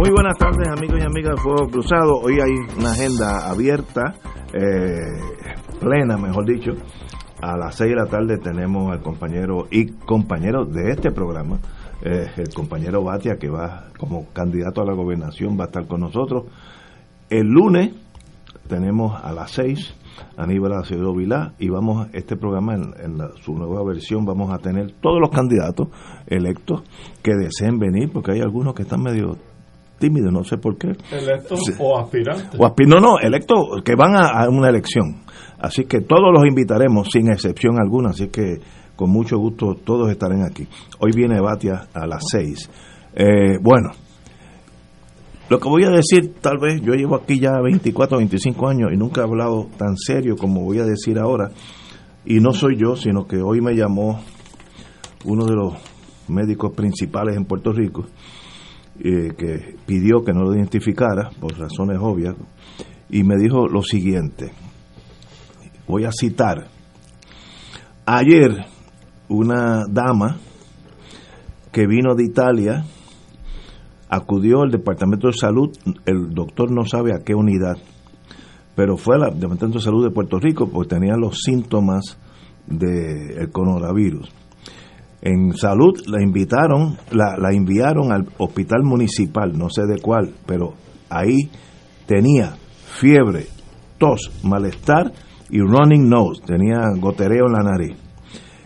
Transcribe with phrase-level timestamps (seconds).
[0.00, 2.20] Muy buenas tardes amigos y amigas de Fuego Cruzado.
[2.22, 4.14] Hoy hay una agenda abierta,
[4.54, 4.96] eh,
[5.78, 6.70] plena mejor dicho.
[7.42, 11.58] A las 6 de la tarde tenemos al compañero y compañero de este programa,
[12.02, 16.00] eh, el compañero Batia, que va como candidato a la gobernación, va a estar con
[16.00, 16.44] nosotros.
[17.28, 17.92] El lunes
[18.68, 19.96] tenemos a las 6
[20.38, 24.50] Aníbal Acevedo Vilá y vamos a este programa en, en la- su nueva versión vamos
[24.50, 25.88] a tener todos los candidatos
[26.26, 26.84] electos
[27.22, 29.36] que deseen venir porque hay algunos que están medio
[30.00, 30.88] tímidos no sé por qué.
[31.12, 32.58] Electos o aspirantes.
[32.58, 35.22] o aspi- no no electos que van a, a una elección.
[35.60, 38.58] Así que todos los invitaremos sin excepción alguna así que
[38.96, 40.66] con mucho gusto todos estarán aquí.
[40.98, 42.68] Hoy viene Batia a las 6
[43.14, 43.90] Eh, bueno
[45.48, 48.96] lo que voy a decir, tal vez, yo llevo aquí ya 24, 25 años y
[48.96, 51.50] nunca he hablado tan serio como voy a decir ahora.
[52.24, 54.20] Y no soy yo, sino que hoy me llamó
[55.24, 55.74] uno de los
[56.28, 58.06] médicos principales en Puerto Rico,
[59.02, 62.36] eh, que pidió que no lo identificara, por razones obvias,
[63.08, 64.52] y me dijo lo siguiente.
[65.86, 66.68] Voy a citar.
[68.04, 68.66] Ayer,
[69.28, 70.36] una dama
[71.72, 72.84] que vino de Italia,
[74.08, 75.70] acudió al Departamento de Salud,
[76.04, 77.78] el doctor no sabe a qué unidad,
[78.74, 82.18] pero fue al Departamento de Salud de Puerto Rico porque tenía los síntomas
[82.66, 84.39] del coronavirus.
[85.22, 90.72] En salud la invitaron, la, la enviaron al hospital municipal, no sé de cuál, pero
[91.10, 91.50] ahí
[92.06, 92.54] tenía
[92.98, 93.46] fiebre,
[93.98, 95.12] tos, malestar
[95.50, 97.96] y running nose, tenía gotereo en la nariz.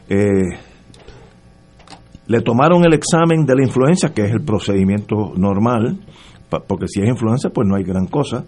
[0.08, 0.58] Eh,
[2.26, 5.98] le tomaron el examen de la influenza, que es el procedimiento normal,
[6.66, 8.44] porque si es influenza, pues no hay gran cosa,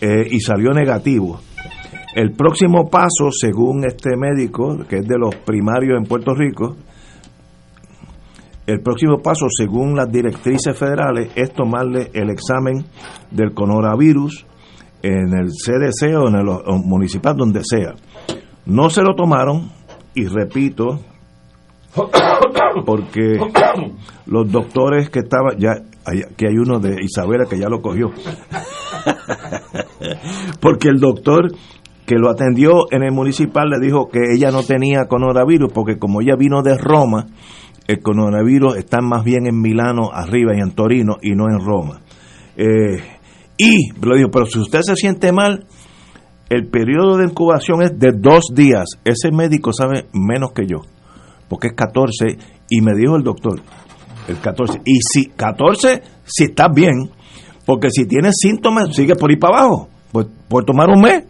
[0.00, 1.40] eh, y salió negativo.
[2.14, 6.76] El próximo paso, según este médico, que es de los primarios en Puerto Rico,
[8.66, 12.84] el próximo paso, según las directrices federales, es tomarle el examen
[13.30, 14.44] del coronavirus
[15.02, 16.46] en el CDC o en el
[16.84, 17.94] municipal, donde sea.
[18.64, 19.70] No se lo tomaron,
[20.14, 20.98] y repito,
[22.84, 23.38] porque
[24.26, 25.76] los doctores que estaban, ya,
[26.36, 28.10] que hay uno de Isabela que ya lo cogió,
[30.60, 31.52] porque el doctor
[32.06, 36.20] que lo atendió en el municipal le dijo que ella no tenía coronavirus, porque como
[36.20, 37.26] ella vino de Roma,
[37.86, 42.00] el coronavirus está más bien en Milano arriba y en Torino y no en Roma.
[42.56, 43.00] Eh,
[43.58, 45.66] y le dijo, pero si usted se siente mal,
[46.48, 48.84] el periodo de incubación es de dos días.
[49.04, 50.78] Ese médico sabe menos que yo,
[51.48, 52.38] porque es 14,
[52.68, 53.60] y me dijo el doctor,
[54.28, 57.10] el 14, y si 14, si estás bien,
[57.64, 61.24] porque si tienes síntomas, sigue por ir para abajo, por, por tomar un mes.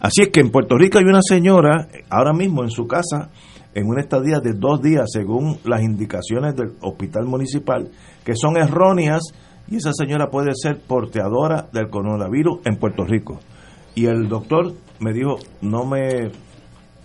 [0.00, 3.30] Así es que en Puerto Rico hay una señora, ahora mismo en su casa,
[3.74, 7.90] en una estadía de dos días, según las indicaciones del hospital municipal,
[8.24, 9.22] que son erróneas,
[9.68, 13.38] y esa señora puede ser porteadora del coronavirus en Puerto Rico.
[13.94, 16.30] Y el doctor me dijo, no me...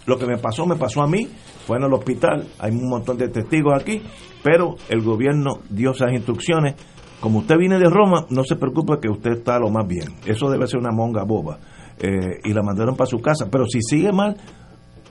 [0.05, 1.27] Lo que me pasó, me pasó a mí,
[1.65, 4.01] fue en el hospital, hay un montón de testigos aquí,
[4.43, 6.75] pero el gobierno dio esas instrucciones.
[7.21, 10.09] Como usted viene de Roma, no se preocupe que usted está lo más bien.
[10.25, 11.57] Eso debe ser una monga boba.
[11.99, 13.47] Eh, y la mandaron para su casa.
[13.49, 14.35] Pero si sigue mal,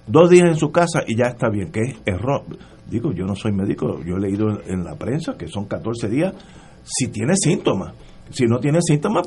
[0.07, 2.43] dos días en su casa y ya está bien, que es error.
[2.89, 6.35] Digo, yo no soy médico, yo he leído en, la prensa que son 14 días
[6.83, 7.95] si tiene síntomas.
[8.31, 9.27] Si no tiene síntomas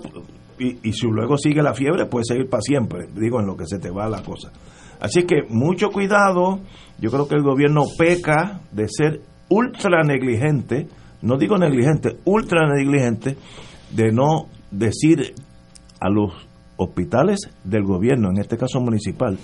[0.60, 3.08] y, y si luego sigue la fiebre, puede seguir para siempre.
[3.14, 4.52] Digo, en lo que se te va la cosa.
[5.00, 6.60] Así que mucho cuidado.
[7.00, 10.88] Yo creo que el gobierno peca de ser ultra negligente,
[11.22, 13.38] no digo negligente, ultra negligente,
[13.92, 15.34] de no decir
[16.00, 16.32] a los
[16.78, 19.38] hospitales del gobierno, en este caso municipal,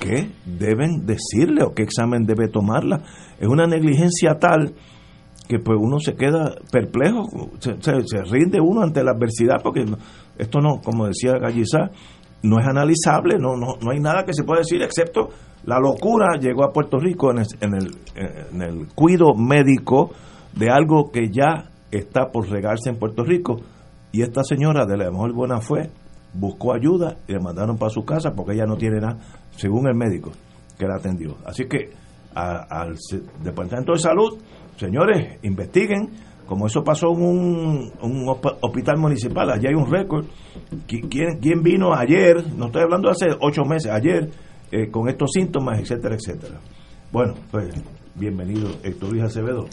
[0.00, 3.02] ¿qué deben decirle o qué examen debe tomarla?
[3.38, 4.74] Es una negligencia tal
[5.46, 9.84] que pues uno se queda perplejo, se, rinde uno ante la adversidad, porque
[10.38, 11.90] esto no, como decía Gallizá,
[12.42, 15.28] no es analizable, no, no, no hay nada que se pueda decir excepto
[15.64, 16.38] la locura.
[16.40, 17.90] Llegó a Puerto Rico en el, en el,
[18.54, 20.10] en el cuido médico
[20.56, 23.56] de algo que ya está por regarse en Puerto Rico.
[24.12, 25.90] Y esta señora de la mejor buena fue
[26.32, 29.18] buscó ayuda y le mandaron para su casa porque ella no tiene nada,
[29.56, 30.30] según el médico
[30.78, 31.36] que la atendió.
[31.44, 31.90] Así que
[32.34, 32.96] al
[33.42, 34.38] Departamento de Salud
[34.80, 36.08] señores, investiguen,
[36.46, 40.24] como eso pasó en un, hospital municipal, allá hay un récord.
[40.86, 42.52] ¿Quién, ¿Quién, vino ayer?
[42.56, 44.30] No estoy hablando de hace ocho meses, ayer,
[44.72, 46.58] eh, con estos síntomas, etcétera, etcétera.
[47.12, 47.68] Bueno, pues
[48.14, 49.66] bienvenido, Héctor Luis Acevedo.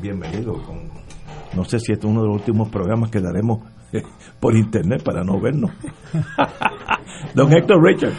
[0.00, 0.60] Bienvenido.
[1.54, 3.60] no sé si este es uno de los últimos programas que daremos
[4.40, 5.70] por internet para no vernos.
[7.34, 8.14] Don Héctor Richard.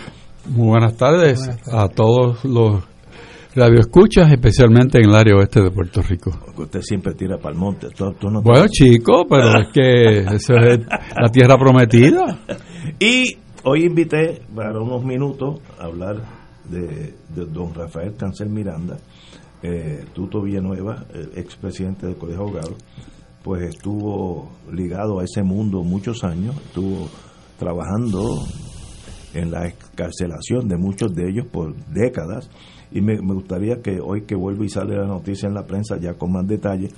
[0.47, 2.83] Muy buenas tardes a todos los
[3.55, 6.29] Radio escuchas, especialmente en el área oeste de Puerto Rico.
[6.57, 7.87] Usted siempre tira para el monte.
[8.43, 12.37] bueno, chico, pero es que eso es la tierra prometida.
[12.99, 16.17] Y hoy invité para unos minutos a hablar
[16.69, 18.97] de, don Rafael Cancel Miranda,
[19.63, 21.03] eh, Tuto Villanueva,
[21.35, 22.77] expresidente del Colegio de Abogados,
[23.45, 27.07] pues estuvo ligado a ese mundo muchos años, estuvo
[27.59, 28.39] trabajando
[29.35, 32.49] en la escarcelación de muchos de ellos por décadas
[32.91, 36.15] y me, gustaría que hoy que vuelve y sale la noticia en la prensa ya
[36.15, 36.89] con más detalle,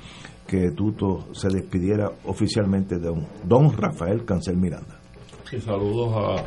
[0.48, 3.14] que Tuto se despidiera oficialmente de
[3.44, 4.98] don, Rafael Cancel Miranda.
[5.50, 6.42] Sí, saludos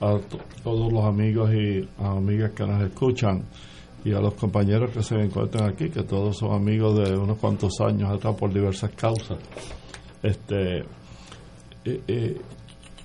[0.00, 0.16] a
[0.62, 3.42] todos los amigos y amigas que nos escuchan
[4.04, 7.80] y a los compañeros que se encuentran aquí, que todos son amigos de unos cuantos
[7.80, 9.38] años atrás por diversas causas.
[10.22, 10.84] Este,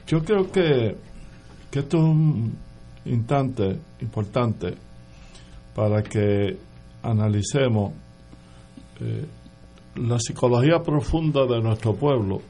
[0.08, 0.96] yo creo que,
[1.70, 2.58] que esto es un
[3.06, 4.76] instante importante
[5.74, 6.58] para que
[7.04, 7.94] analicemos
[9.02, 9.26] eh,
[9.96, 12.42] la psicología profunda de nuestro pueblo,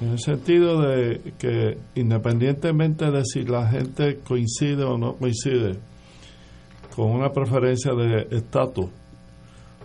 [0.00, 5.78] en el sentido de que independientemente de si la gente coincide o no coincide
[6.94, 8.86] con una preferencia de estatus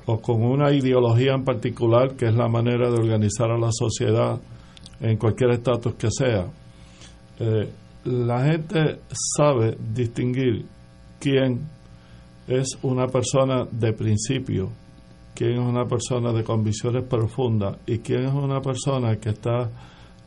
[0.05, 4.39] o con una ideología en particular, que es la manera de organizar a la sociedad
[4.99, 6.47] en cualquier estatus que sea,
[7.39, 7.69] eh,
[8.05, 9.01] la gente
[9.35, 10.65] sabe distinguir
[11.19, 11.67] quién
[12.47, 14.69] es una persona de principio,
[15.35, 19.69] quién es una persona de convicciones profundas y quién es una persona que está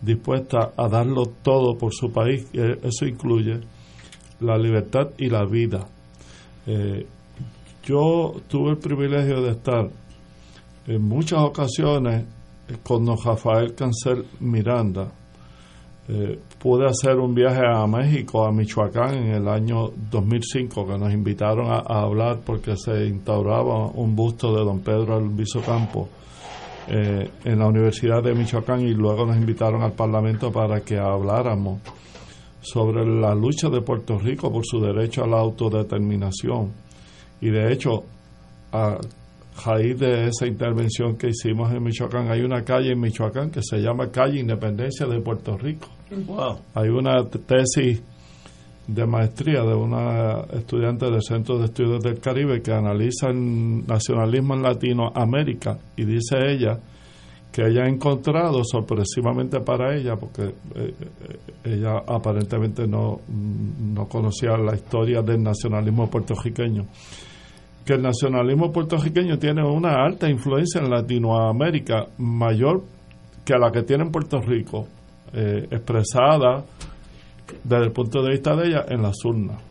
[0.03, 2.47] dispuesta a darlo todo por su país.
[2.53, 3.61] Eso incluye
[4.41, 5.87] la libertad y la vida.
[6.67, 7.07] Eh,
[7.85, 9.89] yo tuve el privilegio de estar
[10.87, 12.25] en muchas ocasiones
[12.83, 15.11] con don Rafael Cancel Miranda,
[16.09, 21.13] eh, pude hacer un viaje a México, a Michoacán, en el año 2005, que nos
[21.13, 26.09] invitaron a, hablar porque se instauraba un busto de don Pedro Alviso Campo
[26.89, 31.81] eh, en la Universidad de Michoacán y luego nos invitaron al Parlamento para que habláramos
[32.61, 36.73] sobre la lucha de Puerto Rico por su derecho a la autodeterminación.
[37.41, 38.05] Y de hecho,
[38.73, 38.99] a
[39.65, 43.79] raíz de esa intervención que hicimos en Michoacán, hay una calle en Michoacán que se
[43.79, 45.89] llama Calle Independencia de Puerto Rico
[46.75, 48.03] hay una tesis
[48.87, 54.55] de maestría de una estudiante del Centro de Estudios del Caribe que analiza el nacionalismo
[54.55, 56.81] en Latinoamérica y dice ella
[57.61, 64.57] que ella ha encontrado sorpresivamente para ella, porque eh, eh, ella aparentemente no, no conocía
[64.57, 66.87] la historia del nacionalismo puertorriqueño,
[67.85, 72.83] que el nacionalismo puertorriqueño tiene una alta influencia en Latinoamérica, mayor
[73.45, 74.87] que la que tiene en Puerto Rico,
[75.35, 76.65] eh, expresada
[77.63, 79.63] desde el punto de vista de ella en las urnas.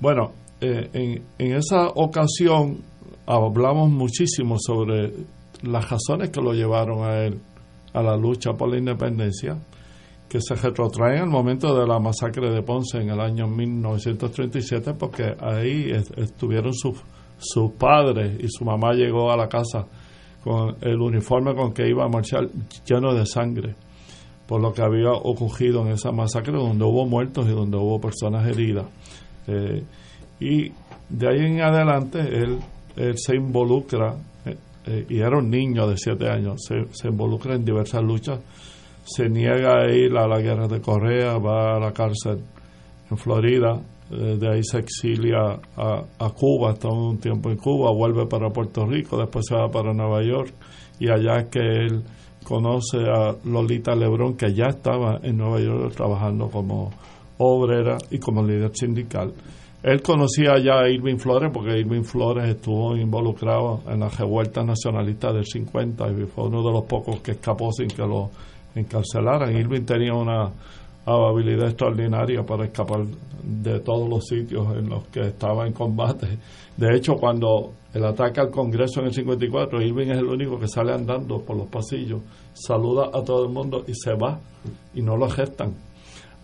[0.00, 2.78] Bueno, en, en esa ocasión
[3.26, 5.12] hablamos muchísimo sobre
[5.62, 7.40] las razones que lo llevaron a él
[7.94, 9.58] a la lucha por la independencia,
[10.28, 15.34] que se retrotraen al momento de la masacre de Ponce en el año 1937, porque
[15.40, 17.02] ahí estuvieron sus,
[17.38, 19.86] sus padres y su mamá llegó a la casa
[20.44, 22.48] con el uniforme con que iba a marchar
[22.84, 23.74] lleno de sangre
[24.48, 28.48] por lo que había ocurrido en esa masacre donde hubo muertos y donde hubo personas
[28.48, 28.86] heridas.
[29.46, 29.84] Eh,
[30.40, 30.72] y
[31.10, 32.58] de ahí en adelante él,
[33.16, 34.16] se involucra,
[34.88, 38.40] eh, eh, y era un niño de siete años, se, involucra en diversas luchas,
[39.04, 42.42] se niega a ir a la guerra de Corea, va a la cárcel
[43.10, 43.80] en Florida,
[44.10, 48.86] de ahí se exilia a, a Cuba, está un tiempo en Cuba, vuelve para Puerto
[48.86, 50.52] Rico, después se va para Nueva York
[50.98, 52.02] y allá que él
[52.44, 56.90] conoce a Lolita Lebrón, que ya estaba en Nueva York trabajando como
[57.38, 59.32] obrera y como líder sindical.
[59.82, 65.32] Él conocía ya a Irving Flores porque Irving Flores estuvo involucrado en la revuelta nacionalista
[65.32, 68.30] del 50 y fue uno de los pocos que escapó sin que lo
[68.74, 69.56] encarcelaran.
[69.56, 70.50] Irving tenía una
[71.06, 73.04] habilidad extraordinaria para escapar
[73.42, 76.26] de todos los sitios en los que estaba en combate.
[76.76, 80.68] De hecho, cuando el ataque al Congreso en el 54, Irving es el único que
[80.68, 82.20] sale andando por los pasillos,
[82.52, 84.40] saluda a todo el mundo y se va
[84.92, 85.87] y no lo arrestan.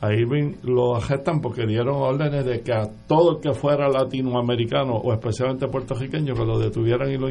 [0.04, 4.94] A Irving lo arrestan porque dieron órdenes de que a todo el que fuera latinoamericano
[4.94, 7.28] o especialmente puertorriqueño que lo detuvieran y lo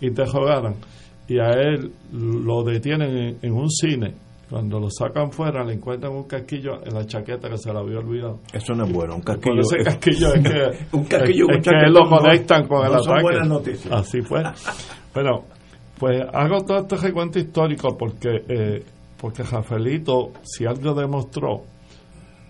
[0.00, 0.76] interrogaran.
[1.28, 4.14] Y a él lo detienen en un cine
[4.48, 7.98] cuando lo sacan fuera, le encuentran un casquillo en la chaqueta que se la había
[7.98, 8.38] olvidado.
[8.52, 9.60] Eso no es bueno, un casquillo.
[9.60, 13.22] ese casquillo es que, un casquillo, es, que lo conectan con el ataque.
[13.22, 13.92] buenas noticias.
[13.92, 14.42] Así fue.
[15.12, 15.44] Pero,
[15.98, 18.84] pues hago todo este recuento histórico porque, eh,
[19.20, 21.64] porque Rafaelito, si algo demostró,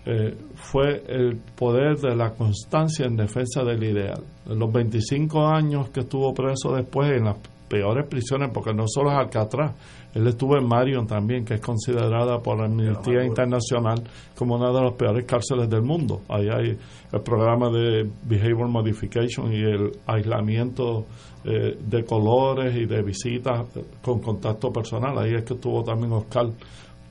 [0.09, 4.23] eh, fue el poder de la constancia en defensa del ideal.
[4.49, 7.35] En los 25 años que estuvo preso después en las
[7.67, 9.75] peores prisiones, porque no solo es Alcatraz,
[10.13, 14.01] él estuvo en Marion también, que es considerada por la Amnistía Internacional
[14.33, 16.21] como una de las peores cárceles del mundo.
[16.29, 16.77] Ahí hay
[17.11, 21.05] el programa de Behavior Modification y el aislamiento
[21.43, 23.67] eh, de colores y de visitas
[24.01, 25.17] con contacto personal.
[25.17, 26.47] Ahí es que estuvo también Oscar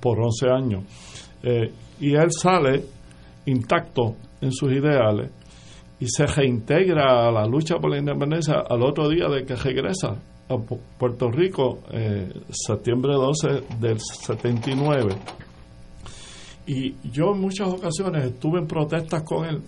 [0.00, 0.84] por 11 años.
[1.42, 2.84] Eh, y él sale
[3.46, 5.30] intacto en sus ideales
[5.98, 10.16] y se reintegra a la lucha por la independencia al otro día de que regresa
[10.48, 10.56] a
[10.98, 15.14] Puerto Rico, eh, septiembre 12 del 79.
[16.66, 19.62] Y yo en muchas ocasiones estuve en protestas con él,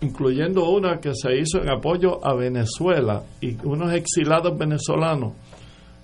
[0.00, 5.32] incluyendo una que se hizo en apoyo a Venezuela y unos exilados venezolanos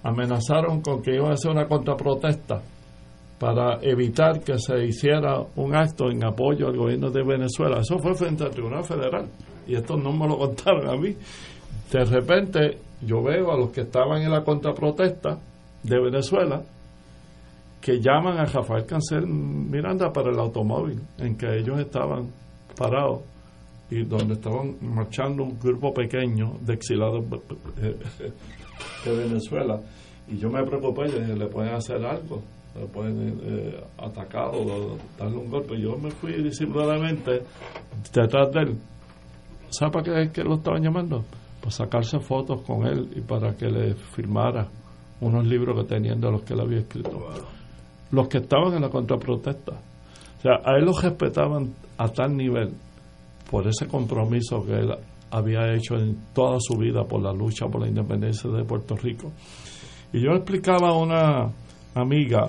[0.02, 2.62] amenazaron con que iban a hacer una contraprotesta
[3.42, 7.80] para evitar que se hiciera un acto en apoyo al gobierno de Venezuela.
[7.80, 9.26] Eso fue frente al Tribunal Federal
[9.66, 11.16] y esto no me lo contaron a mí.
[11.90, 15.40] De repente yo veo a los que estaban en la contraprotesta
[15.82, 16.62] de Venezuela
[17.80, 22.28] que llaman a Rafael Cancel Miranda para el automóvil en que ellos estaban
[22.78, 23.22] parados
[23.90, 27.24] y donde estaban marchando un grupo pequeño de exilados
[29.04, 29.80] de Venezuela.
[30.28, 32.40] Y yo me preocupé, y le pueden hacer algo,
[32.74, 35.80] le pueden eh, atacar o darle un golpe.
[35.80, 37.42] Yo me fui disimuladamente
[38.12, 38.78] detrás de él.
[39.70, 41.24] ¿Sabe para qué, qué lo estaban llamando?
[41.62, 44.66] para sacarse fotos con él y para que le firmara
[45.20, 47.28] unos libros que tenían de los que él había escrito.
[48.10, 49.72] Los que estaban en la contraprotesta.
[49.72, 52.72] O sea, a él lo respetaban a tal nivel
[53.48, 54.92] por ese compromiso que él
[55.30, 59.30] había hecho en toda su vida por la lucha por la independencia de Puerto Rico.
[60.12, 61.48] Y yo explicaba una
[61.94, 62.48] amiga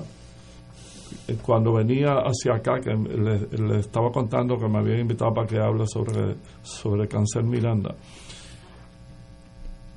[1.28, 5.60] eh, cuando venía hacia acá, que le, estaba contando que me habían invitado para que
[5.60, 7.96] hable sobre, sobre cáncer Miranda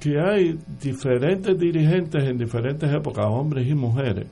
[0.07, 4.27] que hay diferentes dirigentes en diferentes épocas, hombres y mujeres,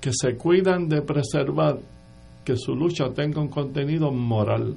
[0.00, 1.78] que se cuidan de preservar
[2.44, 4.76] que su lucha tenga un contenido moral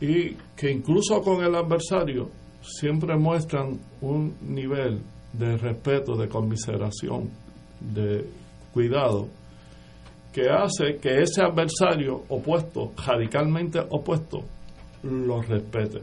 [0.00, 2.28] y que incluso con el adversario
[2.60, 5.00] siempre muestran un nivel
[5.38, 7.30] de respeto, de conmiseración,
[7.80, 8.26] de
[8.72, 9.28] cuidado,
[10.32, 14.42] que hace que ese adversario opuesto, radicalmente opuesto,
[15.02, 16.02] lo respete.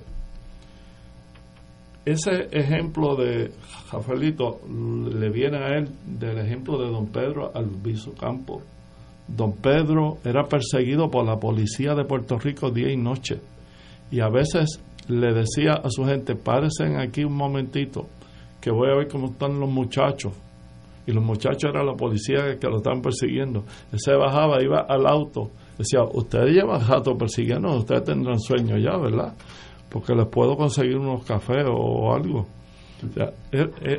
[2.05, 3.51] Ese ejemplo de
[3.91, 8.61] Rafaelito le viene a él del ejemplo de don Pedro Alviso Campo.
[9.27, 13.39] Don Pedro era perseguido por la policía de Puerto Rico día y noche
[14.09, 18.07] y a veces le decía a su gente, párense aquí un momentito,
[18.61, 20.33] que voy a ver cómo están los muchachos.
[21.07, 23.63] Y los muchachos eran la policía que lo estaban persiguiendo.
[23.91, 28.97] Él se bajaba, iba al auto, decía, ustedes llevan rato persiguiendo, ustedes tendrán sueño ya,
[28.97, 29.33] ¿verdad?
[29.91, 32.47] porque les puedo conseguir unos cafés o algo.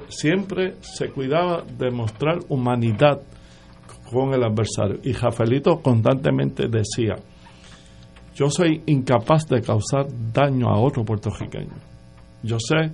[0.08, 3.20] siempre se cuidaba de mostrar humanidad
[4.10, 4.98] con el adversario.
[5.04, 7.16] Y Jafelito constantemente decía,
[8.34, 11.74] yo soy incapaz de causar daño a otro puertorriqueño.
[12.42, 12.90] Yo sé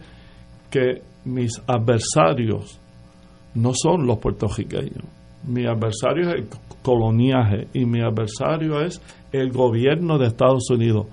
[0.69, 2.81] que mis adversarios
[3.55, 5.05] no son los puertorriqueños.
[5.47, 6.49] Mi adversario es el
[6.83, 9.01] coloniaje y mi adversario es
[9.33, 11.07] el gobierno de Estados Unidos.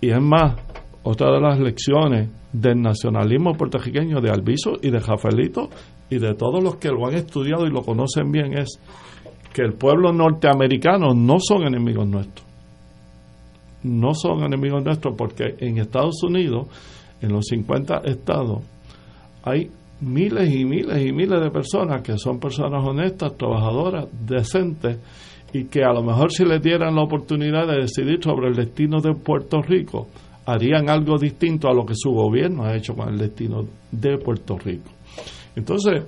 [0.00, 0.56] Y es más,
[1.02, 5.68] otra de las lecciones del nacionalismo puertorriqueño de Alviso y de Rafaelito
[6.10, 8.78] y de todos los que lo han estudiado y lo conocen bien es
[9.52, 12.46] que el pueblo norteamericano no son enemigos nuestros.
[13.82, 16.68] No son enemigos nuestros porque en Estados Unidos,
[17.20, 18.62] en los 50 estados,
[19.42, 19.70] hay
[20.00, 24.98] miles y miles y miles de personas que son personas honestas, trabajadoras, decentes
[25.52, 29.00] y que a lo mejor si les dieran la oportunidad de decidir sobre el destino
[29.00, 30.08] de Puerto Rico,
[30.46, 34.58] harían algo distinto a lo que su gobierno ha hecho con el destino de Puerto
[34.58, 34.90] Rico.
[35.54, 36.04] Entonces,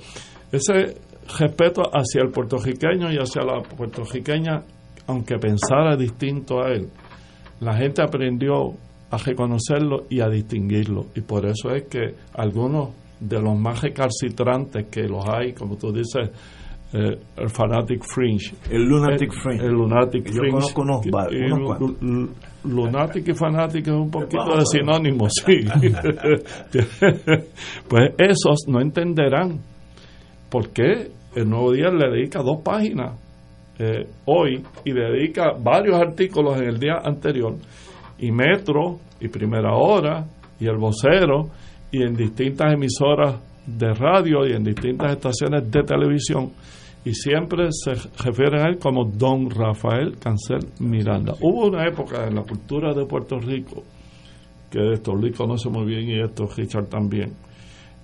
[0.51, 0.97] ese
[1.39, 4.63] respeto hacia el puertorriqueño y hacia la puertorriqueña,
[5.07, 6.89] aunque pensara distinto a él,
[7.61, 8.73] la gente aprendió
[9.11, 11.07] a reconocerlo y a distinguirlo.
[11.15, 15.93] Y por eso es que algunos de los más recalcitrantes que los hay, como tú
[15.93, 16.31] dices,
[16.93, 18.55] eh, el Fanatic Fringe.
[18.71, 19.65] El Lunatic Fringe.
[19.65, 22.31] El Lunatic Yo conozco unos,
[22.65, 25.59] Lunatic y Fanatic es un poquito de sinónimo, sí.
[27.89, 29.61] pues esos no entenderán
[30.49, 33.19] por qué el Nuevo Día le dedica dos páginas
[33.79, 37.57] eh, hoy y dedica varios artículos en el día anterior
[38.19, 40.25] y Metro y Primera Hora
[40.61, 41.51] y El Vocero
[41.95, 46.51] y en distintas emisoras de radio y en distintas estaciones de televisión
[47.05, 47.93] y siempre se
[48.25, 51.35] refieren a él como Don Rafael Cancel Miranda.
[51.41, 53.85] Hubo una época en la cultura de Puerto Rico,
[54.71, 57.33] que esto Luis conoce muy bien y esto Richard también,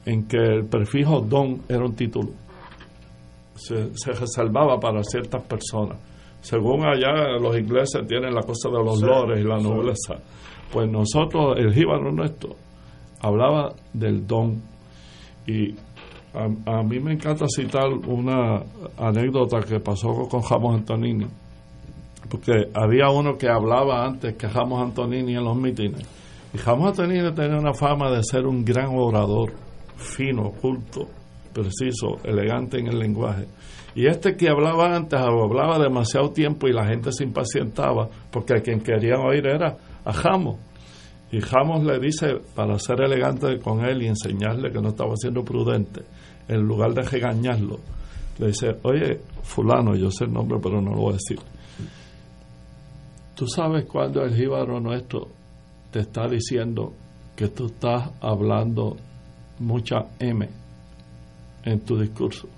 [0.05, 2.31] en que el prefijo Don era un título.
[3.55, 5.99] Se, se reservaba para ciertas personas.
[6.41, 10.15] Según allá los ingleses tienen la cosa de los lores y la nobleza.
[10.73, 12.55] Pues nosotros, el jíbaro nuestro,
[13.21, 14.63] hablaba del don.
[15.47, 15.75] Y
[16.35, 18.63] a, mí me encanta citar una
[18.97, 21.27] anécdota que pasó con Jamos Antonini,
[22.29, 26.07] porque había uno que hablaba antes que Jamos Antonini en los mítines.
[26.55, 29.53] Y Jamos Antonini tenía una fama de ser un gran orador,
[29.97, 31.09] fino, culto,
[31.53, 33.47] preciso, elegante en el lenguaje.
[33.95, 38.61] Y este que hablaba antes hablaba demasiado tiempo y la gente se impacientaba porque a
[38.61, 40.70] quien querían oír era a Jamos.
[41.33, 45.45] Y Jamos le dice, para ser elegante con él y enseñarle que no estaba siendo
[45.45, 46.03] prudente,
[46.49, 47.79] en lugar de regañarlo,
[48.39, 51.39] le dice, oye, fulano, yo sé el nombre, pero no lo voy a decir.
[53.37, 55.29] ¿Tú sabes cuando el jíbaro nuestro
[55.91, 56.93] te está diciendo
[57.37, 58.97] que tú estás hablando
[59.61, 60.49] mucha M
[61.65, 62.49] en tu discurso?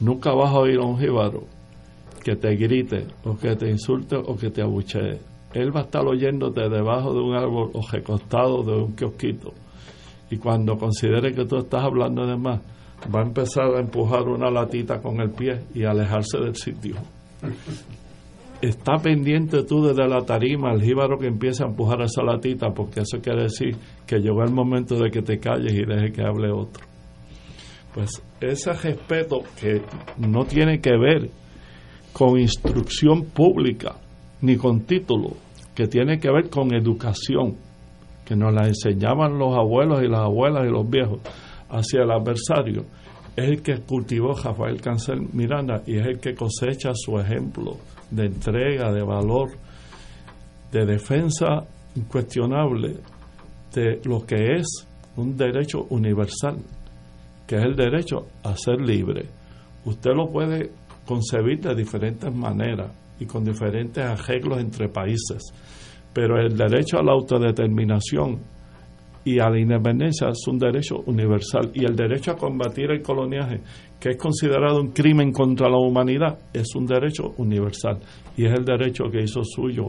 [0.00, 1.44] Nunca vas a oír a un jíbaro
[2.22, 5.18] que te grite o que te insulte o que te abuchee.
[5.54, 9.54] Él va a estar oyéndote debajo de un árbol o recostado de un kiosquito.
[10.30, 12.60] Y cuando considere que tú estás hablando de más,
[13.14, 16.96] va a empezar a empujar una latita con el pie y alejarse del sitio.
[18.60, 23.00] Está pendiente tú desde la tarima, el jíbaro que empieza a empujar esa latita, porque
[23.00, 26.50] eso quiere decir que llegó el momento de que te calles y deje que hable
[26.50, 26.84] otro.
[27.94, 29.82] Pues ese respeto que
[30.18, 31.30] no tiene que ver
[32.12, 33.96] con instrucción pública
[34.40, 35.43] ni con título,
[35.74, 37.56] que tiene que ver con educación,
[38.24, 41.20] que nos la enseñaban los abuelos y las abuelas y los viejos
[41.68, 42.84] hacia el adversario,
[43.36, 47.76] es el que cultivó Rafael Cancel Miranda y es el que cosecha su ejemplo
[48.10, 49.50] de entrega, de valor,
[50.70, 52.96] de defensa incuestionable
[53.72, 56.58] de lo que es un derecho universal,
[57.46, 59.26] que es el derecho a ser libre.
[59.84, 60.70] Usted lo puede
[61.04, 62.90] concebir de diferentes maneras
[63.24, 65.42] y con diferentes arreglos entre países,
[66.12, 68.40] pero el derecho a la autodeterminación
[69.24, 73.60] y a la independencia es un derecho universal y el derecho a combatir el coloniaje,
[73.98, 77.98] que es considerado un crimen contra la humanidad, es un derecho universal
[78.36, 79.86] y es el derecho que hizo suyo,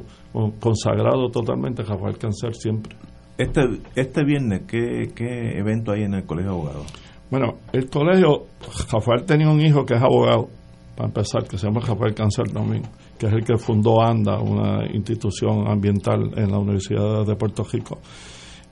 [0.59, 2.95] consagrado totalmente Rafael Cáncer siempre.
[3.37, 3.61] Este,
[3.95, 6.93] este viernes, ¿qué, ¿qué evento hay en el Colegio de Abogados?
[7.29, 8.45] Bueno, el colegio,
[8.89, 10.47] Rafael tenía un hijo que es abogado,
[10.95, 12.83] para empezar, que se llama Rafael Cáncer también,
[13.17, 17.99] que es el que fundó ANDA, una institución ambiental en la Universidad de Puerto Rico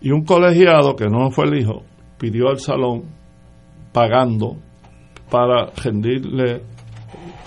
[0.03, 1.83] y un colegiado, que no fue el hijo,
[2.17, 3.03] pidió al salón
[3.93, 4.57] pagando
[5.31, 6.61] para rendirle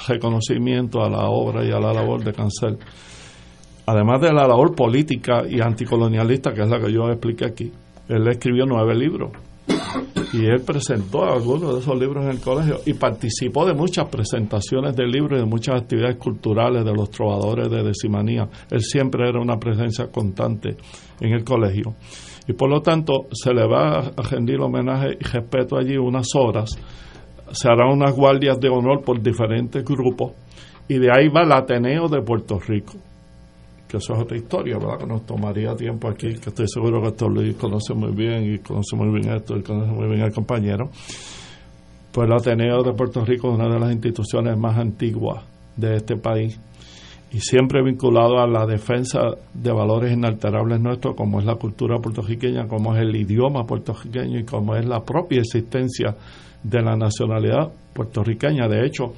[0.08, 2.78] reconocimiento a la obra y a la labor de Cancel.
[3.86, 7.72] Además de la labor política y anticolonialista, que es la que yo expliqué aquí,
[8.08, 9.32] él escribió nueve libros
[10.32, 14.94] y él presentó algunos de esos libros en el colegio y participó de muchas presentaciones
[14.94, 18.48] de libros y de muchas actividades culturales de los trovadores de Decimanía.
[18.70, 20.76] Él siempre era una presencia constante
[21.20, 21.94] en el colegio.
[22.48, 26.70] Y por lo tanto se le va a rendir homenaje y respeto allí unas horas,
[27.52, 30.32] se harán unas guardias de honor por diferentes grupos.
[30.88, 32.94] Y de ahí va el Ateneo de Puerto Rico,
[33.96, 34.98] eso es otra historia, ¿verdad?
[34.98, 38.58] Que nos tomaría tiempo aquí, que estoy seguro que esto Luis conoce muy bien y
[38.58, 40.90] conoce muy bien esto y conoce muy bien al compañero.
[42.12, 45.44] Pues el Ateneo de Puerto Rico es una de las instituciones más antiguas
[45.76, 46.58] de este país
[47.32, 49.18] y siempre vinculado a la defensa
[49.52, 54.44] de valores inalterables nuestros, como es la cultura puertorriqueña, como es el idioma puertorriqueño y
[54.44, 56.16] como es la propia existencia
[56.62, 58.68] de la nacionalidad puertorriqueña.
[58.68, 59.12] De hecho,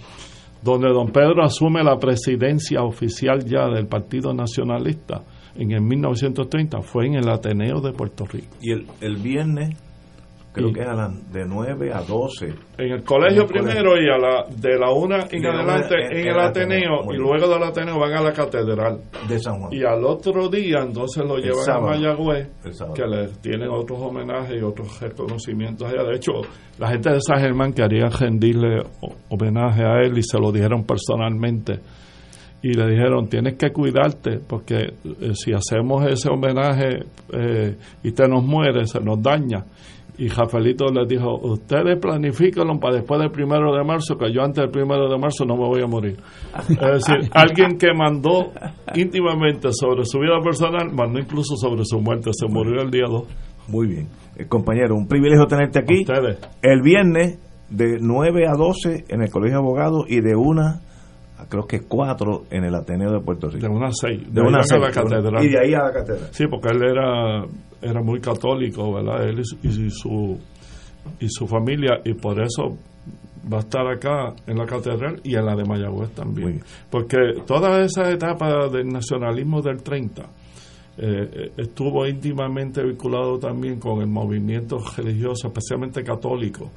[0.63, 5.23] donde don Pedro asume la presidencia oficial ya del Partido Nacionalista
[5.57, 8.57] en el 1930 fue en el Ateneo de Puerto Rico.
[8.61, 9.77] Y el, el viernes
[10.59, 12.47] creo que eran de 9 a 12.
[12.79, 17.13] En el colegio primero y a la, de la una en adelante en, el Ateneo,
[17.13, 19.01] y luego del Ateneo van a la catedral.
[19.29, 19.73] De San Juan.
[19.73, 22.49] Y al otro día entonces lo llevan a Mayagüez,
[22.95, 26.03] que le tienen otros homenajes y otros reconocimientos allá.
[26.03, 26.33] De hecho,
[26.79, 28.83] la gente de San Germán quería rendirle
[29.29, 31.81] homenaje a él y se lo dijeron personalmente.
[32.61, 38.27] Y le dijeron tienes que cuidarte porque eh, si hacemos ese homenaje eh, y te
[38.27, 39.65] nos muere se nos daña
[40.19, 44.63] y Rafaelito les dijo, ustedes planifíquenlo para después del primero de marzo, que yo antes
[44.63, 46.17] del primero de marzo no me voy a morir.
[46.69, 48.51] Es decir, alguien que mandó
[48.97, 53.23] íntimamente sobre su vida personal, mandó incluso sobre su muerte, se murió el día 2.
[53.69, 54.09] Muy bien.
[54.37, 56.01] Eh, compañero, un privilegio tenerte aquí.
[56.01, 56.39] Ustedes.
[56.63, 57.39] El viernes
[57.71, 60.81] de 9 a 12 en el Colegio de Abogados y de 1
[61.49, 63.67] creo que 4 en el Ateneo de Puerto Rico.
[63.67, 64.33] De una a 6.
[64.33, 64.81] De, una a 6.
[64.81, 65.45] la catedral.
[65.45, 66.29] Y de ahí a la catedral.
[66.33, 67.45] Sí, porque él era
[67.81, 69.29] era muy católico, ¿verdad?
[69.29, 70.39] Él y, su
[71.21, 72.77] y su familia y por eso
[73.51, 76.61] va a estar acá en la catedral y en la de Mayagüez también.
[76.91, 80.23] Porque toda esa etapa del nacionalismo del 30
[80.99, 86.71] eh, estuvo íntimamente vinculado también con el movimiento religioso, especialmente católico,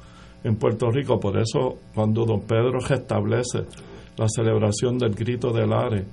[0.44, 1.18] en Puerto Rico.
[1.18, 3.64] Por eso, cuando don Pedro restablece
[4.16, 6.04] la celebración del grito del Are,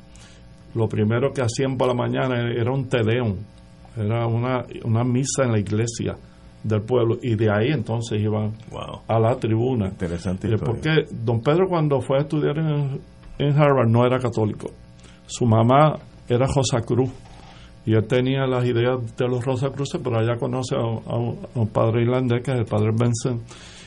[0.75, 3.35] lo primero que hacían por la mañana era un tedeum
[3.97, 6.15] era una, una misa en la iglesia
[6.63, 8.53] del pueblo y de ahí entonces iban
[9.07, 9.87] a la tribuna.
[9.87, 10.49] Interesante.
[10.57, 12.99] Porque don Pedro cuando fue a estudiar en,
[13.37, 14.71] en, Harvard no era católico.
[15.25, 15.95] Su mamá
[16.27, 17.09] era Rosa Cruz
[17.85, 22.03] y él tenía las ideas de los Rosa Cruces, pero allá conoce a, un padre
[22.03, 23.41] irlandés que es el padre Benson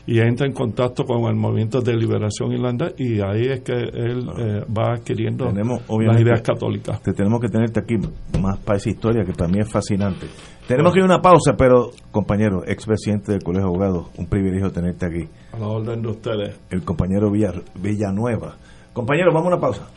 [0.07, 4.29] y entra en contacto con el movimiento de liberación irlandés y ahí es que él
[4.39, 7.01] eh, va adquiriendo las ideas católicas.
[7.03, 7.97] Te tenemos que tenerte aquí
[8.41, 10.27] más para esa historia que también es fascinante.
[10.67, 14.71] Tenemos que ir a una pausa, pero compañero, expresidente del Colegio de Abogados, un privilegio
[14.71, 15.29] tenerte aquí.
[15.53, 16.61] A la orden de ustedes.
[16.71, 18.57] El compañero Villanueva.
[18.93, 19.89] Compañero, vamos a una pausa.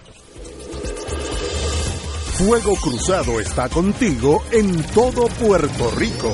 [2.38, 6.34] Fuego Cruzado está contigo en todo Puerto Rico.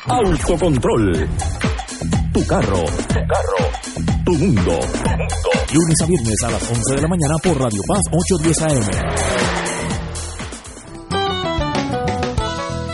[0.08, 1.28] Autocontrol.
[2.32, 2.84] Tu carro.
[3.08, 3.56] Tu carro.
[4.24, 4.78] Tu mundo.
[5.72, 8.88] Lunes a viernes a las 11 de la mañana por Radio Paz 810 AM.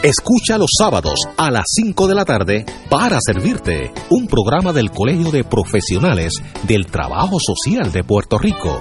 [0.03, 5.31] Escucha los sábados a las 5 de la tarde para servirte un programa del Colegio
[5.31, 8.81] de Profesionales del Trabajo Social de Puerto Rico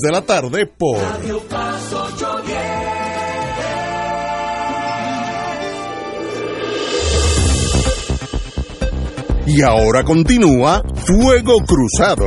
[0.00, 0.98] de la tarde por
[9.46, 12.26] Y ahora continúa Fuego Cruzado.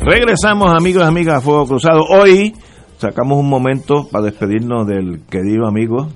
[0.00, 2.02] Regresamos amigos y amigas a Fuego Cruzado.
[2.10, 2.52] Hoy
[3.02, 6.06] sacamos un momento para despedirnos del querido amigo,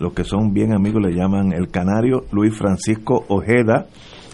[0.00, 3.86] los que son bien amigos le llaman el canario, Luis Francisco Ojeda.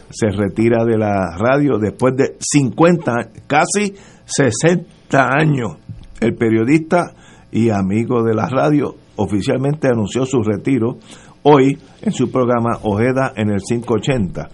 [0.09, 3.13] Se retira de la radio después de 50,
[3.47, 3.93] casi
[4.25, 5.77] 60 años.
[6.19, 7.13] El periodista
[7.53, 10.97] y amigo de la radio oficialmente anunció su retiro
[11.43, 14.49] hoy en su programa Ojeda en el 580,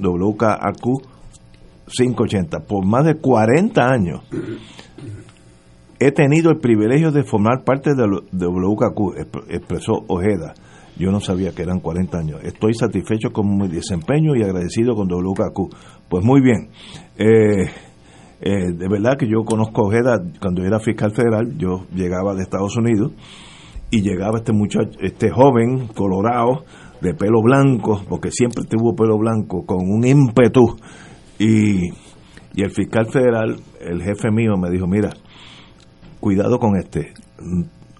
[0.00, 0.82] WKAQ
[1.86, 2.60] 580.
[2.60, 4.22] Por más de 40 años
[5.98, 10.54] he tenido el privilegio de formar parte de WKQ, expresó Ojeda.
[10.96, 12.40] Yo no sabía que eran 40 años.
[12.44, 15.74] Estoy satisfecho con mi desempeño y agradecido con WKQ.
[16.08, 16.68] Pues muy bien.
[17.18, 17.66] Eh,
[18.40, 21.56] eh, de verdad que yo conozco a Ojeda cuando era fiscal federal.
[21.58, 23.12] Yo llegaba de Estados Unidos
[23.90, 26.64] y llegaba este muchacho, este joven colorado
[27.00, 30.76] de pelo blanco, porque siempre tuvo pelo blanco, con un ímpetu.
[31.38, 31.90] Y,
[32.54, 35.10] y el fiscal federal, el jefe mío, me dijo: Mira,
[36.24, 37.12] cuidado con este.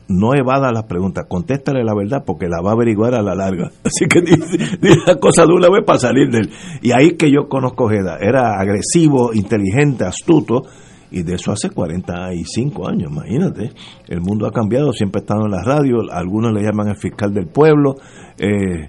[0.09, 3.71] No evada las preguntas, contéstale la verdad porque la va a averiguar a la larga.
[3.85, 6.51] Así que dice, la cosa de una vez para salir de él.
[6.81, 10.63] Y ahí que yo conozco Ojeda, era agresivo, inteligente, astuto,
[11.11, 13.73] y de eso hace 45 años, imagínate.
[14.09, 17.35] El mundo ha cambiado, siempre ha estado en la radio, algunos le llaman el fiscal
[17.35, 17.97] del pueblo.
[18.39, 18.89] Eh,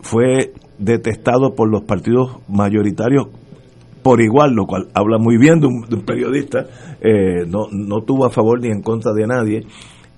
[0.00, 3.26] fue detestado por los partidos mayoritarios
[4.02, 6.66] por igual, lo cual habla muy bien de un, periodista,
[7.00, 9.66] eh, no, no tuvo a favor ni en contra de nadie.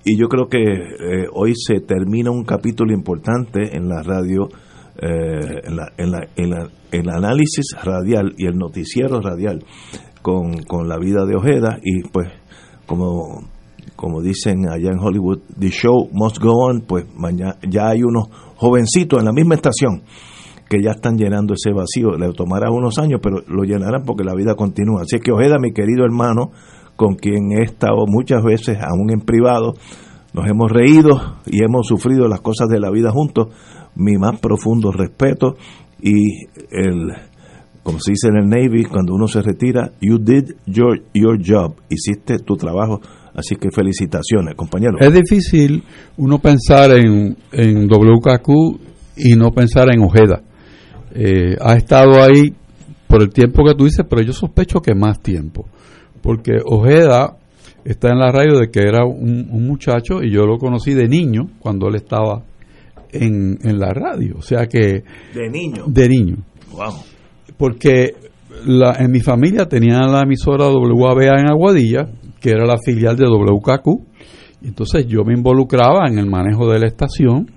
[0.05, 4.49] Y yo creo que eh, hoy se termina un capítulo importante en la radio,
[4.97, 9.63] eh, en, la, en, la, en la, el análisis radial y el noticiero radial
[10.21, 11.79] con, con la vida de Ojeda.
[11.81, 12.27] Y pues,
[12.85, 13.49] como,
[13.95, 18.27] como dicen allá en Hollywood, the show must go on, pues mañana, ya hay unos
[18.57, 20.03] jovencitos en la misma estación
[20.73, 22.17] que ya están llenando ese vacío.
[22.17, 25.03] Le tomará unos años, pero lo llenarán porque la vida continúa.
[25.03, 26.49] Así que Ojeda, mi querido hermano,
[26.95, 29.75] con quien he estado muchas veces, aún en privado,
[30.33, 33.49] nos hemos reído y hemos sufrido las cosas de la vida juntos.
[33.95, 35.57] Mi más profundo respeto
[36.01, 37.11] y el,
[37.83, 41.75] como se dice en el Navy, cuando uno se retira, you did your, your job,
[41.87, 42.99] hiciste tu trabajo.
[43.35, 44.97] Así que felicitaciones, compañero.
[44.99, 45.83] Es difícil
[46.17, 48.49] uno pensar en, en WKQ
[49.17, 50.41] y no pensar en Ojeda.
[51.15, 52.53] Eh, ha estado ahí
[53.07, 55.67] por el tiempo que tú dices, pero yo sospecho que más tiempo,
[56.21, 57.37] porque Ojeda
[57.85, 61.49] está en la radio de que era un, muchacho y yo lo conocí de niño
[61.59, 62.41] cuando él estaba
[63.11, 65.03] en, en, la radio, o sea que...
[65.33, 65.83] De niño.
[65.87, 66.37] De niño.
[66.71, 66.93] Wow.
[67.57, 68.15] Porque
[68.65, 73.27] la, en mi familia tenían la emisora WABA en Aguadilla, que era la filial de
[73.27, 73.87] WKQ,
[74.63, 77.51] y entonces yo me involucraba en el manejo de la estación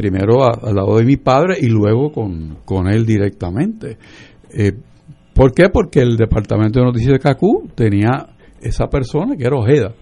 [0.00, 3.98] primero al lado de mi padre y luego con, él directamente.
[4.50, 4.72] Eh,
[5.34, 5.68] ¿Por qué?
[5.68, 8.28] Porque el departamento de noticias de CACU tenía
[8.62, 9.92] esa persona que era Ojeda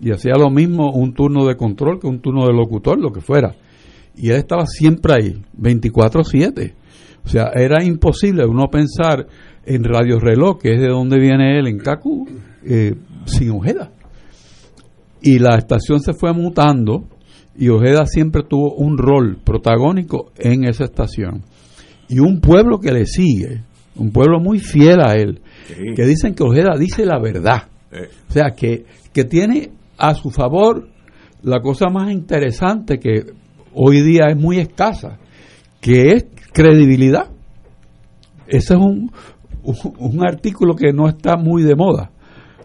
[0.00, 3.20] y hacía lo mismo un turno de control que un turno de locutor, lo que
[3.20, 3.54] fuera.
[4.16, 6.74] Y él estaba siempre ahí, 24/7.
[7.24, 9.26] O sea, era imposible uno pensar
[9.64, 12.26] en Radio Reloj, que es de donde viene él, en CACU,
[12.64, 12.94] eh,
[13.26, 13.92] sin Ojeda.
[15.20, 17.04] Y la estación se fue mutando
[17.56, 21.42] y Ojeda siempre tuvo un rol protagónico en esa estación.
[22.08, 23.62] Y un pueblo que le sigue,
[23.96, 25.40] un pueblo muy fiel a él,
[25.94, 27.68] que dicen que Ojeda dice la verdad.
[28.28, 30.88] O sea, que, que tiene a su favor
[31.42, 33.24] la cosa más interesante que
[33.74, 35.18] hoy día es muy escasa,
[35.80, 37.30] que es credibilidad.
[38.46, 39.10] Ese es un,
[39.62, 42.10] un, artículo que no está muy de moda.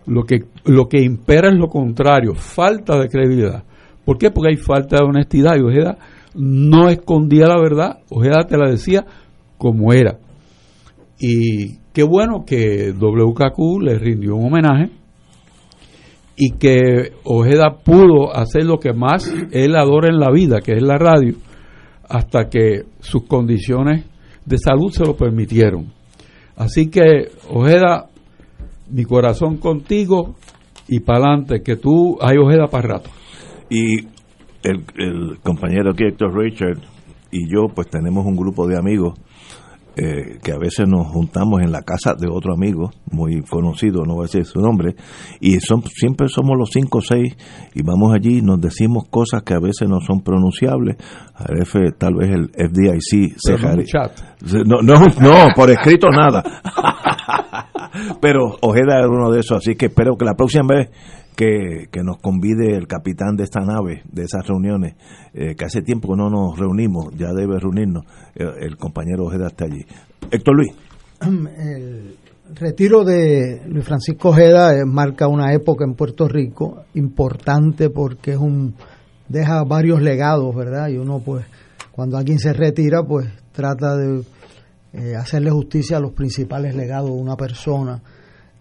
[0.05, 3.63] Lo que, lo que impera es lo contrario, falta de credibilidad.
[4.07, 4.31] ¿Por qué?
[4.31, 5.97] Porque hay falta de honestidad y Ojeda
[6.33, 9.05] no escondía la verdad, Ojeda te la decía
[9.57, 10.17] como era.
[11.19, 14.91] Y qué bueno que WKQ le rindió un homenaje
[16.37, 20.81] y que Ojeda pudo hacer lo que más él adora en la vida, que es
[20.81, 21.35] la radio,
[22.07, 24.05] hasta que sus condiciones
[24.45, 25.91] de salud se lo permitieron.
[26.55, 28.07] Así que, Ojeda,
[28.89, 30.37] mi corazón contigo
[30.87, 33.09] y para adelante, que tú hay Ojeda para rato.
[33.69, 34.05] Y
[34.63, 36.79] el, el compañero aquí, Héctor Richard,
[37.31, 39.19] y yo, pues tenemos un grupo de amigos
[39.99, 44.13] eh, que a veces nos juntamos en la casa de otro amigo muy conocido, no
[44.13, 44.95] voy a decir su nombre,
[45.39, 47.35] y son, siempre somos los cinco o seis
[47.73, 50.97] y vamos allí y nos decimos cosas que a veces no son pronunciables.
[51.33, 53.57] A F, tal vez el FDIC se
[54.65, 56.43] no, no, no, por escrito nada.
[58.21, 60.89] Pero Ojeda es uno de esos, así que espero que la próxima vez
[61.37, 64.95] que, que, nos convide el capitán de esta nave, de esas reuniones,
[65.35, 69.65] eh, que hace tiempo que no nos reunimos, ya debe reunirnos, el, compañero Ojeda está
[69.65, 69.85] allí.
[70.31, 70.71] Héctor Luis.
[72.49, 78.31] El retiro de Luis Francisco Ojeda eh, marca una época en Puerto Rico importante porque
[78.31, 78.73] es un
[79.27, 80.87] deja varios legados, ¿verdad?
[80.87, 81.45] Y uno pues
[81.91, 84.23] cuando alguien se retira pues trata de
[84.93, 88.01] eh, hacerle justicia a los principales legados de una persona,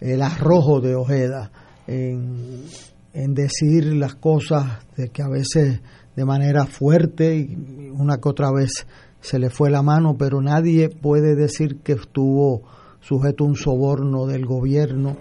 [0.00, 1.52] el arrojo de Ojeda
[1.86, 5.80] en, decir las cosas de que a veces
[6.14, 8.86] de manera fuerte y una que otra vez
[9.20, 12.62] se le fue la mano, pero nadie puede decir que estuvo
[13.00, 15.16] sujeto a un soborno del gobierno.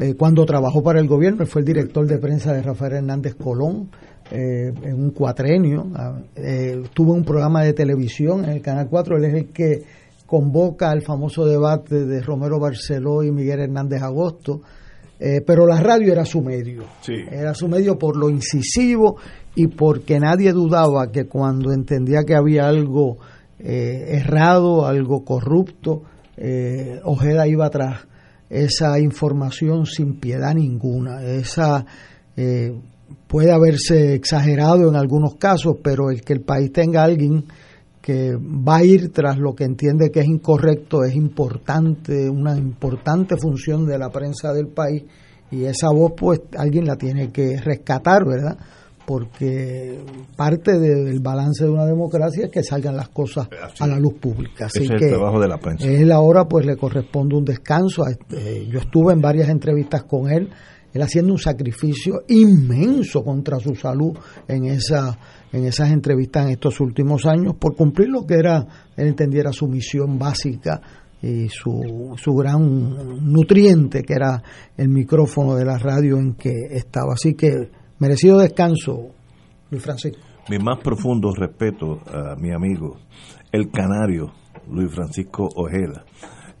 [0.00, 3.90] Eh, cuando trabajó para el gobierno, fue el director de prensa de Rafael Hernández Colón
[4.30, 5.86] eh, en un cuatrenio.
[5.94, 9.82] Ah, eh, tuvo un programa de televisión en el Canal 4, él es el que
[10.26, 14.62] convoca al famoso debate de Romero Barceló y Miguel Hernández Agosto
[15.22, 16.84] eh, pero la radio era su medio.
[17.30, 19.18] Era su medio por lo incisivo
[19.54, 23.18] y porque nadie dudaba que cuando entendía que había algo
[23.58, 26.04] eh, errado, algo corrupto,
[26.38, 28.06] eh, Ojeda iba tras
[28.48, 31.22] esa información sin piedad ninguna.
[31.22, 31.84] Esa
[33.26, 37.44] puede haberse exagerado en algunos casos, pero el que el país tenga alguien
[38.00, 43.36] que va a ir tras lo que entiende que es incorrecto es importante, una importante
[43.36, 45.04] función de la prensa del país
[45.50, 48.56] y esa voz pues alguien la tiene que rescatar, ¿verdad?
[49.04, 49.98] Porque
[50.36, 53.48] parte del balance de una democracia es que salgan las cosas
[53.80, 54.66] a la luz pública.
[54.66, 55.86] Así es el que trabajo de la prensa.
[55.86, 58.06] Él ahora pues le corresponde un descanso.
[58.06, 60.50] Este, yo estuve en varias entrevistas con él,
[60.92, 64.16] él haciendo un sacrificio inmenso contra su salud
[64.48, 65.18] en esa
[65.52, 69.66] en esas entrevistas en estos últimos años por cumplir lo que era, él entendiera su
[69.66, 70.80] misión básica
[71.22, 74.42] y su, su gran nutriente que era
[74.76, 77.12] el micrófono de la radio en que estaba.
[77.12, 79.08] Así que merecido descanso,
[79.70, 80.20] Luis Francisco.
[80.48, 82.96] Mi más profundo respeto a mi amigo,
[83.52, 84.32] el canario
[84.68, 86.04] Luis Francisco Ojeda.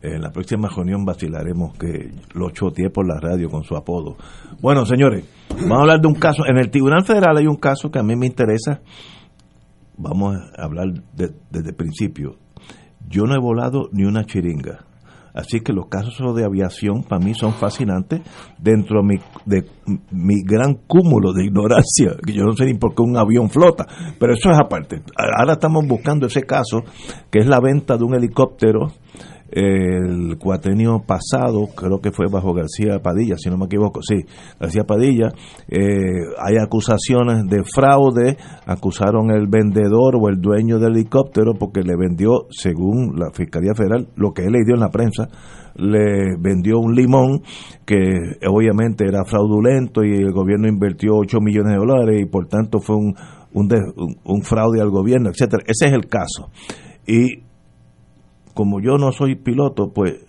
[0.02, 4.16] En la próxima reunión vacilaremos que lo choteé por la radio con su apodo.
[4.62, 6.44] Bueno, señores, vamos a hablar de un caso.
[6.46, 8.80] En el Tribunal Federal hay un caso que a mí me interesa.
[9.98, 12.36] Vamos a hablar desde el principio.
[13.10, 14.86] Yo no he volado ni una chiringa.
[15.34, 18.20] Así que los casos de aviación para mí son fascinantes
[18.58, 19.64] dentro de mi, de
[20.10, 23.86] mi gran cúmulo de ignorancia, yo no sé ni por qué un avión flota,
[24.18, 25.02] pero eso es aparte.
[25.16, 26.82] Ahora estamos buscando ese caso,
[27.30, 28.88] que es la venta de un helicóptero
[29.52, 34.24] el cuatrenio pasado, creo que fue bajo García Padilla, si no me equivoco, sí,
[34.58, 35.32] García Padilla,
[35.68, 35.78] eh,
[36.38, 38.36] hay acusaciones de fraude,
[38.66, 44.08] acusaron el vendedor o el dueño del helicóptero porque le vendió, según la Fiscalía Federal,
[44.16, 45.28] lo que él le dio en la prensa,
[45.76, 47.42] le vendió un limón
[47.84, 47.96] que
[48.46, 52.96] obviamente era fraudulento y el gobierno invirtió 8 millones de dólares y por tanto fue
[52.96, 53.14] un,
[53.52, 53.68] un,
[54.24, 55.62] un fraude al gobierno, etcétera.
[55.66, 56.50] Ese es el caso.
[57.06, 57.49] Y
[58.54, 60.24] como yo no soy piloto, pues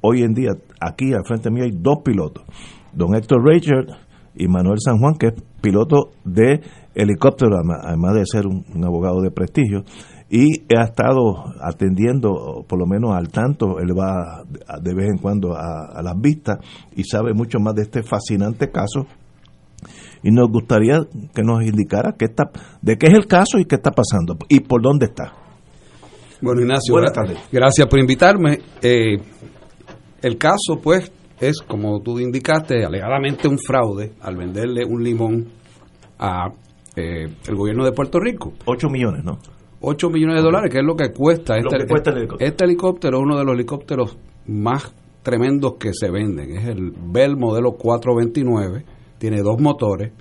[0.00, 2.44] hoy en día aquí al frente mío hay dos pilotos,
[2.92, 3.86] don Héctor Richard
[4.34, 6.60] y Manuel San Juan, que es piloto de
[6.94, 9.84] helicóptero, además de ser un, abogado de prestigio,
[10.30, 14.42] y ha estado atendiendo, por lo menos al tanto, él va
[14.80, 16.58] de vez en cuando a, las vistas
[16.96, 19.06] y sabe mucho más de este fascinante caso.
[20.22, 21.00] Y nos gustaría
[21.34, 22.44] que nos indicara qué está,
[22.80, 25.41] de qué es el caso y qué está pasando y por dónde está.
[26.42, 27.38] Bueno, Ignacio, buenas tardes.
[27.52, 28.58] Gracias por invitarme.
[28.82, 29.16] Eh,
[30.22, 35.46] el caso, pues, es, como tú indicaste, alegadamente un fraude al venderle un limón
[36.18, 36.48] a
[36.96, 38.54] eh, el gobierno de Puerto Rico.
[38.64, 39.38] 8 millones, ¿no?
[39.82, 42.36] 8 millones de dólares, que es lo que cuesta, este, helicóptero.
[42.40, 43.18] este helicóptero.
[43.18, 44.18] es uno de los helicópteros
[44.48, 46.56] más tremendos que se venden.
[46.56, 48.84] Es el Bell modelo 429,
[49.18, 50.12] tiene dos motores.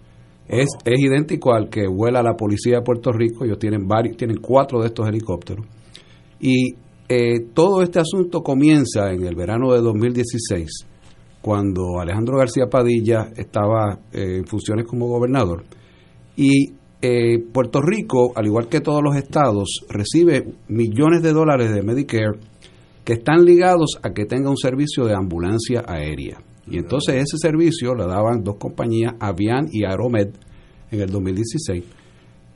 [0.47, 3.43] Es, es idéntico al que vuela la policía de Puerto Rico.
[3.43, 5.65] Ellos tienen varios, tienen cuatro de estos helicópteros.
[6.41, 6.75] Y
[7.07, 10.69] eh, todo este asunto comienza en el verano de 2016,
[11.41, 15.63] cuando Alejandro García Padilla estaba eh, en funciones como gobernador.
[16.35, 21.83] Y eh, Puerto Rico, al igual que todos los estados, recibe millones de dólares de
[21.83, 22.39] Medicare
[23.03, 26.41] que están ligados a que tenga un servicio de ambulancia aérea.
[26.67, 30.29] Y entonces ese servicio lo daban dos compañías, Avian y Aeromed,
[30.91, 31.83] en el 2016.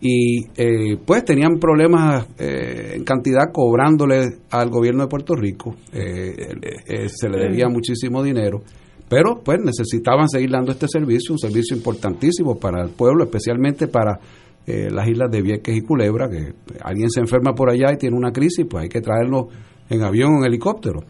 [0.02, 5.76] Y eh, pues tenían problemas eh, en cantidad cobrándole al gobierno de Puerto Rico.
[5.92, 8.62] se le debía muchísimo dinero.
[9.08, 14.20] Pero pues necesitaban seguir dando este servicio, un servicio importantísimo para el pueblo, especialmente para
[14.68, 18.18] eh, las islas de Vieques y Culebra, que alguien se enferma por allá y tiene
[18.18, 19.50] una crisis, pues hay que traerlo
[19.90, 21.02] en avión o en helicóptero.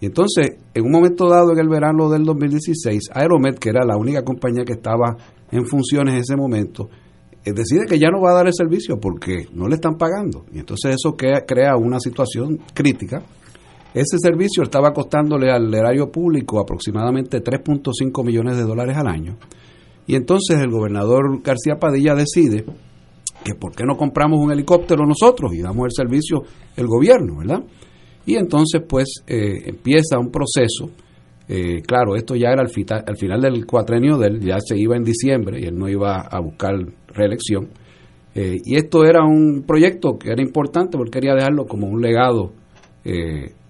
[0.00, 3.98] Y entonces, en un momento dado, en el verano del 2016, Aeromed, que era la
[3.98, 5.16] única compañía que estaba
[5.50, 7.03] en funciones en ese momento, eh,
[7.52, 10.46] decide que ya no va a dar el servicio porque no le están pagando.
[10.52, 13.22] Y entonces eso crea una situación crítica
[13.94, 19.36] ese servicio estaba costándole al erario público aproximadamente 3.5 millones de dólares al año.
[20.08, 22.64] Y entonces el gobernador García Padilla decide
[23.44, 26.42] que por qué no compramos un helicóptero nosotros y damos el servicio
[26.76, 27.62] el gobierno, ¿verdad?
[28.26, 30.90] Y entonces pues eh, empieza un proceso,
[31.46, 34.96] eh, claro, esto ya era al, al, final del cuatrenio de él, ya se iba
[34.96, 36.74] en diciembre y él no iba a buscar
[37.14, 37.68] reelección.
[38.34, 42.52] Eh, y esto era un proyecto que era importante porque quería dejarlo como un legado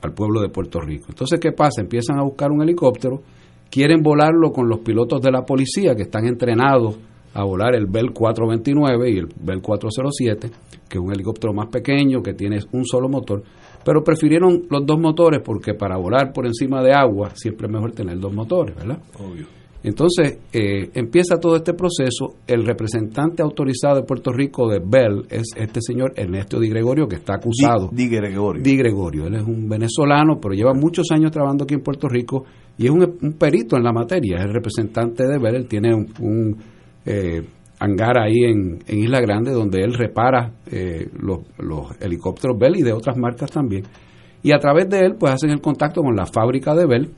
[0.01, 1.07] al pueblo de Puerto Rico.
[1.09, 1.80] Entonces, ¿qué pasa?
[1.80, 3.20] Empiezan a buscar un helicóptero,
[3.68, 6.97] quieren volarlo con los pilotos de la policía que están entrenados
[7.34, 10.51] a volar el Bell 429 y el Bell 407,
[10.88, 13.42] que es un helicóptero más pequeño, que tiene un solo motor,
[13.84, 17.92] pero prefirieron los dos motores porque para volar por encima de agua siempre es mejor
[17.92, 18.99] tener dos motores, ¿verdad?
[19.18, 19.64] Obvio.
[19.85, 22.37] Entonces eh, empieza todo este proceso.
[22.47, 27.16] El representante autorizado de Puerto Rico de Bell es este señor Ernesto Di Gregorio, que
[27.16, 27.91] está acusado.
[27.93, 28.62] Di, Gregorio.
[28.62, 29.26] Di Gregorio.
[29.26, 32.45] Él es un venezolano, pero lleva muchos años trabajando aquí en Puerto Rico
[32.78, 34.39] y es un, perito en la materia.
[34.39, 35.55] Es el representante de Bell.
[35.55, 36.57] Él tiene un,
[37.05, 37.43] eh,
[37.78, 42.95] hangar ahí en, Isla Grande donde él repara eh, los, los helicópteros Bell y de
[42.95, 43.82] otras marcas también.
[44.43, 47.11] Y a través de él, pues hacen el contacto con la fábrica de Bell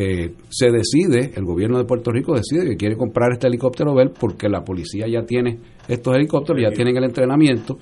[0.00, 4.12] eh, se decide, el gobierno de Puerto Rico decide que quiere comprar este helicóptero Bell
[4.12, 7.78] porque la policía ya tiene estos helicópteros, ya tienen el entrenamiento,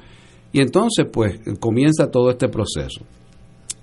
[0.51, 3.05] y entonces pues comienza todo este proceso.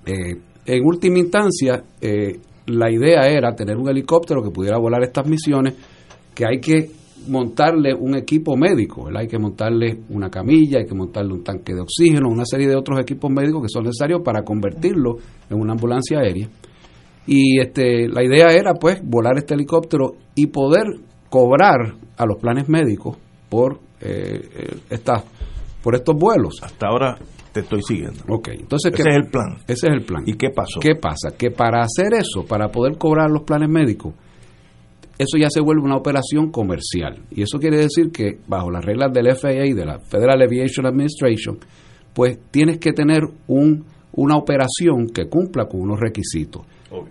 [0.08, 5.28] Eh, en última instancia, eh, la idea era tener un helicóptero que pudiera volar estas
[5.28, 5.76] misiones,
[6.34, 6.90] que hay que
[7.28, 11.82] montarle un equipo médico, hay que montarle una camilla, hay que montarle un tanque de
[11.82, 15.18] oxígeno, una serie de otros equipos médicos que son necesarios para convertirlo
[15.52, 16.50] en una ambulancia aérea.
[17.26, 20.84] Y este, la idea era pues volar este helicóptero y poder
[21.30, 23.18] cobrar a los planes médicos
[23.50, 25.24] por eh, estas
[25.82, 26.56] por estos vuelos.
[26.62, 27.18] Hasta ahora
[27.52, 28.24] te estoy siguiendo.
[28.30, 29.58] Ok, entonces ese es el plan.
[29.68, 30.24] Ese es el plan.
[30.26, 30.80] ¿Y qué pasó?
[30.80, 31.36] ¿Qué pasa?
[31.38, 34.14] Que para hacer eso, para poder cobrar los planes médicos,
[35.18, 37.22] eso ya se vuelve una operación comercial.
[37.32, 40.86] Y eso quiere decir que bajo las reglas del FAA y de la Federal Aviation
[40.86, 41.60] Administration,
[42.14, 46.64] pues tienes que tener un, una operación que cumpla con unos requisitos.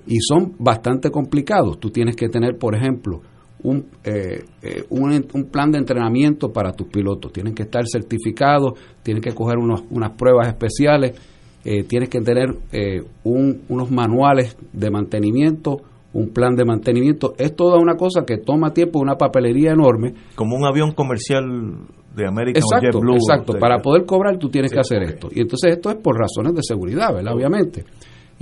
[0.07, 1.79] Y son bastante complicados.
[1.79, 3.21] Tú tienes que tener, por ejemplo,
[3.63, 7.33] un, eh, eh, un, plan de entrenamiento para tus pilotos.
[7.33, 11.15] Tienen que estar certificados, tienen que coger unos, unas pruebas especiales,
[11.65, 12.57] eh, tienes que tener
[13.23, 15.81] unos manuales de mantenimiento,
[16.13, 17.35] un plan de mantenimiento.
[17.39, 20.15] Es toda una cosa que toma tiempo, una papelería enorme.
[20.35, 21.45] Como un avión comercial
[22.15, 25.29] de América exacto, Exacto, para poder cobrar tú tienes que hacer esto.
[25.31, 27.35] Y entonces esto es por razones de seguridad, ¿verdad?
[27.35, 27.85] Obviamente.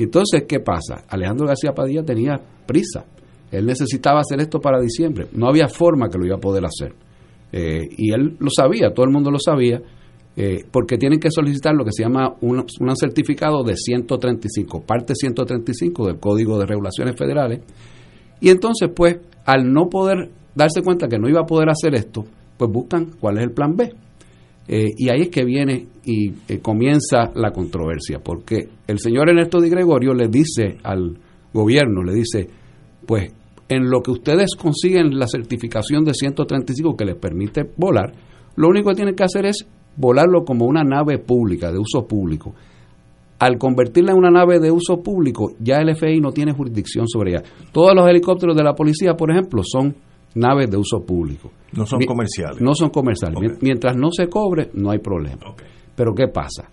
[0.04, 1.04] Entonces, ¿qué pasa?
[1.08, 3.04] Alejandro García Padilla tenía prisa.
[3.50, 5.26] Él necesitaba hacer esto para diciembre.
[5.32, 6.94] No había forma que lo iba a poder hacer.
[7.52, 9.82] Eh, y él lo sabía, todo el mundo lo sabía,
[10.36, 15.14] eh, porque tienen que solicitar lo que se llama un, un, certificado de 135, parte
[15.16, 17.60] 135 del Código de Regulaciones Federales.
[18.40, 22.24] Y entonces, pues, al no poder darse cuenta que no iba a poder hacer esto,
[22.56, 23.92] pues buscan cuál es el plan B.
[24.72, 29.60] Eh, y ahí es que viene y eh, comienza la controversia, porque el señor Ernesto
[29.60, 31.18] Di Gregorio le dice al
[31.52, 32.48] gobierno, le dice,
[33.04, 33.32] pues
[33.68, 38.12] en lo que ustedes consiguen la certificación de 135 que les permite volar,
[38.54, 39.66] lo único que tienen que hacer es
[39.96, 42.54] volarlo como una nave pública, de uso público.
[43.40, 47.32] Al convertirla en una nave de uso público, ya el FI no tiene jurisdicción sobre
[47.32, 47.42] ella.
[47.72, 49.96] Todos los helicópteros de la policía, por ejemplo, son
[50.34, 51.50] naves de uso público.
[51.72, 52.60] No son comerciales.
[52.60, 53.58] No son comerciales.
[53.60, 55.54] Mientras no se cobre, no hay problema.
[55.94, 56.68] Pero ¿qué pasa?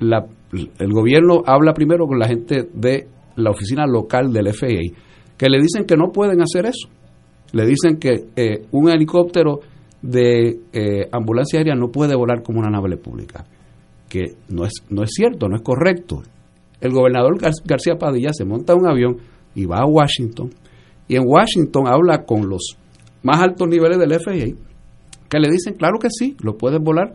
[0.00, 4.94] La, el gobierno habla primero con la gente de la oficina local del FAA,
[5.36, 6.88] que le dicen que no pueden hacer eso.
[7.52, 9.60] Le dicen que eh, un helicóptero
[10.02, 13.44] de eh, ambulancia aérea no puede volar como una nave pública.
[14.08, 16.22] Que no es, no es cierto, no es correcto.
[16.80, 19.16] El gobernador García Padilla se monta un avión
[19.54, 20.50] y va a Washington
[21.08, 22.76] Y en Washington habla con los
[23.26, 24.56] más altos niveles del FAA,
[25.28, 27.12] que le dicen, claro que sí, lo puedes volar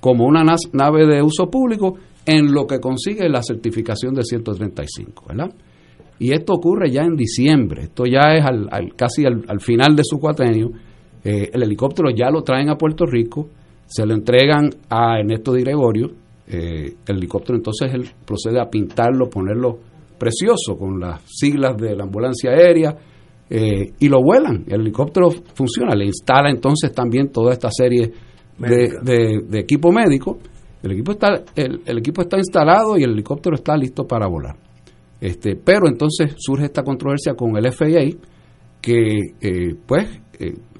[0.00, 5.52] como una nave de uso público en lo que consigue la certificación de 135, ¿verdad?
[6.20, 10.18] Y esto ocurre ya en diciembre, esto ya es al, casi al, final de su
[10.18, 10.70] cuatrenio,
[11.24, 13.48] eh, el helicóptero ya lo traen a Puerto Rico,
[13.86, 16.10] se lo entregan a Ernesto Di Gregorio,
[16.46, 19.78] eh, el helicóptero entonces él procede a pintarlo, ponerlo
[20.16, 22.96] precioso con las siglas de la ambulancia aérea
[23.54, 24.64] eh, y lo vuelan.
[24.66, 28.10] El helicóptero funciona, le instala entonces también toda esta serie
[28.56, 30.38] de, equipo médico.
[30.82, 34.56] El equipo está el, equipo está instalado y el helicóptero está listo para volar.
[35.20, 38.16] Este, pero entonces surge esta controversia con el FAA
[38.80, 40.08] que eh, pues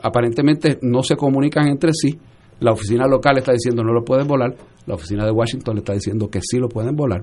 [0.02, 2.18] aparentemente no se comunican entre sí.
[2.60, 4.54] La oficina local está diciendo no lo pueden volar,
[4.86, 7.22] la oficina de Washington le está diciendo que sí lo pueden volar.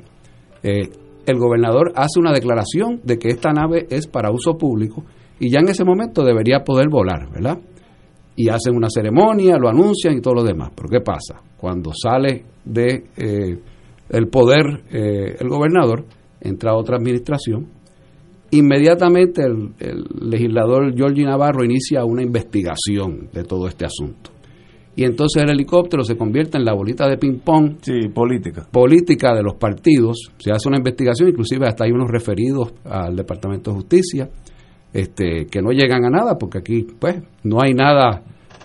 [0.62, 0.89] Eh,
[1.26, 5.06] el gobernador hace una declaración de que esta nave es para uso público
[5.40, 7.60] y ya en ese momento debería poder volar, ¿verdad?
[8.36, 10.72] Y hacen una ceremonia, lo anuncian y todo lo demás.
[10.76, 11.42] Pero ¿qué pasa?
[11.58, 13.60] Cuando sale de eh,
[14.10, 16.06] el poder eh, el gobernador,
[16.40, 17.68] entra otra administración,
[18.52, 24.32] inmediatamente el, el legislador Giorgi Navarro inicia una investigación de todo este asunto
[25.00, 27.78] y entonces el helicóptero se convierte en la bolita de ping-pong
[28.14, 28.68] política.
[28.70, 30.30] política de los partidos.
[30.38, 34.30] Se hace una investigación, inclusive hasta hay unos referidos al Departamento de Justicia,
[34.94, 38.24] este, que no llegan a nada, porque aquí pues no hay nada,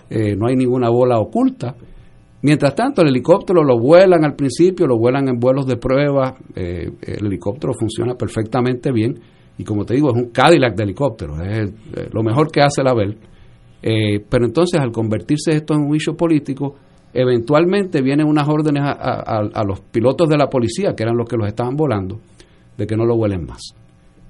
[0.09, 1.75] eh, no hay ninguna bola oculta.
[2.41, 6.91] Mientras tanto, el helicóptero lo vuelan al principio, lo vuelan en vuelos de prueba, eh,
[7.01, 9.19] el helicóptero funciona perfectamente bien,
[9.57, 12.83] y como te digo, es un Cadillac de helicóptero, es eh, lo mejor que hace
[12.83, 13.17] la Bell
[14.29, 16.75] pero entonces, al convertirse esto en un juicio político,
[17.15, 21.47] eventualmente vienen unas órdenes a, los pilotos de la policía, que eran los que los
[21.47, 22.19] estaban volando,
[22.77, 23.61] de que no lo vuelen más.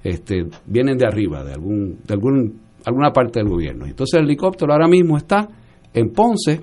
[0.06, 3.86] Este, vienen de arriba, de, algún, de algún, alguna parte del gobierno.
[3.86, 5.48] Entonces el helicóptero ahora mismo está
[5.92, 6.60] en Ponce,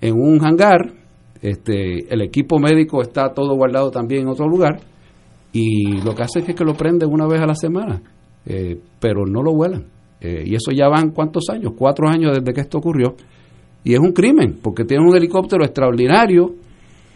[0.00, 0.92] en un hangar,
[1.40, 4.80] este, el equipo médico está todo guardado también en otro lugar,
[5.52, 8.02] y lo que hace es que lo prenden una vez a la semana,
[8.44, 9.84] eh, pero no lo vuelan.
[10.20, 13.14] Eh, y eso ya van cuántos años, cuatro años desde que esto ocurrió.
[13.84, 16.52] Y es un crimen, porque tiene un helicóptero extraordinario,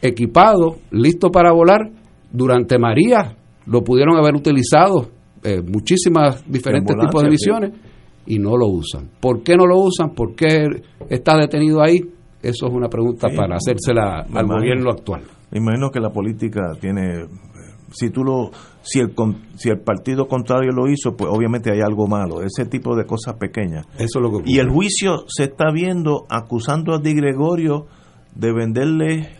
[0.01, 1.91] equipado, listo para volar.
[2.31, 3.37] Durante María
[3.67, 5.09] lo pudieron haber utilizado
[5.43, 7.73] eh, muchísimas diferentes tipos de misiones
[8.27, 9.09] y no lo usan.
[9.21, 10.15] ¿Por qué no lo usan?
[10.15, 10.67] ¿Por qué
[11.09, 11.99] está detenido ahí?
[12.43, 15.23] Eso es una pregunta para hacérsela al gobierno actual.
[15.51, 17.27] Me imagino que la política tiene
[17.93, 18.51] si tú lo
[18.83, 19.13] si el
[19.57, 23.35] si el partido contrario lo hizo pues obviamente hay algo malo ese tipo de cosas
[23.35, 27.87] pequeñas eso lo y el juicio se está viendo acusando a Di Gregorio
[28.35, 29.31] de venderle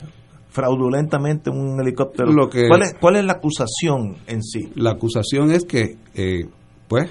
[0.51, 2.33] fraudulentamente un helicóptero
[2.69, 4.71] ¿Cuál, es, ¿Cuál es la acusación en sí?
[4.75, 6.47] La acusación es que, eh,
[6.89, 7.11] pues,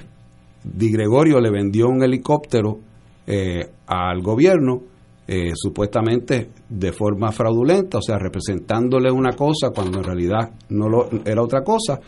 [0.63, 2.79] Di Gregorio le vendió un helicóptero
[3.25, 4.81] eh, al gobierno
[5.27, 11.07] eh, supuestamente de forma fraudulenta, o sea, representándole una cosa cuando en realidad no lo,
[11.23, 11.99] era otra cosa.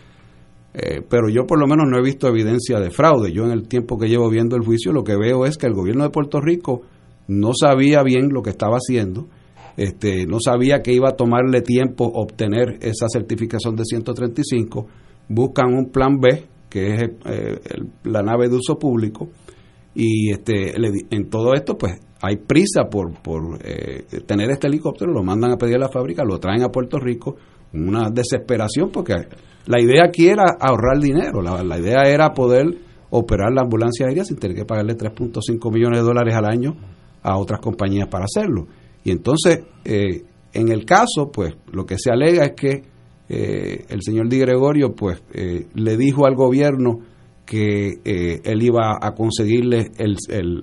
[0.74, 3.32] Eh, pero yo por lo menos no he visto evidencia de fraude.
[3.32, 5.74] Yo en el tiempo que llevo viendo el juicio lo que veo es que el
[5.74, 6.82] gobierno de Puerto Rico
[7.28, 9.28] no sabía bien lo que estaba haciendo,
[9.78, 14.88] este, no sabía que iba a tomarle tiempo obtener esa certificación de 135,
[15.30, 17.60] buscan un plan B, que es eh,
[18.04, 19.30] la nave de uso público,
[19.94, 20.74] y este,
[21.10, 25.58] en todo esto pues hay prisa por, por eh, tener este helicóptero, lo mandan a
[25.58, 27.36] pedir a la fábrica, lo traen a Puerto Rico,
[27.74, 29.14] una desesperación porque
[29.66, 32.66] la idea aquí era ahorrar dinero, la, la idea era poder
[33.10, 36.76] operar la ambulancia aérea sin tener que pagarle 3.5 millones de dólares al año
[37.24, 38.68] a otras compañías para hacerlo.
[39.04, 40.24] Y entonces, eh,
[40.54, 42.84] en el caso, pues lo que se alega es que
[43.30, 47.00] eh, el señor Di Gregorio, pues le dijo al gobierno
[47.52, 50.16] que eh, él iba a conseguirle el,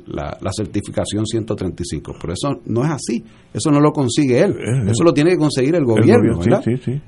[0.06, 2.14] la, certificación 135.
[2.18, 3.22] Pero eso no es así.
[3.52, 4.54] Eso no lo consigue él.
[4.88, 6.40] Eso lo tiene que conseguir el gobierno.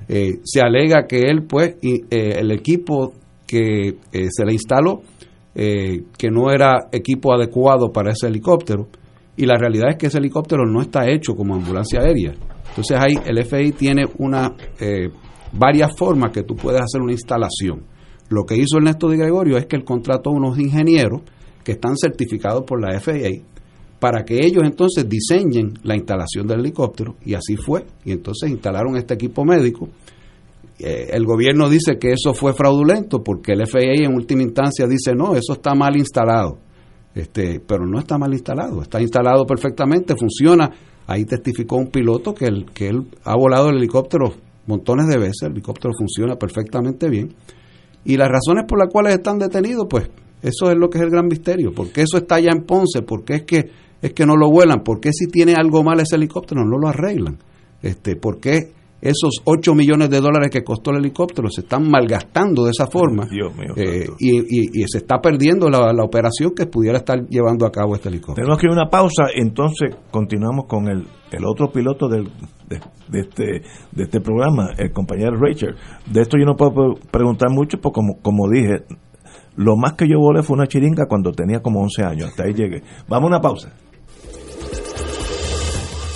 [0.07, 3.13] Eh, se alega que él, pues, y, eh, el equipo
[3.47, 5.01] que se le instaló,
[5.55, 8.87] que no era equipo adecuado para ese helicóptero.
[9.37, 12.33] Y la realidad es que ese helicóptero no está hecho como ambulancia aérea.
[12.69, 14.53] Entonces ahí el FI tiene una
[15.53, 17.83] varias formas que tú puedes hacer una instalación
[18.31, 21.21] lo que hizo Ernesto de Gregorio es que él contrató unos ingenieros
[21.65, 23.43] que están certificados por la FAA
[23.99, 27.85] para que ellos entonces diseñen la instalación del helicóptero y así fue.
[28.05, 29.89] Y entonces instalaron este equipo médico.
[30.79, 35.13] Eh, el gobierno dice que eso fue fraudulento porque el FAA en última instancia dice
[35.13, 36.57] no, eso está mal instalado.
[37.13, 40.69] Este, pero no está mal instalado, está instalado perfectamente, funciona.
[41.07, 44.33] Ahí testificó un piloto que, el, que él ha volado el helicóptero
[44.67, 47.33] montones de veces, el helicóptero funciona perfectamente bien
[48.03, 50.09] y las razones por las cuales están detenidos, pues
[50.41, 51.71] Eso es lo que es el gran misterio.
[51.71, 53.03] ¿Por qué eso está allá en Ponce?
[53.03, 53.69] ¿Por qué es que,
[54.01, 54.81] es que no lo vuelan?
[54.83, 57.37] ¿Por qué si tiene algo mal ese helicóptero no lo arreglan?
[57.83, 62.65] Este, ¿Por qué esos 8 millones de dólares que costó el helicóptero se están malgastando
[62.65, 63.27] de esa forma
[63.75, 68.35] eh, y, se está perdiendo la, operación que pudiera estar llevando a cabo este helicóptero.
[68.45, 72.29] Tenemos que ir a una pausa, entonces continuamos con el, el otro piloto del,
[72.67, 75.75] de, este, de este programa, el compañero Rachel.
[76.11, 78.83] De esto yo no puedo preguntar mucho, porque como, como dije,
[79.55, 82.53] lo más que yo volé fue una chiringa cuando tenía como 11 años, hasta ahí
[82.53, 82.83] llegué.
[83.07, 83.73] Vamos a una pausa.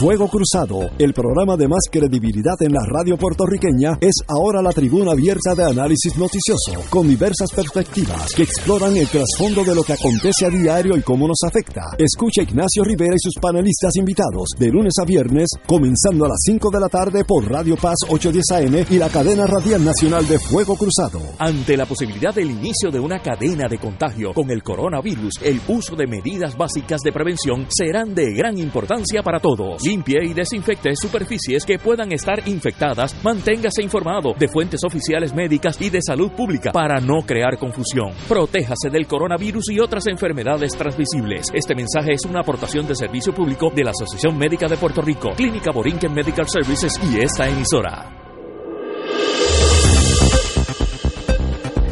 [0.00, 5.12] Fuego Cruzado, el programa de más credibilidad en la radio puertorriqueña, es ahora la tribuna
[5.12, 10.46] abierta de análisis noticioso, con diversas perspectivas que exploran el trasfondo de lo que acontece
[10.46, 11.82] a diario y cómo nos afecta.
[11.98, 16.70] Escucha Ignacio Rivera y sus panelistas invitados de lunes a viernes, comenzando a las 5
[16.70, 20.76] de la tarde por Radio Paz 810 AM y la cadena radial nacional de Fuego
[20.76, 21.20] Cruzado.
[21.38, 25.94] Ante la posibilidad del inicio de una cadena de contagio con el coronavirus, el uso
[25.94, 29.89] de medidas básicas de prevención serán de gran importancia para todos.
[29.90, 33.16] Limpie y desinfecte superficies que puedan estar infectadas.
[33.24, 38.12] Manténgase informado de fuentes oficiales médicas y de salud pública para no crear confusión.
[38.28, 41.48] Protéjase del coronavirus y otras enfermedades transmisibles.
[41.52, 45.30] Este mensaje es una aportación de servicio público de la Asociación Médica de Puerto Rico,
[45.36, 48.16] Clínica Borinquen Medical Services y esta emisora.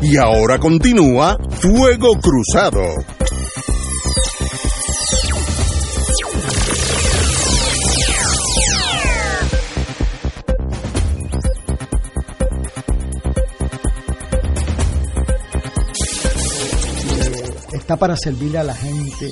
[0.01, 3.18] Y ahora continúa Fuego Cruzado.
[17.89, 19.30] Está para servirle a la gente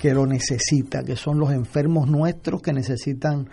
[0.00, 3.48] que lo necesita, que son los enfermos nuestros que necesitan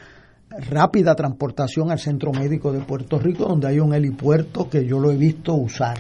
[0.68, 5.12] rápida transportación al centro médico de Puerto Rico, donde hay un helipuerto que yo lo
[5.12, 6.00] he visto usar.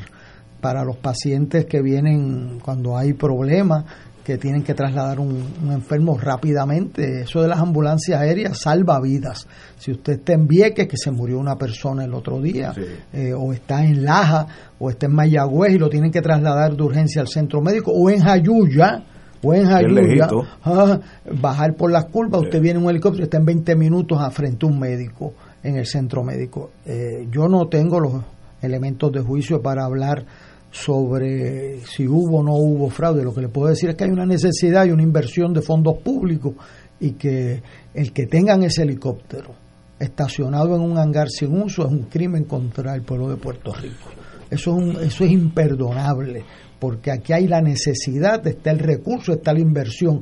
[0.59, 3.85] Para los pacientes que vienen cuando hay problemas,
[4.23, 7.21] que tienen que trasladar un, enfermo rápidamente.
[7.21, 9.47] Eso de las ambulancias aéreas salva vidas.
[9.77, 12.73] Si usted está en Vieques, que se murió una persona el otro día,
[13.13, 14.47] eh, o está en Laja,
[14.79, 18.09] o está en Mayagüez y lo tienen que trasladar de urgencia al centro médico, o
[18.09, 19.03] en Jayuya,
[19.43, 20.27] o en Jayuya,
[20.63, 20.99] ah,
[21.31, 24.29] bajar por las curvas, usted viene en un helicóptero y está en 20 minutos a
[24.29, 26.71] frente a un médico en el centro médico.
[26.85, 28.13] Eh, yo no tengo los
[28.61, 30.25] elementos de juicio para hablar
[30.71, 33.23] sobre si hubo o no hubo fraude.
[33.23, 35.97] Lo que le puedo decir es que hay una necesidad y una inversión de fondos
[35.97, 36.55] públicos
[36.99, 37.61] y que
[37.93, 39.53] el que tengan ese helicóptero
[39.99, 44.09] estacionado en un hangar sin uso es un crimen contra el pueblo de Puerto Rico.
[44.49, 46.43] Eso es, eso es imperdonable,
[46.79, 50.21] porque aquí hay la necesidad, está el recurso, está la inversión.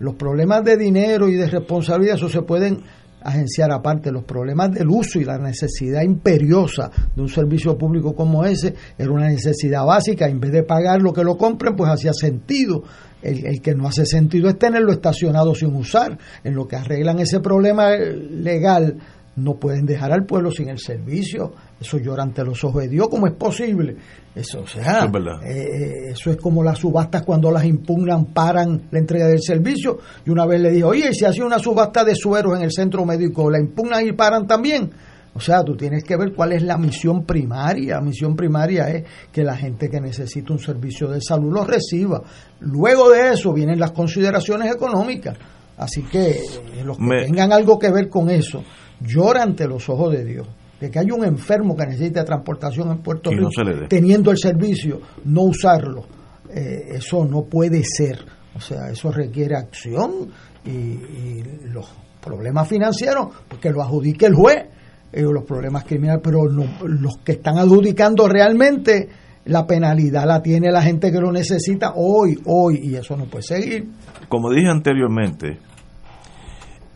[0.00, 2.82] Los problemas de dinero y de responsabilidad, eso se pueden
[3.22, 8.44] agenciar aparte los problemas del uso y la necesidad imperiosa de un servicio público como
[8.44, 12.12] ese, era una necesidad básica, en vez de pagar lo que lo compren, pues hacía
[12.12, 12.82] sentido.
[13.22, 16.16] El, el, que no hace sentido es tenerlo estacionado sin usar.
[16.42, 18.96] En lo que arreglan ese problema legal,
[19.42, 21.52] no pueden dejar al pueblo sin el servicio.
[21.80, 23.08] Eso llora ante los ojos de Dios.
[23.08, 23.96] ¿Cómo es posible?
[24.34, 28.98] Eso, o sea, eh, eh, eso es como las subastas cuando las impugnan, paran la
[28.98, 29.98] entrega del servicio.
[30.24, 33.04] Y una vez le dije, oye, si hace una subasta de sueros en el centro
[33.04, 34.90] médico, ¿la impugnan y paran también?
[35.32, 37.96] O sea, tú tienes que ver cuál es la misión primaria.
[37.96, 42.22] La misión primaria es que la gente que necesita un servicio de salud lo reciba.
[42.60, 45.36] Luego de eso vienen las consideraciones económicas.
[45.76, 48.62] Así que eh, los que tengan algo que ver con eso,
[49.00, 50.46] llora ante los ojos de Dios.
[50.80, 53.50] De que hay un enfermo que necesita transportación en Puerto Rico,
[53.88, 56.06] teniendo el servicio, no usarlo.
[56.52, 58.24] Eh, eso no puede ser.
[58.54, 60.30] O sea, eso requiere acción
[60.64, 61.42] y,
[61.72, 61.86] los
[62.20, 64.66] problemas financieros, pues que lo adjudique el juez,
[65.12, 69.08] eh, los problemas criminales, pero los que están adjudicando realmente
[69.46, 73.42] la penalidad la tiene la gente que lo necesita hoy, hoy, y eso no puede
[73.42, 73.88] seguir.
[74.28, 75.58] Como dije anteriormente,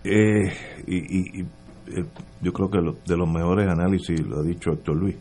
[0.05, 0.53] Eh,
[0.87, 1.47] y, y,
[2.41, 5.17] yo creo que de los mejores análisis, lo ha dicho Héctor Luis,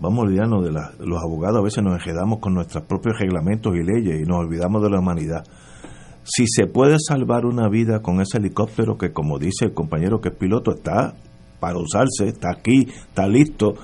[0.00, 3.82] vamos a olvidarnos de los abogados, a veces nos enredamos con nuestros propios reglamentos y
[3.82, 5.44] leyes y nos olvidamos de la humanidad.
[6.24, 10.30] Si se puede salvar una vida con ese helicóptero que, como dice el compañero que
[10.30, 11.14] es piloto, está
[11.60, 13.74] para usarse, está aquí, está listo,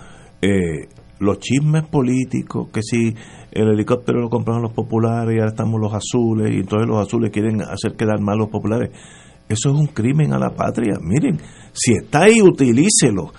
[0.40, 3.14] eh, los chismes políticos, que si
[3.52, 7.30] el helicóptero lo compraron los populares y ahora estamos los azules y entonces los azules
[7.30, 8.90] quieren hacer quedar mal los populares,
[9.48, 10.94] eso es un crimen a la patria.
[11.00, 11.38] Miren,
[11.80, 13.32] si está ahí, utilícelo.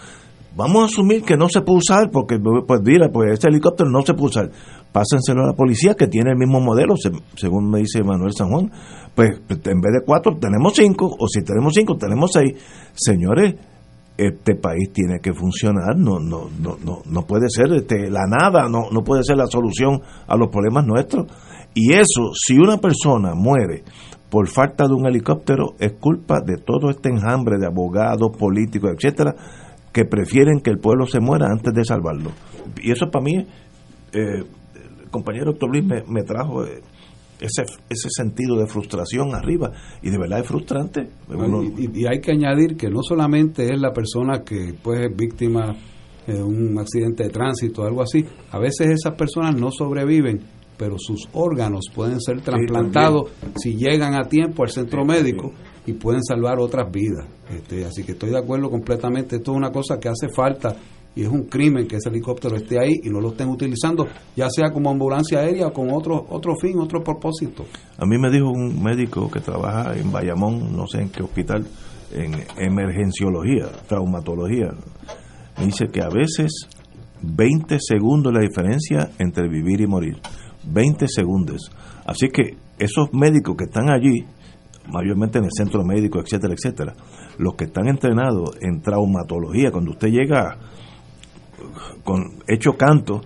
[0.56, 4.02] Vamos a asumir que no se puede usar porque, pues mira, pues ese helicóptero no
[4.02, 4.52] se puede usar.
[4.92, 6.96] Pásenselo a la policía que tiene el mismo modelo,
[7.36, 8.72] según me dice Manuel San Juan.
[9.14, 12.54] Pues en vez de cuatro tenemos cinco, o si tenemos cinco tenemos seis.
[12.94, 13.56] Señores,
[14.18, 18.68] este país tiene que funcionar, no, no, no, no, no puede ser este, la nada,
[18.68, 21.28] no, no puede ser la solución a los problemas nuestros.
[21.74, 23.84] Y eso, si una persona muere
[24.32, 29.36] por falta de un helicóptero, es culpa de todo este enjambre de abogados, políticos, etcétera,
[29.92, 32.32] que prefieren que el pueblo se muera antes de salvarlo.
[32.82, 33.46] Y eso para mí,
[34.14, 34.44] eh,
[35.12, 36.82] compañero Luis me, trajo eh,
[37.42, 41.10] ese, ese sentido de frustración arriba, y de verdad es frustrante.
[41.78, 45.76] y, hay que añadir que no solamente es la persona que pues, es víctima
[46.26, 50.40] de un accidente de tránsito o algo así, a veces esas personas no sobreviven,
[50.82, 55.54] pero sus órganos pueden ser trasplantados si llegan a tiempo al centro médico
[55.86, 57.28] y pueden salvar otras vidas.
[57.56, 59.36] Este, así que estoy de acuerdo completamente.
[59.36, 60.76] Esto es una cosa que hace falta
[61.14, 64.50] y es un crimen que ese helicóptero esté ahí y no lo estén utilizando, ya
[64.50, 67.64] sea como ambulancia aérea o con otro, otro fin, otro propósito.
[68.00, 71.64] A mí me dijo un médico que trabaja en Bayamón, no sé en qué hospital,
[72.12, 74.72] en emergenciología, traumatología,
[75.60, 76.68] me dice que a veces
[77.22, 80.16] 20 segundos la diferencia entre vivir y morir.
[80.64, 81.72] 20 segundos.
[82.06, 84.26] Así que esos médicos que están allí,
[84.88, 86.94] mayormente en el centro médico, etcétera, etcétera,
[87.38, 90.58] los que están entrenados en traumatología, cuando usted llega
[92.04, 93.22] con hecho canto,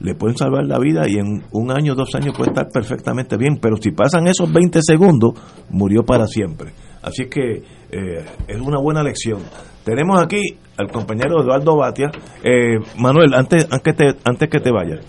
[0.00, 3.58] le pueden salvar la vida y en un año, dos años puede estar perfectamente bien,
[3.60, 5.34] pero si pasan esos 20 segundos,
[5.68, 6.72] murió para siempre.
[7.02, 9.40] Así que eh, es una buena lección.
[9.84, 12.10] Tenemos aquí al compañero Eduardo Batia.
[12.42, 15.00] Eh, Manuel, antes, antes, te, antes que te vayas,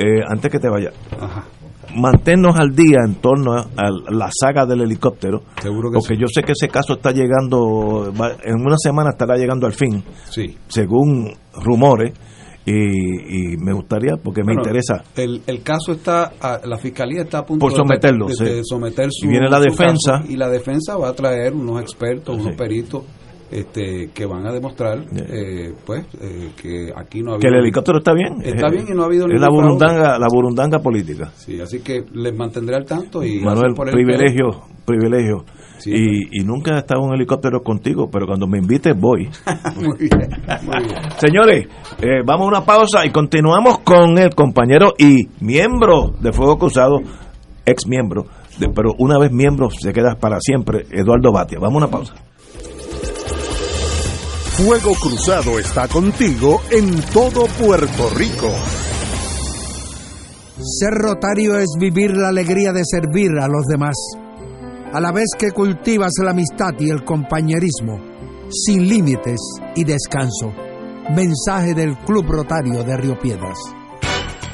[0.00, 0.92] eh, antes que te vaya,
[1.94, 3.64] manténnos al día en torno a,
[4.10, 5.42] la saga del helicóptero,
[5.92, 8.10] porque yo sé que ese caso está llegando,
[8.42, 10.56] en una semana estará llegando al fin, sí.
[10.68, 12.14] según rumores.
[12.72, 15.02] Y, me gustaría, porque me interesa.
[15.16, 16.30] El, el caso está,
[16.62, 19.26] la fiscalía está a punto por someterlo, de, someter su.
[19.26, 20.22] Y viene la defensa.
[20.28, 23.02] y la defensa va a traer unos expertos, unos peritos
[23.50, 27.62] este, que van a demostrar eh, pues eh, que aquí no ha habido que el
[27.62, 28.40] helicóptero está bien.
[28.44, 31.32] Está bien y no ha habido es la burundanga la burundanga política.
[31.34, 35.44] Sí así que les mantendré al tanto y Manuel privilegio privilegio.
[35.86, 39.28] Y, nunca he estado en un helicóptero contigo pero cuando me invites voy.
[39.76, 40.28] Muy bien,
[40.62, 41.10] muy bien.
[41.16, 41.66] señores
[42.02, 46.98] eh, vamos a una pausa y continuamos con el compañero y miembro de Fuego Cruzado
[47.64, 48.26] ex miembro
[48.74, 51.58] pero una vez miembro se queda para siempre Eduardo Batia.
[51.58, 52.14] Vamos a una pausa
[54.56, 58.52] Fuego Cruzado está contigo en todo Puerto Rico.
[60.58, 63.96] Ser rotario es vivir la alegría de servir a los demás,
[64.92, 68.00] a la vez que cultivas la amistad y el compañerismo,
[68.50, 69.40] sin límites
[69.76, 70.52] y descanso.
[71.14, 73.58] Mensaje del Club Rotario de Río Piedras.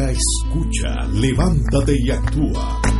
[0.00, 2.91] escucha, levántate y actúa.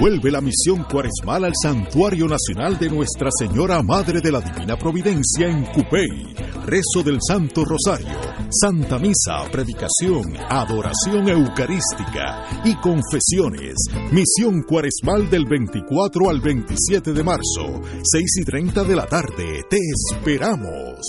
[0.00, 5.48] Vuelve la misión cuaresmal al Santuario Nacional de Nuestra Señora Madre de la Divina Providencia
[5.48, 6.36] en Cupey.
[6.66, 8.16] Rezo del Santo Rosario,
[8.48, 13.74] Santa Misa, predicación, adoración eucarística y confesiones.
[14.12, 19.64] Misión cuaresmal del 24 al 27 de marzo, 6 y 30 de la tarde.
[19.68, 21.00] Te esperamos.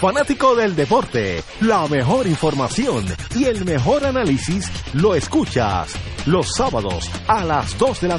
[0.00, 3.04] Fanático del deporte, la mejor información
[3.34, 5.94] y el mejor análisis lo escuchas
[6.26, 8.18] los sábados a las 2 de la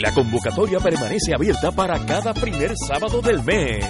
[0.00, 3.84] La convocatoria permanece abierta para cada primer sábado del mes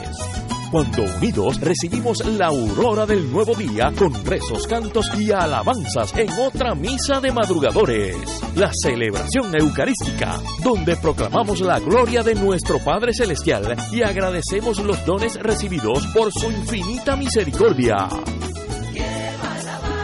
[0.72, 6.74] cuando unidos recibimos la aurora del nuevo día con rezos, cantos y alabanzas en otra
[6.76, 8.16] misa de madrugadores.
[8.54, 15.36] La celebración eucarística, donde proclamamos la gloria de nuestro Padre Celestial y agradecemos los dones
[15.40, 18.08] recibidos por su infinita misericordia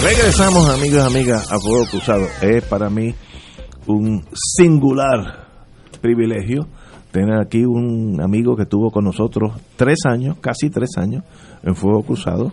[0.00, 2.26] Regresamos, amigos y amigas, a Fuego Cruzado.
[2.40, 3.12] Es para mí
[3.88, 5.48] un singular
[6.00, 6.68] privilegio
[7.10, 11.24] tener aquí un amigo que estuvo con nosotros tres años, casi tres años,
[11.64, 12.52] en Fuego Cruzado,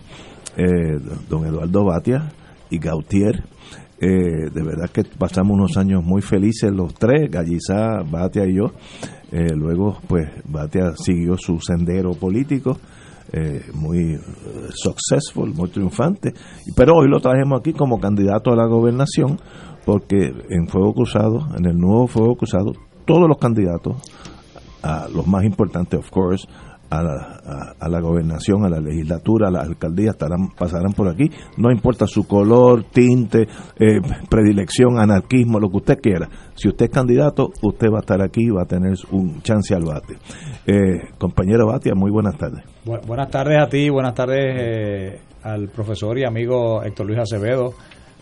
[0.56, 2.32] eh, don Eduardo Batia
[2.68, 3.44] y Gautier.
[4.00, 8.72] Eh, de verdad que pasamos unos años muy felices los tres, Gallizá, Batia y yo.
[9.30, 12.78] Eh, luego, pues, Batia siguió su sendero político,
[13.32, 14.18] eh, muy
[14.70, 16.32] successful, muy triunfante.
[16.74, 19.38] Pero hoy lo trajimos aquí como candidato a la gobernación,
[19.84, 22.72] porque en Fuego Cruzado, en el nuevo Fuego Cruzado,
[23.04, 23.96] todos los candidatos,
[24.82, 26.46] a los más importantes, of course,
[26.90, 31.30] a la, a, la, gobernación, a la legislatura, a la alcaldía, estarán, pasarán por aquí,
[31.56, 33.42] no importa su color, tinte,
[33.78, 36.28] eh, predilección, anarquismo, lo que usted quiera.
[36.54, 39.74] Si usted es candidato, usted va a estar aquí y va a tener un chance
[39.74, 40.14] al bate.
[40.66, 42.64] Eh, compañero Batia, muy buenas tardes.
[42.84, 47.74] buenas tardes a ti, buenas tardes eh, al profesor y amigo Héctor Luis Acevedo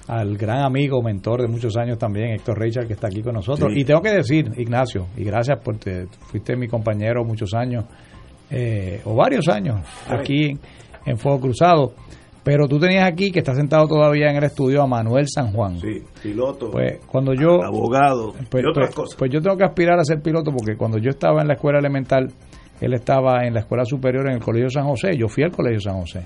[0.06, 3.72] al gran amigo, mentor de muchos años también, Héctor Richard, que está aquí con nosotros.
[3.74, 7.84] Y tengo que decir, Ignacio, y gracias porque fuiste mi compañero muchos años
[8.56, 10.56] eh, o varios años aquí
[11.04, 11.92] en, Fuego Cruzado.
[12.44, 15.78] Pero tú tenías aquí, que está sentado todavía en el estudio, a Manuel San Juan.
[15.80, 16.70] Sí, piloto.
[16.70, 17.62] Pues cuando yo.
[17.64, 18.34] Abogado.
[18.50, 19.16] Pues, y otras pues, cosas.
[19.18, 21.78] pues yo tengo que aspirar a ser piloto porque cuando yo estaba en la escuela
[21.78, 22.28] elemental,
[22.80, 25.16] él estaba en la escuela superior en el Colegio San José.
[25.16, 26.24] Yo fui al Colegio San José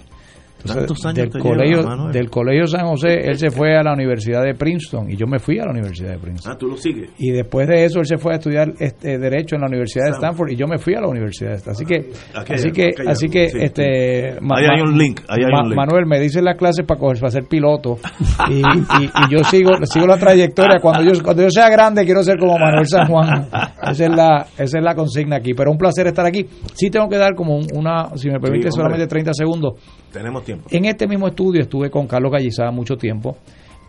[0.64, 5.16] del, colegio, del colegio San José, él se fue a la Universidad de Princeton y
[5.16, 6.52] yo me fui a la Universidad de Princeton.
[6.52, 7.10] Ah, tú lo sigues.
[7.18, 10.10] Y después de eso él se fue a estudiar este Derecho en la Universidad de
[10.12, 11.86] Stanford y yo me fui a la Universidad de Stanford.
[11.86, 15.20] Así que, así que, así que, este, ahí hay un link.
[15.28, 15.76] Ahí hay un link.
[15.76, 17.98] Manuel me dice las clases para coger, para ser piloto
[18.50, 20.80] y, y, yo sigo, sigo la trayectoria.
[20.80, 23.48] Cuando yo, cuando yo sea grande quiero ser como Manuel San Juan.
[23.90, 25.54] Esa es la, esa es la consigna aquí.
[25.54, 26.46] Pero un placer estar aquí.
[26.74, 29.74] Sí tengo que dar como una, si me permite, solamente 30 segundos
[30.12, 30.68] tenemos tiempo.
[30.70, 33.36] En este mismo estudio estuve con Carlos Gallizada mucho tiempo,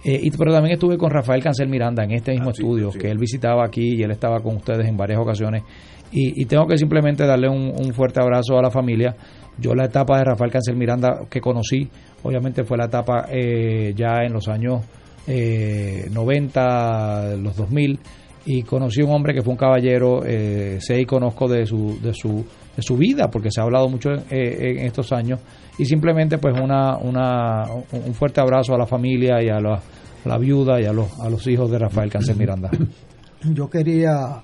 [0.04, 3.10] eh, y, pero también estuve con Rafael Cancel Miranda en este mismo ah, estudio, que
[3.10, 5.64] él visitaba aquí y él estaba con ustedes en varias ocasiones.
[6.12, 9.16] Y, tengo que simplemente darle un, fuerte abrazo a la familia.
[9.60, 11.88] Yo la etapa de Rafael Cancel Miranda que conocí,
[12.24, 14.84] obviamente fue la etapa eh, ya en los años
[15.28, 18.00] eh, 90, los 2000,
[18.46, 22.00] y conocí a un hombre que fue un caballero, eh, sé y conozco de su,
[22.02, 22.44] de su,
[22.82, 25.40] su vida, porque se ha hablado mucho en eh, estos años,
[25.78, 30.82] y simplemente pues una, una, un fuerte abrazo a la familia y a la, viuda
[30.82, 32.70] y a los, a los hijos de Rafael Cáncer Miranda.
[33.54, 34.42] Yo quería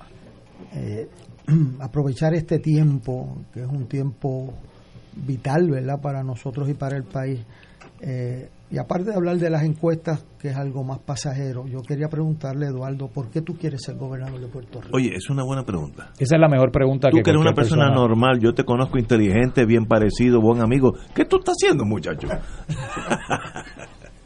[0.74, 1.08] eh,
[1.80, 4.54] aprovechar este tiempo, que es un tiempo
[5.16, 7.40] vital, ¿verdad?, para nosotros y para el país,
[8.02, 12.08] eh, y aparte de hablar de las encuestas, que es algo más pasajero, yo quería
[12.08, 14.98] preguntarle, Eduardo, ¿por qué tú quieres ser gobernador de Puerto Rico?
[14.98, 16.10] Oye, es una buena pregunta.
[16.18, 18.64] Esa es la mejor pregunta tú que Tú que eres una persona, normal, yo te
[18.64, 20.94] conozco inteligente, bien parecido, buen amigo.
[21.14, 22.28] ¿Qué tú estás haciendo, muchacho?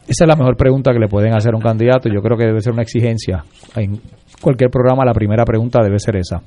[0.08, 2.10] Esa es la mejor pregunta que le pueden hacer a un candidato.
[2.10, 3.44] Yo creo que debe ser una exigencia.
[3.76, 4.00] En
[4.42, 6.42] cualquier programa la primera pregunta debe ser esa.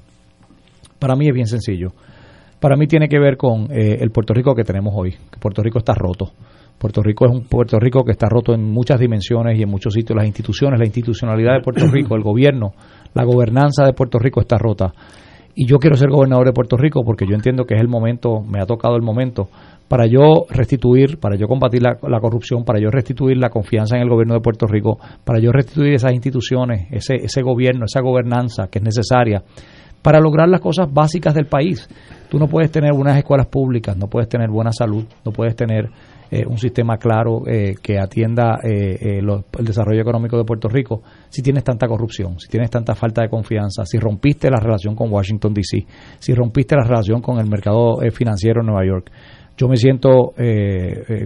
[0.99, 1.91] Para mí es bien sencillo.
[2.59, 5.13] Para mí tiene que ver con eh, el Puerto Rico que tenemos hoy.
[5.13, 6.33] Que Puerto Rico está roto
[6.79, 9.95] Puerto Rico es un Puerto Rico que está roto en muchas dimensiones y en muchos
[9.95, 10.17] sitios.
[10.17, 12.73] Las instituciones, la institucionalidad de Puerto Rico, el gobierno,
[13.15, 14.93] la gobernanza de Puerto Rico está rota.
[15.55, 18.41] Y yo quiero ser gobernador de Puerto Rico porque yo entiendo que es el momento,
[18.41, 19.49] me ha tocado el momento,
[19.87, 24.09] para yo restituir, para yo combatir la, corrupción, para yo restituir la confianza en el
[24.09, 28.79] gobierno de Puerto Rico, para yo restituir esas instituciones, ese, ese gobierno, esa gobernanza que
[28.79, 29.43] es necesaria
[30.01, 31.89] para lograr las cosas básicas del país.
[32.29, 35.91] Tú no puedes tener buenas escuelas públicas, no puedes tener buena salud, no puedes tener
[36.35, 41.43] eh, un sistema claro eh, que atienda eh, el desarrollo económico de Puerto Rico si
[41.43, 45.53] tienes tanta corrupción, si tienes tanta falta de confianza, si rompiste la relación con Washington,
[45.53, 45.85] D.C.,
[46.19, 49.11] si rompiste la relación con el mercado financiero en Nueva York.
[49.59, 50.33] Yo me siento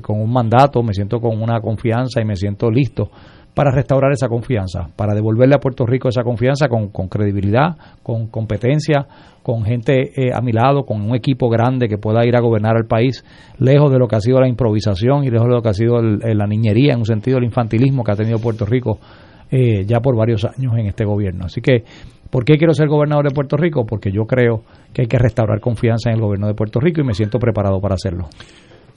[0.02, 3.08] con un mandato, me siento con una confianza y me siento listo
[3.56, 9.06] para restaurar esa confianza, para devolverle a Puerto Rico esa confianza con, credibilidad, con competencia,
[9.42, 12.76] con gente eh, a mi lado, con un equipo grande que pueda ir a gobernar
[12.76, 13.24] al país,
[13.58, 16.02] lejos de lo que ha sido la improvisación y lejos de lo que ha sido
[16.02, 18.98] la niñería, en un sentido el infantilismo que ha tenido Puerto Rico
[19.50, 21.46] eh, ya por varios años en este gobierno.
[21.46, 21.82] Así que,
[22.28, 23.86] ¿por qué quiero ser gobernador de Puerto Rico?
[23.86, 27.04] Porque yo creo que hay que restaurar confianza en el gobierno de Puerto Rico y
[27.04, 28.28] me siento preparado para hacerlo.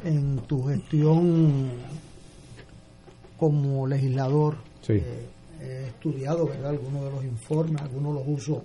[0.03, 1.70] En tu gestión
[3.40, 4.58] como legislador
[4.90, 5.30] eh,
[5.62, 6.72] he estudiado ¿verdad?
[6.72, 8.64] algunos de los informes, algunos los uso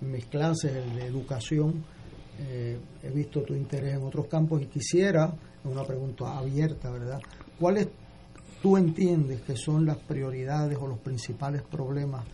[0.00, 1.84] en mis clases, de educación.
[2.40, 5.32] Eh, he visto tu interés en otros campos y quisiera,
[5.64, 7.20] una pregunta abierta, ¿verdad?
[7.58, 7.88] ¿Cuáles
[8.60, 12.24] tú entiendes que son las prioridades o los principales problemas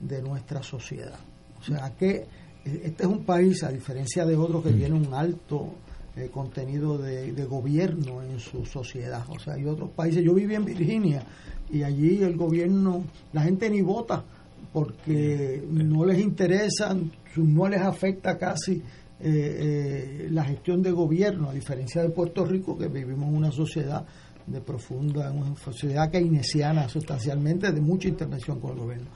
[0.00, 1.18] de nuestra sociedad?
[1.58, 2.26] O sea, que
[2.64, 4.78] este es un país, a diferencia de otros, que mm.
[4.78, 5.70] tiene un alto
[6.16, 9.24] eh, contenido de, gobierno en su sociedad.
[9.28, 10.24] O sea, hay otros países.
[10.24, 11.22] Yo viví en Virginia
[11.70, 14.24] y allí el gobierno, la gente ni vota
[14.72, 16.96] porque no les interesa,
[17.36, 18.82] no les afecta casi eh,
[19.20, 24.04] eh, la gestión de gobierno, a diferencia de Puerto Rico, que vivimos en una sociedad
[24.46, 29.06] de profunda, una sociedad keynesiana sustancialmente, de mucha intervención con el gobierno.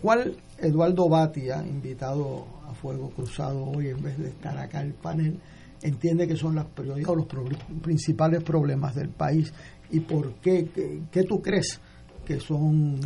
[0.00, 4.94] ¿Cuál Eduardo Batia, invitado a Fuego Cruzado hoy en vez de estar acá en el
[4.94, 5.38] panel,
[5.82, 7.26] entiende que son las prioridades o los
[7.82, 9.52] principales problemas del país
[9.90, 10.68] y por qué,
[11.10, 11.80] qué, tú crees
[12.24, 12.98] que son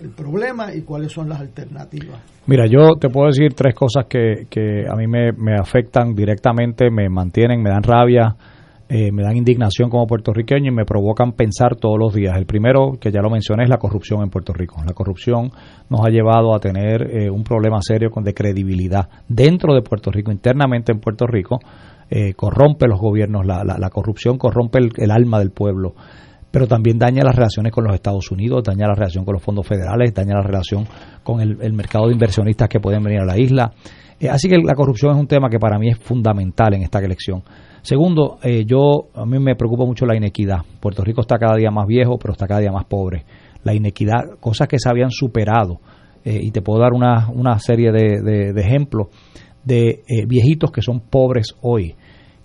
[0.00, 2.20] el problema y cuáles son las alternativas?
[2.46, 6.90] Mira, yo te puedo decir tres cosas que, que a mí me, me afectan directamente,
[6.90, 8.36] me mantienen, me dan rabia
[8.92, 12.36] eh, me dan indignación como puertorriqueño y me provocan pensar todos los días.
[12.36, 14.82] El primero, que ya lo mencioné, es la corrupción en Puerto Rico.
[14.84, 15.52] La corrupción
[15.88, 20.32] nos ha llevado a tener eh, un problema serio de credibilidad dentro de Puerto Rico,
[20.32, 21.60] internamente en Puerto Rico.
[22.10, 25.94] Eh, corrompe los gobiernos, la, la, corrupción corrompe el, alma del pueblo
[26.50, 29.64] pero también daña las relaciones con los Estados Unidos, daña la relación con los fondos
[29.64, 30.84] federales, daña la relación
[31.22, 33.70] con el, mercado de inversionistas que pueden venir a la isla.
[34.28, 37.44] así que la corrupción es un tema que para mí es fundamental en esta elección.
[37.82, 40.58] Segundo, eh, yo a mí me preocupa mucho la inequidad.
[40.80, 43.24] Puerto Rico está cada día más viejo, pero está cada día más pobre.
[43.62, 45.80] La inequidad, cosas que se habían superado.
[46.22, 49.08] Eh, y te puedo dar una, una serie de, ejemplos
[49.64, 51.94] de eh, viejitos que son pobres hoy,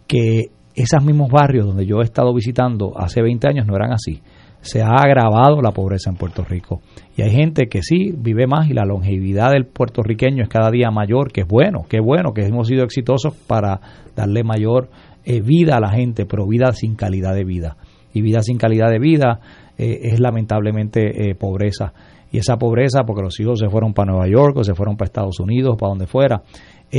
[0.07, 4.21] que esos mismos barrios donde yo he estado visitando hace 20 años no eran así.
[4.61, 6.81] Se ha agravado la pobreza en Puerto Rico.
[7.15, 10.89] Y hay gente que sí vive más y la longevidad del puertorriqueño es cada día
[10.89, 13.79] mayor, que es bueno, que es bueno, que hemos sido exitosos para
[14.15, 14.89] darle mayor
[15.23, 17.77] eh, vida a la gente, pero vida sin calidad de vida.
[18.11, 19.39] Y vida sin calidad de vida
[19.77, 21.93] eh, es lamentablemente pobreza.
[22.31, 25.05] Y esa pobreza, porque los hijos se fueron para Nueva York o se fueron para
[25.05, 26.41] Estados Unidos, para donde fuera,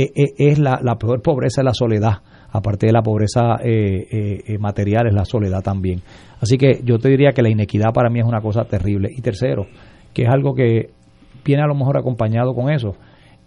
[0.03, 2.17] es la, la, peor pobreza, la soledad.
[2.49, 3.57] Aparte de la pobreza
[4.59, 6.01] material, es la soledad también.
[6.39, 9.09] Así que yo te diría que la inequidad para mí es una cosa terrible.
[9.15, 9.67] Y tercero,
[10.13, 10.91] que es algo que
[11.43, 12.95] viene a lo mejor acompañado con eso,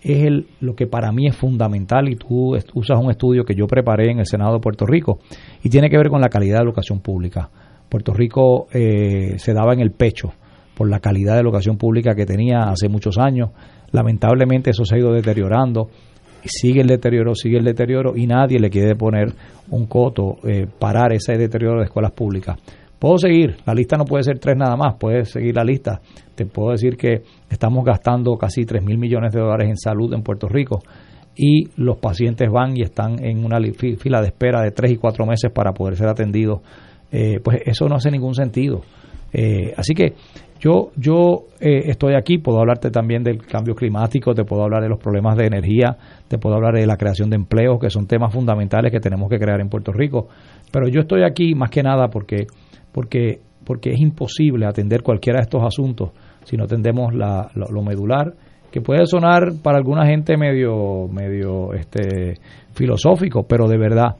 [0.03, 3.67] es el, lo que para mí es fundamental y tú usas un estudio que yo
[3.67, 5.19] preparé en el Senado de Puerto Rico
[5.63, 7.51] y tiene que ver con la calidad de la educación pública.
[7.89, 10.33] Puerto Rico eh, se daba en el pecho
[10.75, 13.51] por la calidad de la educación pública que tenía hace muchos años.
[13.93, 15.91] Lamentablemente eso se ha ido deteriorando
[16.45, 19.33] sigue el deterioro, sigue el deterioro y nadie le quiere poner
[19.71, 22.59] un coto, eh, parar ese deterioro de escuelas públicas.
[22.99, 26.01] Puedo seguir, la lista no puede ser tres nada más, puede seguir la lista.
[26.35, 30.23] Te puedo decir que estamos gastando casi 3 mil millones de dólares en salud en
[30.23, 30.83] Puerto Rico
[31.37, 33.59] y los pacientes van y están en una
[33.99, 36.61] fila de espera de tres y cuatro meses para poder ser atendidos.
[37.11, 38.83] Eh, pues eso no hace ningún sentido.
[39.33, 40.15] Eh, así que
[40.61, 44.89] yo, yo eh, estoy aquí, puedo hablarte también del cambio climático, te puedo hablar de
[44.89, 45.97] los problemas de energía,
[46.29, 49.39] te puedo hablar de la creación de empleos, que son temas fundamentales que tenemos que
[49.39, 50.29] crear en Puerto Rico.
[50.71, 52.47] Pero yo estoy aquí más que nada porque
[52.93, 56.11] porque, porque es imposible atender cualquiera de estos asuntos
[56.45, 58.33] si no atendemos la, lo, medular,
[58.73, 62.39] que puede sonar para alguna gente medio, medio este,
[62.73, 64.17] filosófico, pero de verdad,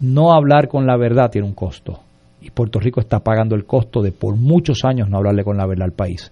[0.00, 2.00] no hablar con la verdad tiene un costo.
[2.46, 5.66] Y Puerto Rico está pagando el costo de por muchos años no hablarle con la
[5.66, 6.30] verdad al país.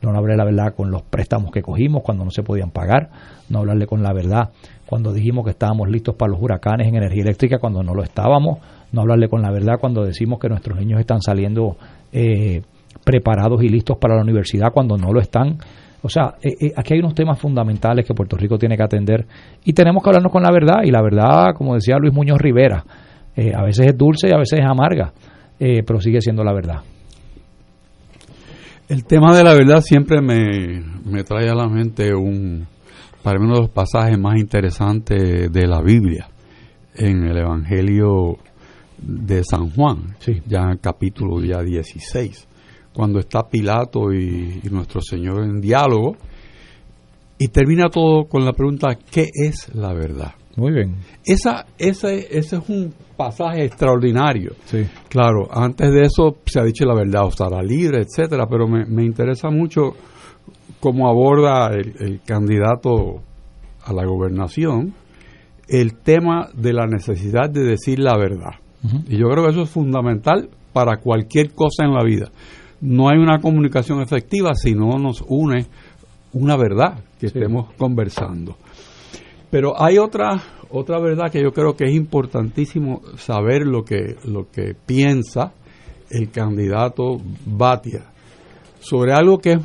[0.00, 3.10] No hablarle la verdad con los préstamos que cogimos cuando no se podían pagar,
[3.48, 4.50] no hablarle con la verdad
[4.86, 8.58] cuando dijimos que estábamos listos para los huracanes en energía eléctrica cuando no lo estábamos,
[8.92, 11.76] no hablarle con la verdad cuando decimos que nuestros niños están saliendo
[12.12, 12.62] eh,
[13.02, 15.58] preparados y listos para la universidad cuando no lo están.
[16.02, 19.26] O sea, eh, eh, aquí hay unos temas fundamentales que Puerto Rico tiene que atender
[19.64, 22.84] y tenemos que hablarnos con la verdad y la verdad, como decía Luis Muñoz Rivera,
[23.54, 25.12] a veces es dulce y a veces es amarga,
[25.58, 26.82] pero sigue siendo la verdad.
[28.88, 32.66] El tema de la verdad siempre me, me trae a la mente un,
[33.26, 36.28] para mí uno de los pasajes más interesantes de la Biblia
[36.94, 38.38] en el Evangelio
[38.98, 42.46] de San Juan, ya en el capítulo ya 16,
[42.92, 46.16] cuando está Pilato y, nuestro Señor en diálogo,
[47.38, 50.32] y termina todo con la pregunta, ¿qué es la verdad?
[50.56, 50.96] Muy bien.
[51.24, 54.52] Esa, ese, ese es un pasaje extraordinario.
[54.64, 54.86] Sí.
[55.08, 59.04] Claro, antes de eso se ha dicho la verdad, estará libre, etcétera, pero me, me
[59.04, 59.92] interesa mucho
[60.80, 63.22] cómo aborda el, el candidato
[63.84, 64.94] a la gobernación
[65.68, 68.54] el tema de la necesidad de decir la verdad.
[69.08, 72.30] Y yo creo que eso es fundamental para cualquier cosa en la vida.
[72.80, 75.66] No hay una comunicación efectiva si no nos une
[76.32, 78.56] una verdad que estemos conversando.
[79.50, 84.50] Pero hay otra otra verdad que yo creo que es importantísimo saber lo que lo
[84.50, 85.52] que piensa
[86.10, 88.06] el candidato Batia
[88.80, 89.60] sobre algo que es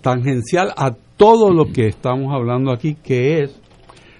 [0.00, 3.60] tangencial a todo lo que estamos hablando aquí, que es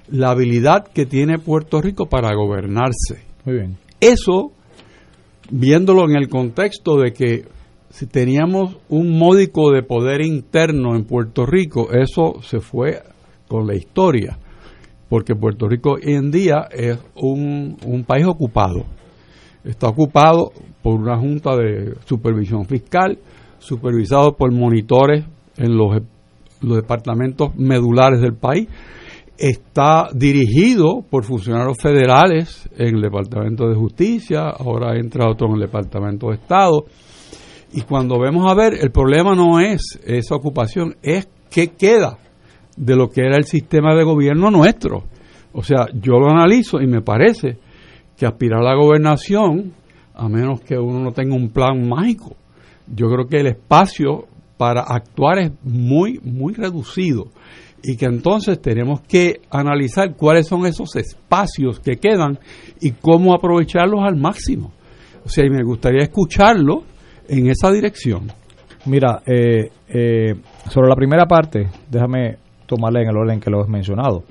[0.08, 3.22] la habilidad que tiene Puerto Rico para gobernarse.
[3.44, 3.76] Muy bien.
[4.00, 4.52] Eso,
[5.50, 7.44] viéndolo en el contexto de que
[7.90, 13.00] si teníamos un módico de poder interno en Puerto Rico, eso se fue
[13.48, 14.38] con la historia,
[15.08, 18.84] porque Puerto Rico hoy en día es un, un país ocupado.
[19.64, 20.52] Está ocupado
[20.82, 23.18] por una junta de supervisión fiscal,
[23.58, 25.24] supervisado por monitores
[25.56, 26.00] en los,
[26.60, 28.68] los departamentos medulares del país,
[29.36, 35.60] está dirigido por funcionarios federales en el Departamento de Justicia, ahora entra otro en el
[35.60, 36.84] Departamento de Estado.
[37.72, 42.18] Y cuando vemos a ver, el problema no es esa ocupación, es qué queda
[42.78, 45.04] de lo que era el sistema de gobierno nuestro.
[45.52, 47.58] O sea, yo lo analizo y me parece
[48.16, 49.72] que aspirar a la gobernación,
[50.14, 52.36] a menos que uno no tenga un plan mágico,
[52.86, 54.26] yo creo que el espacio
[54.56, 57.28] para actuar es muy, muy reducido
[57.82, 62.38] y que entonces tenemos que analizar cuáles son esos espacios que quedan
[62.80, 64.72] y cómo aprovecharlos al máximo.
[65.24, 66.82] O sea, y me gustaría escucharlo
[67.28, 68.32] en esa dirección.
[68.86, 70.34] Mira, eh, eh,
[70.70, 72.38] sobre la primera parte, déjame
[72.68, 74.22] tomarla en el orden que lo has mencionado.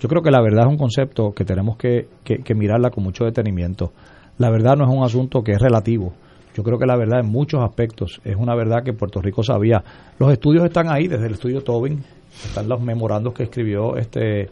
[0.00, 2.08] Yo creo que la verdad es un concepto que tenemos que,
[2.56, 3.92] mirarla con mucho detenimiento.
[4.38, 6.12] La verdad no es un asunto que es relativo.
[6.56, 9.82] Yo creo que la verdad en muchos aspectos es una verdad que Puerto Rico sabía.
[10.18, 12.02] Los estudios están ahí, desde el estudio Tobin,
[12.44, 14.50] están los memorandos que escribió este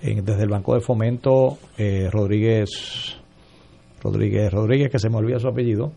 [0.00, 3.16] desde el Banco de Fomento eh, Rodríguez
[4.00, 5.90] Rodríguez Rodríguez que se me olvida su apellido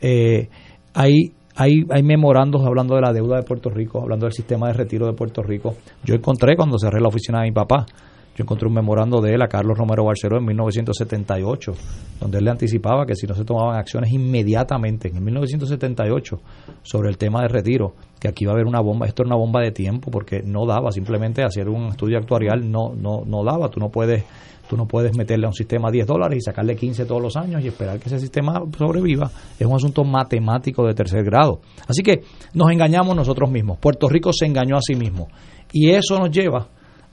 [0.00, 0.48] eh,
[0.92, 4.74] hay hay, hay memorandos hablando de la deuda de Puerto Rico, hablando del sistema de
[4.74, 5.74] retiro de Puerto Rico.
[6.04, 7.86] Yo encontré cuando cerré la oficina de mi papá,
[8.34, 11.72] yo encontré un memorando de él a Carlos Romero Barceló en 1978,
[12.20, 16.40] donde él le anticipaba que si no se tomaban acciones inmediatamente, en 1978,
[16.82, 19.36] sobre el tema de retiro, que aquí va a haber una bomba, esto era una
[19.36, 23.68] bomba de tiempo, porque no daba, simplemente hacer un estudio actuarial no, no, no daba,
[23.68, 24.24] tú no puedes
[24.68, 27.62] tú no puedes meterle a un sistema 10 dólares y sacarle 15 todos los años
[27.62, 29.30] y esperar que ese sistema sobreviva.
[29.58, 31.60] Es un asunto matemático de tercer grado.
[31.86, 32.22] Así que
[32.54, 33.76] nos engañamos nosotros mismos.
[33.76, 35.28] Puerto Rico se engañó a sí mismo.
[35.70, 36.66] Y eso nos lleva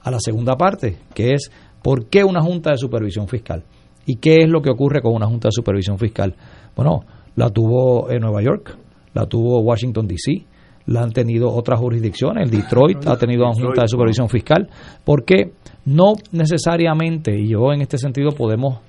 [0.04, 1.52] a la segunda parte, que es
[1.82, 3.64] ¿por qué una Junta de Supervisión Fiscal?
[4.06, 6.36] ¿Y qué es lo que ocurre con una Junta de Supervisión Fiscal?
[6.76, 7.02] Bueno,
[7.36, 8.78] la tuvo en Nueva York,
[9.14, 10.46] la tuvo Washington, D.C.,
[10.88, 14.68] la han tenido otras jurisdicciones, el Detroit ha tenido una Junta de Supervisión Fiscal,
[15.04, 15.54] porque
[15.86, 18.80] no necesariamente, y yo en este sentido podemos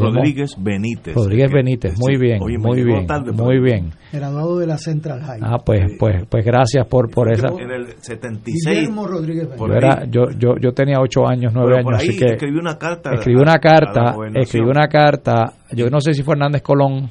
[0.00, 1.14] Rodríguez Benítez.
[1.14, 3.90] Rodríguez Benítez, muy bien, muy bien, muy bien.
[4.12, 5.40] Graduado de la Central High.
[5.42, 7.48] Ah, pues, pues, pues gracias por, por esa.
[7.48, 8.90] En el 76.
[8.94, 10.10] Rodríguez Benítez.
[10.10, 13.12] Yo, yo, yo, tenía ocho años, nueve años, así que escribí una carta.
[13.14, 15.52] Escribí una carta, escribí una carta.
[15.72, 17.10] Yo no sé si fue Hernández Colón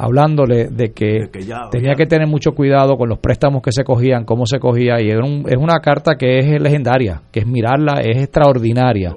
[0.00, 1.28] hablándole de que,
[1.70, 5.10] tenía que tener mucho cuidado con los préstamos que se cogían, cómo se cogía, y
[5.10, 9.14] es una carta que es legendaria, que es mirarla, es extraordinaria.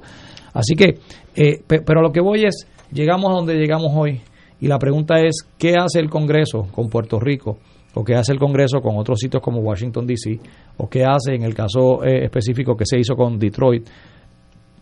[0.53, 0.99] Así que,
[1.35, 4.21] eh, pero lo que voy es, llegamos a donde llegamos hoy
[4.61, 7.57] y la pregunta es, ¿qué hace el Congreso con Puerto Rico?
[7.95, 10.39] ¿O qué hace el Congreso con otros sitios como Washington, D.C.?
[10.77, 13.87] ¿O qué hace en el caso eh, específico que se hizo con Detroit?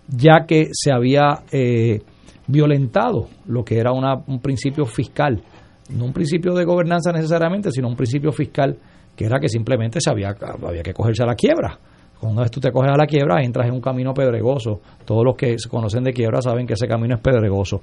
[0.07, 2.01] Ya que se había eh,
[2.47, 5.41] violentado lo que era un principio fiscal,
[5.89, 8.77] no un principio de gobernanza necesariamente, sino un principio fiscal
[9.15, 10.35] que era que simplemente se había,
[10.65, 11.79] había que cogerse a la quiebra
[12.22, 14.80] cuando vez tú te coges a la quiebra, entras en un camino pedregoso.
[15.06, 17.81] Todos los que se conocen de quiebra saben que ese camino es pedregoso.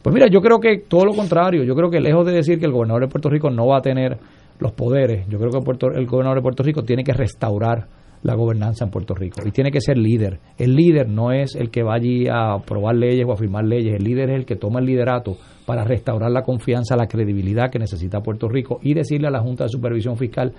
[0.00, 1.64] Pues mira, yo creo que todo lo contrario.
[1.64, 3.82] Yo creo que lejos de decir que el gobernador de Puerto Rico no va a
[3.82, 4.18] tener
[4.60, 5.58] los poderes, yo creo que
[5.98, 7.88] el gobernador de Puerto Rico tiene que restaurar
[8.22, 10.38] la gobernanza en Puerto Rico y tiene que ser líder.
[10.56, 13.96] El líder no es el que va allí a aprobar leyes o a firmar leyes,
[13.96, 15.36] el líder es el que toma el liderato
[15.66, 19.64] para restaurar la confianza, la credibilidad que necesita Puerto Rico y decirle a la Junta
[19.64, 20.52] de Supervisión Fiscal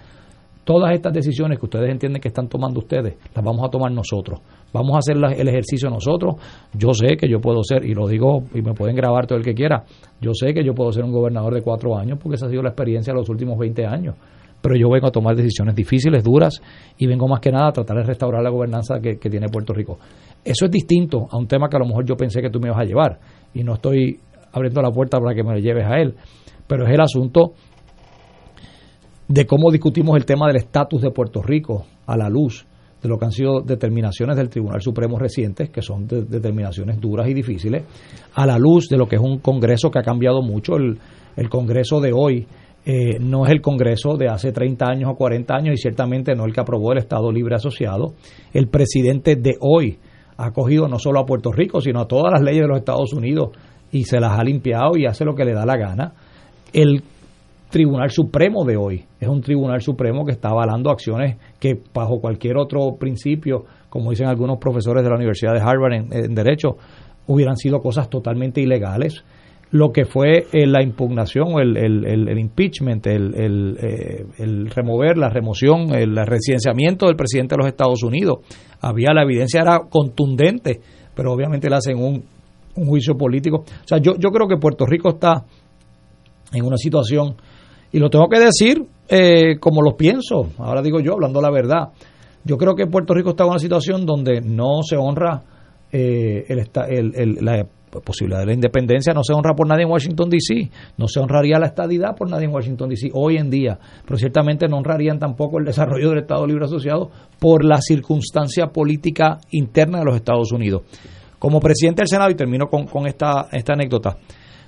[0.63, 4.39] Todas estas decisiones que ustedes entienden que están tomando ustedes, las vamos a tomar nosotros.
[4.71, 6.35] Vamos a hacer el ejercicio nosotros.
[6.73, 9.43] Yo sé que yo puedo ser, y lo digo, y me pueden grabar todo el
[9.43, 9.83] que quiera,
[10.21, 12.63] yo sé que yo puedo ser un gobernador de cuatro años, porque esa ha sido
[12.63, 14.15] la experiencia de los últimos 20 años.
[14.61, 16.61] Pero yo vengo a tomar decisiones difíciles, duras,
[16.97, 19.73] y vengo más que nada a tratar de restaurar la gobernanza que, que tiene Puerto
[19.73, 19.99] Rico.
[20.45, 22.69] Eso es distinto a un tema que a lo mejor yo pensé que tú me
[22.69, 23.19] ibas a llevar,
[23.53, 24.17] y no estoy
[24.53, 26.15] abriendo la puerta para que me lo lleves a él.
[26.65, 27.53] Pero es el asunto
[29.27, 32.65] de cómo discutimos el tema del estatus de Puerto Rico a la luz
[33.01, 37.33] de lo que han sido determinaciones del Tribunal Supremo recientes, que son determinaciones duras y
[37.33, 37.83] difíciles,
[38.33, 40.77] a la luz de lo que es un Congreso que ha cambiado mucho.
[40.77, 40.97] El,
[41.35, 42.47] el Congreso de hoy
[42.85, 46.45] eh, no es el Congreso de hace 30 años o 40 años y ciertamente no
[46.45, 48.13] el que aprobó el Estado Libre Asociado.
[48.53, 49.99] El presidente de hoy
[50.37, 53.13] ha cogido no solo a Puerto Rico, sino a todas las leyes de los Estados
[53.13, 53.49] Unidos
[53.91, 56.13] y se las ha limpiado y hace lo que le da la gana.
[56.73, 57.03] El
[57.73, 59.03] Tribunal Supremo de hoy.
[59.19, 64.27] Es un Tribunal Supremo que está avalando acciones que bajo cualquier otro principio, como dicen
[64.27, 66.77] algunos profesores de la Universidad de Harvard en, Derecho,
[67.25, 69.23] hubieran sido cosas totalmente ilegales.
[69.71, 75.95] Lo que fue eh, la impugnación, el, el, impeachment, el, eh, el, remover, la remoción,
[75.95, 78.41] el residenciamiento del presidente de los Estados Unidos,
[78.81, 80.79] había la evidencia era contundente,
[81.15, 82.23] pero obviamente le hacen un,
[82.75, 83.63] un juicio político.
[83.65, 85.43] O sea, yo, yo creo que Puerto Rico está
[86.53, 87.35] en una situación,
[87.93, 91.89] y lo tengo que decir eh, como lo pienso, ahora digo yo, hablando la verdad,
[92.43, 95.43] yo creo que Puerto Rico está en una situación donde no se honra
[95.91, 97.67] eh, el, la
[98.03, 101.59] posibilidad de la independencia, no se honra por nadie en Washington, D.C., no se honraría
[101.59, 103.11] la estadidad por nadie en Washington, D.C.
[103.13, 107.63] hoy en día, pero ciertamente no honrarían tampoco el desarrollo del Estado Libre Asociado por
[107.63, 110.81] la circunstancia política interna de los Estados Unidos.
[111.37, 114.17] Como presidente del Senado, y termino con, con esta, esta anécdota,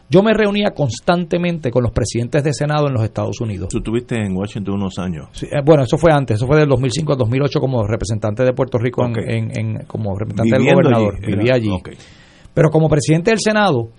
[0.10, 3.70] yo me reunía constantemente con los presidentes de Senado en los Estados Unidos.
[3.70, 5.28] Tú estuviste en Washington unos años.
[5.32, 8.54] Sí, eh, bueno, eso fue antes, eso fue del 2005 al 2008 como representante de
[8.54, 11.20] Puerto Rico, en, en, como representante del gobernador.
[11.26, 11.72] Vivía allí.
[12.54, 13.90] Pero como presidente del Senado,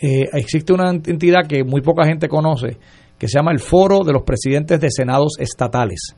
[0.00, 2.76] eh, existe una entidad que muy poca gente conoce,
[3.16, 6.16] que se llama el Foro de los Presidentes de Senados Estatales.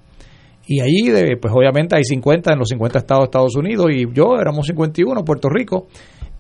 [0.67, 4.37] Y allí, pues obviamente hay 50 en los 50 estados de Estados Unidos y yo
[4.41, 5.89] éramos 51, Puerto Rico.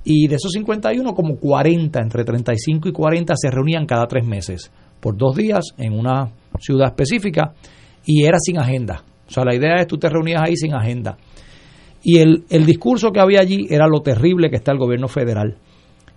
[0.04, 4.70] Y de esos 51, como 40, entre 35 y 40, se reunían cada tres meses,
[5.00, 7.54] por dos días en una ciudad específica,
[8.04, 9.02] y era sin agenda.
[9.26, 11.16] O sea, la idea es tú te reunías ahí sin agenda.
[12.02, 15.56] Y el, el discurso que había allí era lo terrible que está el gobierno federal.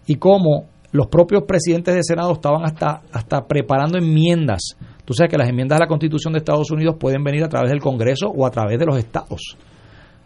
[0.06, 4.76] Y cómo los propios presidentes de Senado estaban hasta, hasta preparando enmiendas.
[5.06, 7.72] Tú sabes que las enmiendas a la Constitución de Estados Unidos pueden venir a través
[7.72, 9.56] del Congreso o a través de los estados.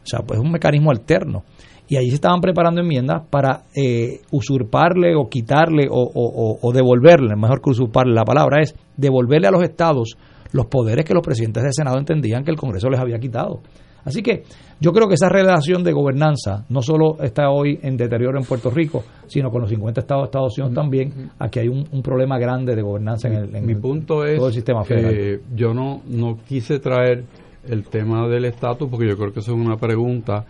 [0.03, 1.43] O sea, pues es un mecanismo alterno
[1.91, 7.71] y ahí se estaban preparando enmiendas para eh, usurparle o quitarle o, devolverle, mejor que
[7.71, 10.15] usurparle, la palabra es devolverle a los estados
[10.53, 13.59] los poderes que los presidentes del Senado entendían que el Congreso les había quitado.
[14.05, 14.43] Así que
[14.79, 18.69] yo creo que esa relación de gobernanza no solo está hoy en deterioro en Puerto
[18.69, 22.73] Rico, sino con los 50 estados de Estados Unidos también, aquí hay un, problema grande
[22.73, 25.13] de gobernanza en, el, Mi punto es todo el sistema federal.
[25.13, 27.25] Que yo no, no quise traer
[27.67, 30.45] el tema del estatus porque yo creo que eso es una pregunta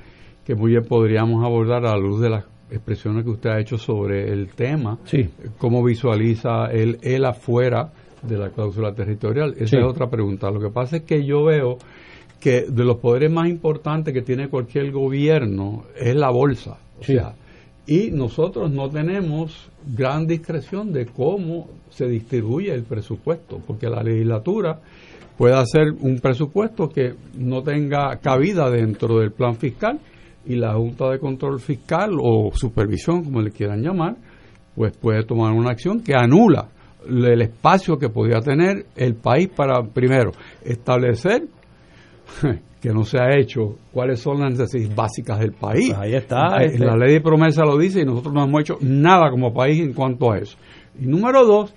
[0.52, 3.78] que muy bien podríamos abordar a la luz de las expresiones que usted ha hecho
[3.78, 5.30] sobre el tema, sí.
[5.58, 9.56] cómo visualiza él, él afuera de la cláusula territorial.
[9.58, 10.52] Esa es otra pregunta.
[10.52, 11.78] Lo que pasa es que yo veo
[12.42, 16.80] que de los poderes más importantes que tiene cualquier gobierno es la bolsa.
[17.00, 17.34] O sea,
[17.88, 24.82] y nosotros no tenemos gran discreción de cómo se distribuye el presupuesto, porque la legislatura
[25.38, 29.98] puede hacer un presupuesto que no tenga cabida dentro del plan fiscal
[30.46, 34.16] y la Junta de Control Fiscal o Supervisión, como le quieran llamar,
[34.76, 36.70] pues puede tomar una acción que anula
[37.08, 40.32] el espacio que podía tener el país para, primero,
[40.64, 41.44] establecer
[42.82, 45.90] que no se ha hecho cuáles son las necesidades básicas del país.
[45.90, 46.58] Pues ahí está.
[46.58, 46.86] La, este.
[46.86, 49.94] la ley de promesa lo dice y nosotros no hemos hecho nada como país en
[49.94, 50.58] cuanto a eso.
[51.00, 51.74] Y número dos,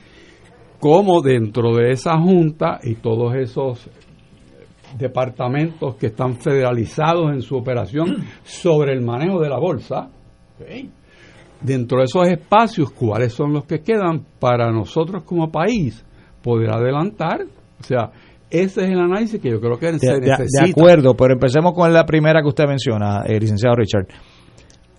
[0.80, 3.88] cómo dentro de esa junta y todos esos
[4.96, 10.08] departamentos que están federalizados en su operación sobre el manejo de la bolsa.
[11.60, 16.04] Dentro de esos espacios, ¿cuáles son los que quedan para nosotros como país
[16.42, 17.42] poder adelantar?
[17.80, 18.10] O sea,
[18.50, 20.64] ese es el análisis que yo creo que se necesita.
[20.64, 24.06] De acuerdo, pero empecemos con la primera que usted menciona, eh, licenciado Richard,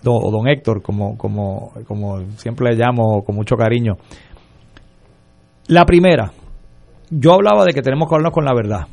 [0.05, 3.93] o don Héctor, como, como, como siempre le llamo con mucho cariño.
[5.67, 6.31] La primera,
[7.09, 8.87] yo hablaba de que tenemos que hablarnos con la verdad.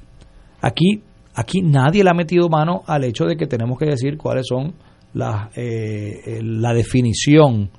[0.62, 1.02] Aquí,
[1.34, 4.72] aquí nadie le ha metido mano al hecho de que tenemos que decir cuáles son
[5.14, 7.70] las, eh, la definición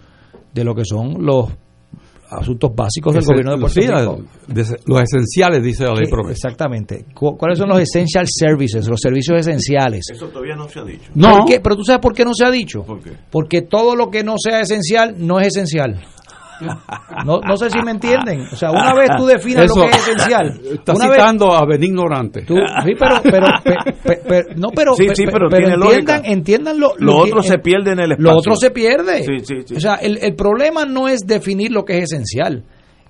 [0.54, 1.50] de lo que son los
[2.30, 4.80] asuntos básicos del gobierno de Puerto Rico.
[4.88, 7.06] los esenciales, dice la ley Exactamente.
[7.14, 10.06] ¿Cuáles son los essential services, los servicios esenciales?
[10.12, 11.12] Eso todavía no se ha dicho.
[11.16, 11.46] No.
[11.46, 12.86] Pero tú sabes por qué no se ha dicho.
[13.32, 16.02] Porque todo lo que no sea esencial no es esencial.
[17.26, 18.42] No, no sé si me entienden.
[18.52, 20.60] O sea, una vez tú definas lo que es esencial.
[20.74, 22.42] Estás citando a Benigno Ignorante.
[22.42, 23.48] sí, pero, pero,
[24.56, 28.32] no, pero, pero, entiendan, entiendan lo, lo, otro se pierde en el espacio.
[28.32, 29.26] Lo otro se pierde.
[29.76, 32.64] o sea, el, el problema no es definir lo que es esencial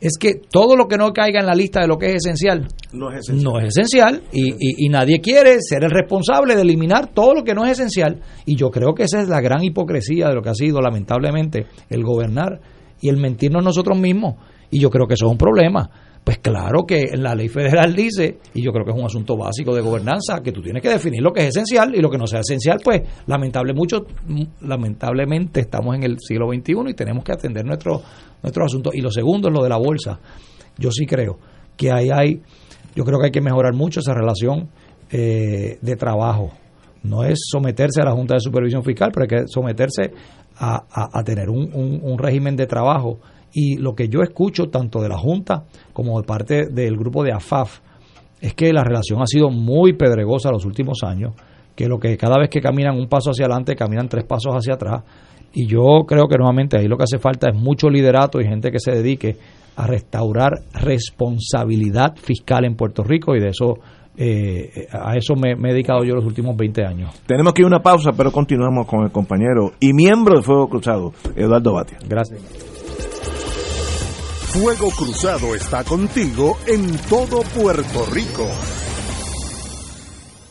[0.04, 2.68] es que todo lo que no caiga en la lista de lo que es esencial
[2.92, 6.62] no es esencial, no es esencial y, y, y, nadie quiere ser el responsable de
[6.62, 8.20] eliminar todo lo que no es esencial.
[8.46, 11.68] Y yo creo que esa es la gran hipocresía de lo que ha sido lamentablemente
[11.90, 12.60] el gobernar
[13.04, 14.36] y el mentirnos nosotros mismos.
[14.72, 15.90] Y yo creo que eso es un problema.
[16.24, 19.76] Pues claro que la ley federal dice, y yo creo que es un asunto básico
[19.76, 22.26] de gobernanza, que tú tienes que definir lo que es esencial y lo que no
[22.26, 24.06] sea esencial, pues lamentable mucho,
[24.62, 28.02] lamentablemente estamos en el siglo XXI y tenemos que atender nuestro,
[28.42, 28.92] nuestro asunto.
[28.94, 30.18] Y lo segundo es lo de la bolsa.
[30.78, 31.40] Yo sí creo
[31.76, 32.42] que ahí hay,
[32.96, 34.70] yo creo que hay que mejorar mucho esa relación
[35.12, 36.52] eh, de trabajo.
[37.04, 40.14] No es someterse a la Junta de Supervisión Fiscal, pero hay que someterse
[40.58, 41.70] a, tener un,
[42.04, 43.20] un, régimen de trabajo.
[43.54, 47.34] Y lo que yo escucho tanto de la Junta como de parte del grupo de
[47.34, 47.80] AFAF
[48.42, 51.34] es que la relación ha sido muy pedregosa los últimos años,
[51.76, 54.74] que lo que cada vez que caminan un paso hacia adelante, caminan tres pasos hacia
[54.74, 55.04] atrás.
[55.54, 58.72] Y yo creo que nuevamente ahí lo que hace falta es mucho liderato y gente
[58.72, 59.38] que se dedique
[59.76, 63.80] a restaurar responsabilidad fiscal en Puerto Rico y de eso
[64.18, 67.22] eh, a eso me, me, he dedicado yo los últimos 20 años.
[67.26, 70.68] Tenemos que ir a una pausa, pero continuamos con el compañero y miembro de Fuego
[70.70, 71.98] Cruzado, Eduardo Batia.
[72.08, 72.42] Gracias.
[74.54, 78.48] Fuego Cruzado está contigo en todo Puerto Rico.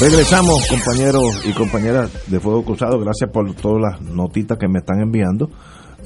[0.00, 2.98] Regresamos, compañeros y compañeras de Fuego Cruzado.
[2.98, 5.48] Gracias por todas las notitas que me están enviando.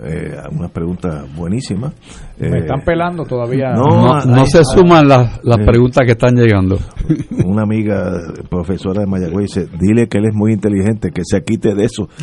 [0.04, 1.94] Eh, unas preguntas buenísimas.
[2.38, 3.72] Me eh, están pelando todavía.
[3.72, 6.78] No, no, se suman las, las eh, preguntas que están llegando.
[7.44, 8.12] Una amiga
[8.48, 12.08] profesora de Mayagüez dice, dile que él es muy inteligente, que se quite de eso.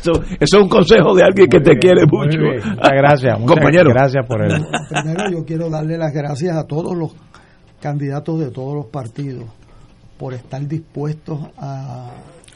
[0.00, 2.38] eso, es un consejo de alguien que te quiere mucho.
[2.40, 3.90] Muchas gracias, compañero.
[3.90, 4.64] Gracias por él.
[4.88, 7.14] Primero yo quiero darle las gracias a todos los
[7.82, 9.44] candidatos de todos los partidos
[10.16, 12.10] por estar dispuestos a,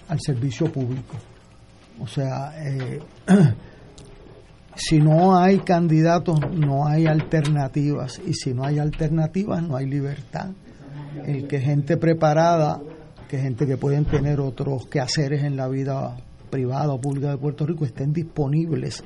[0.09, 1.17] al servicio público.
[2.01, 3.01] O sea, eh,
[4.77, 8.21] si no hay candidatos, no hay alternativas.
[8.25, 10.51] Y si no hay alternativas, no hay libertad.
[11.25, 12.81] El que gente preparada,
[13.29, 16.17] que gente que pueden tener otros quehaceres en la vida
[16.51, 19.03] privada o pública de Puerto Rico estén disponibles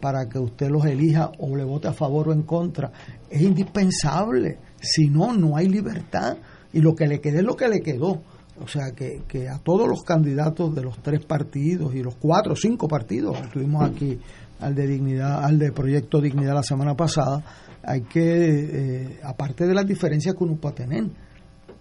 [0.00, 2.92] para que usted los elija o le vote a favor o en contra,
[3.30, 4.58] es indispensable.
[4.84, 6.36] Si no, no hay libertad.
[6.72, 8.22] Y lo que le quede es lo que le quedó.
[8.60, 12.52] O sea, que, que a todos los candidatos de los tres partidos y los cuatro
[12.52, 14.18] o cinco partidos, estuvimos aquí
[14.60, 17.42] al de Dignidad, al de Proyecto Dignidad la semana pasada,
[17.82, 21.04] hay que, eh, aparte de las diferencias que uno puede tener,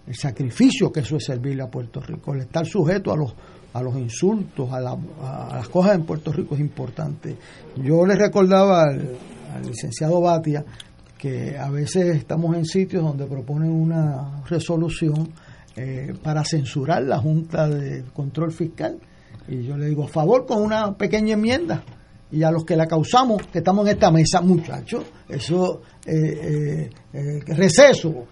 [0.05, 3.35] el sacrificio que eso es servirle a Puerto Rico, el estar sujeto a los
[3.73, 7.35] a los insultos, a, las cosas en Puerto Rico es importante.
[7.77, 9.17] Yo le recordaba al,
[9.65, 10.63] licenciado Batia
[11.23, 15.29] que a veces estamos en sitios donde proponen una resolución
[15.73, 18.97] eh, para censurar la Junta de Control Fiscal.
[19.47, 21.81] Y yo le digo, a favor con una pequeña enmienda.
[22.29, 27.39] Y a los que la causamos, que estamos en esta mesa, muchachos, eso, eh, eh,
[27.47, 28.25] receso.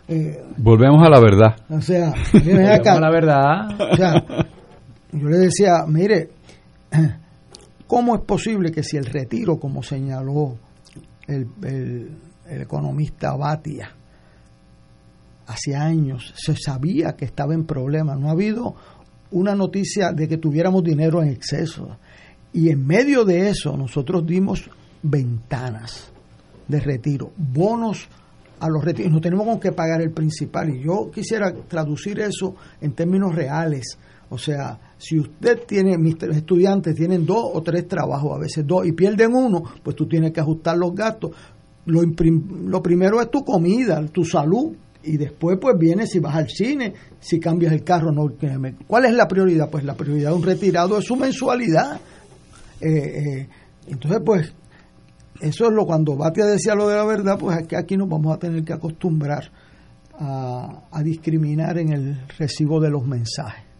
[0.57, 1.55] Volvemos a la verdad.
[1.69, 3.89] O sea, a la verdad.
[3.89, 4.21] O sea,
[5.13, 6.31] yo le decía, mire,
[7.87, 10.57] ¿cómo es posible que si el retiro, como señaló
[11.27, 12.09] el, el
[12.59, 13.91] economista Batia,
[15.47, 18.75] hace años se sabía que estaba en problemas, no ha habido
[19.31, 21.97] una noticia de que tuviéramos dinero en exceso.
[22.53, 24.69] Y en medio de eso nosotros dimos
[25.03, 26.11] ventanas
[26.67, 28.07] de retiro, bonos
[28.59, 29.11] a los retiros.
[29.11, 30.69] No tenemos con qué pagar el principal.
[30.69, 33.97] Y yo quisiera traducir eso en términos reales.
[34.29, 38.85] O sea, si usted tiene, mis estudiantes tienen dos o tres trabajos, a veces dos,
[38.85, 41.31] y pierden uno, pues tú tienes que ajustar los gastos.
[41.85, 46.49] Lo, lo primero es tu comida, tu salud, y después pues viene si vas al
[46.49, 48.31] cine, si cambias el carro, no.
[48.87, 49.69] ¿Cuál es la prioridad?
[49.69, 51.99] Pues la prioridad de un retirado es su mensualidad.
[52.79, 53.49] Eh, eh,
[53.87, 54.53] entonces pues
[55.39, 58.09] eso es lo cuando Batia decía lo de la verdad, pues es que aquí nos
[58.09, 59.51] vamos a tener que acostumbrar
[60.19, 63.71] a, a discriminar en el recibo de los mensajes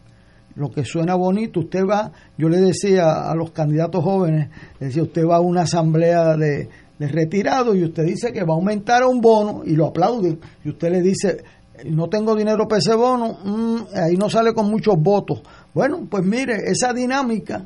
[0.56, 4.50] lo que suena bonito, usted va, yo le decía a los candidatos jóvenes,
[4.80, 6.68] decía, usted va a una asamblea de,
[7.02, 10.70] de retirados y usted dice que va a aumentar un bono y lo aplauden, y
[10.70, 11.44] usted le dice,
[11.86, 15.42] no tengo dinero para ese bono, mm, ahí no sale con muchos votos.
[15.74, 17.66] Bueno, pues mire, esa dinámica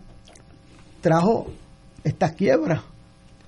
[1.02, 1.48] trajo
[2.02, 2.82] estas quiebras.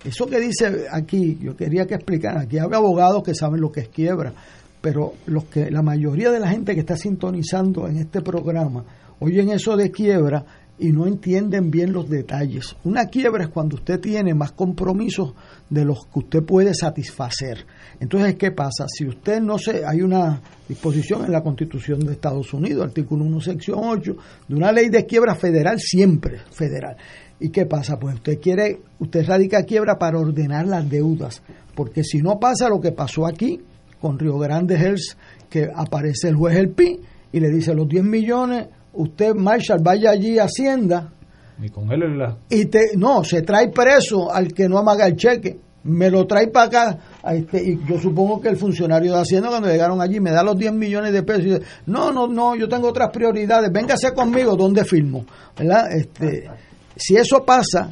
[0.04, 3.80] Eso que dice aquí, yo quería que explicaran, aquí hay abogados que saben lo que
[3.80, 4.34] es quiebra,
[4.82, 8.84] pero los que la mayoría de la gente que está sintonizando en este programa
[9.22, 10.44] oyen eso de quiebra
[10.80, 12.76] y no entienden bien los detalles.
[12.84, 15.34] Una quiebra es cuando usted tiene más compromisos
[15.70, 17.66] de los que usted puede satisfacer.
[18.00, 18.86] Entonces, ¿qué pasa?
[18.88, 19.86] Si usted no se...
[19.86, 20.40] Hay una
[20.70, 24.18] disposición en la Constitución de Estados Unidos, artículo 1, sección 8,
[24.48, 26.96] de una ley de quiebra federal, siempre federal.
[27.40, 27.98] ¿Y qué pasa?
[27.98, 31.42] Pues usted quiere, usted radica quiebra para ordenar las deudas,
[31.76, 33.62] porque si no pasa lo que pasó aquí
[34.00, 35.18] con Río Grande Health,
[35.50, 37.00] que aparece el juez El Pi
[37.32, 38.68] y le dice los 10 millones
[38.98, 41.14] usted, Marshall, vaya allí a Hacienda.
[41.62, 42.38] Y con él la...
[42.50, 45.60] Y te, no, se trae preso al que no amaga el cheque.
[45.84, 47.00] Me lo trae para acá.
[47.32, 50.58] Este, y yo supongo que el funcionario de Hacienda, cuando llegaron allí, me da los
[50.58, 51.44] 10 millones de pesos.
[51.44, 53.72] Y dice, no, no, no, yo tengo otras prioridades.
[53.72, 55.26] Véngase conmigo, ¿dónde firmo?
[55.58, 55.92] ¿Verdad?
[55.96, 56.50] Este,
[56.96, 57.90] si eso pasa,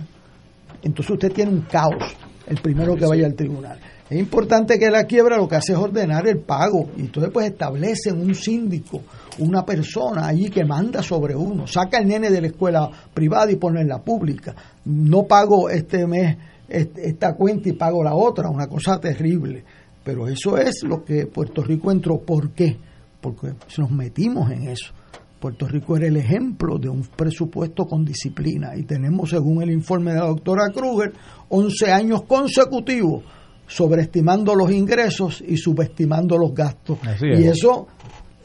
[0.84, 2.16] entonces usted tiene un caos.
[2.48, 3.80] El primero que vaya al tribunal.
[4.10, 6.90] Es importante que la quiebra lo que hace es ordenar el pago.
[6.96, 9.02] Y entonces, pues establecen un síndico
[9.40, 13.58] una persona allí que manda sobre uno, saca el nene de la escuela privada y
[13.58, 14.56] pone en la pública.
[14.86, 16.38] No pago este mes
[16.68, 19.64] esta cuenta y pago la otra, una cosa terrible.
[20.04, 22.20] Pero eso es lo que Puerto Rico entró.
[22.20, 22.78] ¿Por qué?
[23.22, 24.92] Porque nos metimos en eso.
[25.40, 30.14] Puerto Rico era el ejemplo de un presupuesto con disciplina y tenemos, según el informe
[30.14, 31.14] de la doctora Kruger,
[31.50, 33.24] 11 años consecutivos
[33.68, 37.00] sobreestimando los ingresos y subestimando los gastos.
[37.22, 37.88] y eso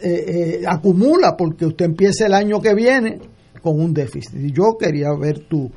[0.02, 3.18] eh, eh, acumula porque usted empieza el año que viene
[3.62, 4.34] con un déficit.
[4.40, 5.70] Y yo quería ver tu,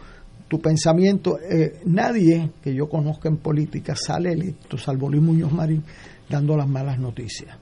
[0.47, 1.37] tu pensamiento.
[1.39, 5.83] Eh, nadie que yo conozca en política sale electo, salvo Luis Muñoz Marín,
[6.29, 7.57] dando las malas noticias.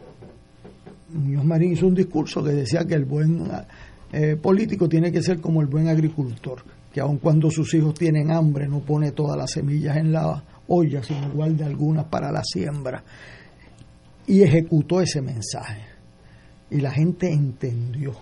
[1.14, 3.49] Muñoz Marín hizo un discurso que decía que el buen
[4.41, 6.64] político tiene que ser como el buen agricultor,
[6.94, 11.03] que aun cuando sus hijos tienen hambre no pone todas las semillas en la olla,
[11.03, 13.03] sino guarda algunas para la siembra.
[14.27, 15.81] Y ejecutó ese mensaje
[16.69, 18.14] y la gente entendió.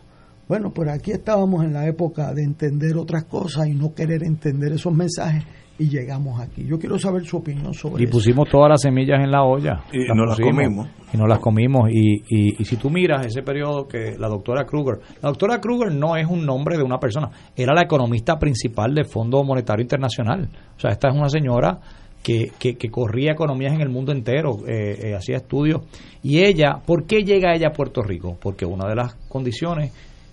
[0.48, 4.72] Bueno, por aquí estábamos en la época de entender otras cosas y no querer entender
[4.72, 5.44] esos mensajes
[5.78, 6.66] y llegamos aquí.
[6.66, 8.10] Yo quiero saber su opinión sobre eso.
[8.10, 9.84] Y pusimos todas las semillas en la olla.
[9.94, 10.88] Y no las comimos.
[11.14, 11.90] Y no las comimos.
[11.92, 16.18] Y, y, si tú miras ese periodo que la doctora Kruger, la doctora Kruger no
[16.18, 20.50] es un nombre de una persona, era la economista principal del Fondo Monetario Internacional.
[20.76, 21.80] O sea, esta es una señora
[22.24, 25.82] que, corría economías en el mundo entero, eh, eh, hacía estudios.
[26.24, 28.38] Y ella, ¿por qué llega ella a Puerto Rico?
[28.40, 29.92] Porque una de las condiciones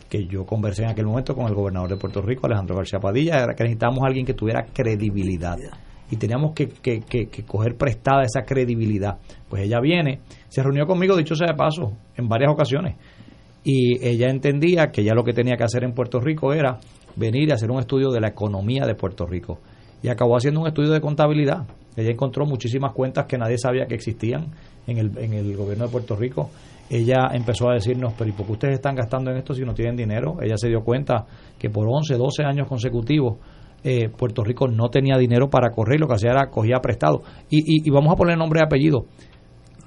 [0.08, 3.38] que yo conversé en aquel momento con el gobernador de Puerto Rico, Alejandro García Padilla,
[3.38, 5.56] era que necesitábamos a alguien que tuviera credibilidad.
[6.08, 9.18] Y teníamos que, que, que, coger prestada esa credibilidad.
[9.48, 12.96] Pues ella viene, se reunió conmigo, dicho sea de paso, en varias ocasiones.
[13.64, 16.78] Y ella entendía que ya lo que tenía que hacer en Puerto Rico era
[17.16, 19.58] venir a hacer un estudio de la economía de Puerto Rico
[20.02, 21.66] y acabó haciendo un estudio de contabilidad.
[21.96, 24.48] Ella encontró muchísimas cuentas que nadie sabía que existían
[24.86, 26.50] en el, en el gobierno de Puerto Rico.
[26.88, 29.74] Ella empezó a decirnos, pero ¿y por qué ustedes están gastando en esto si no
[29.74, 30.36] tienen dinero?
[30.40, 31.26] Ella se dio cuenta
[31.58, 33.38] que por 11, 12 años consecutivos
[33.82, 37.22] eh, Puerto Rico no tenía dinero para correr, lo que hacía era cogía prestado.
[37.50, 39.06] Y, y, vamos a poner nombre y apellido.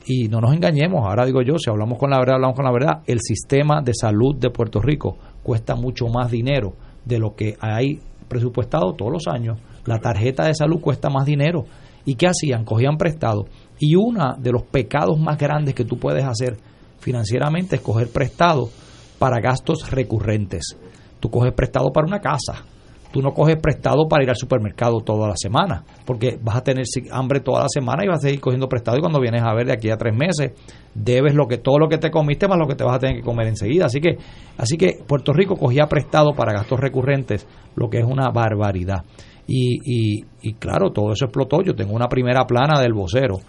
[0.05, 2.71] Y no nos engañemos, ahora digo yo, si hablamos con la verdad, hablamos con la
[2.71, 6.73] verdad, el sistema de salud de Puerto Rico cuesta mucho más dinero
[7.05, 9.59] de lo que hay presupuestado todos los años
[9.89, 11.65] la tarjeta de salud cuesta más dinero.
[12.05, 12.63] ¿Y qué hacían?
[12.63, 13.45] Cogían prestado.
[13.79, 16.57] Y uno de los pecados más grandes que tú puedes hacer
[16.99, 18.69] financieramente es coger prestado
[19.17, 20.77] para gastos recurrentes.
[21.19, 22.63] Tú coges prestado para una casa,
[23.11, 26.85] tú no coges prestado para ir al supermercado toda la semana, porque vas a tener
[27.11, 29.67] hambre toda la semana y vas a seguir cogiendo prestado y cuando vienes a ver
[29.67, 30.51] de aquí a tres meses
[30.93, 33.17] debes lo que todo lo que te comiste más lo que te vas a tener
[33.17, 33.87] que comer enseguida.
[33.87, 34.17] Así que,
[34.57, 39.03] así que Puerto Rico cogía prestado para gastos recurrentes, lo que es una barbaridad.
[39.51, 41.63] Y, y, claro, todo eso explotó.
[41.63, 43.39] Yo tengo una primera plana del vocero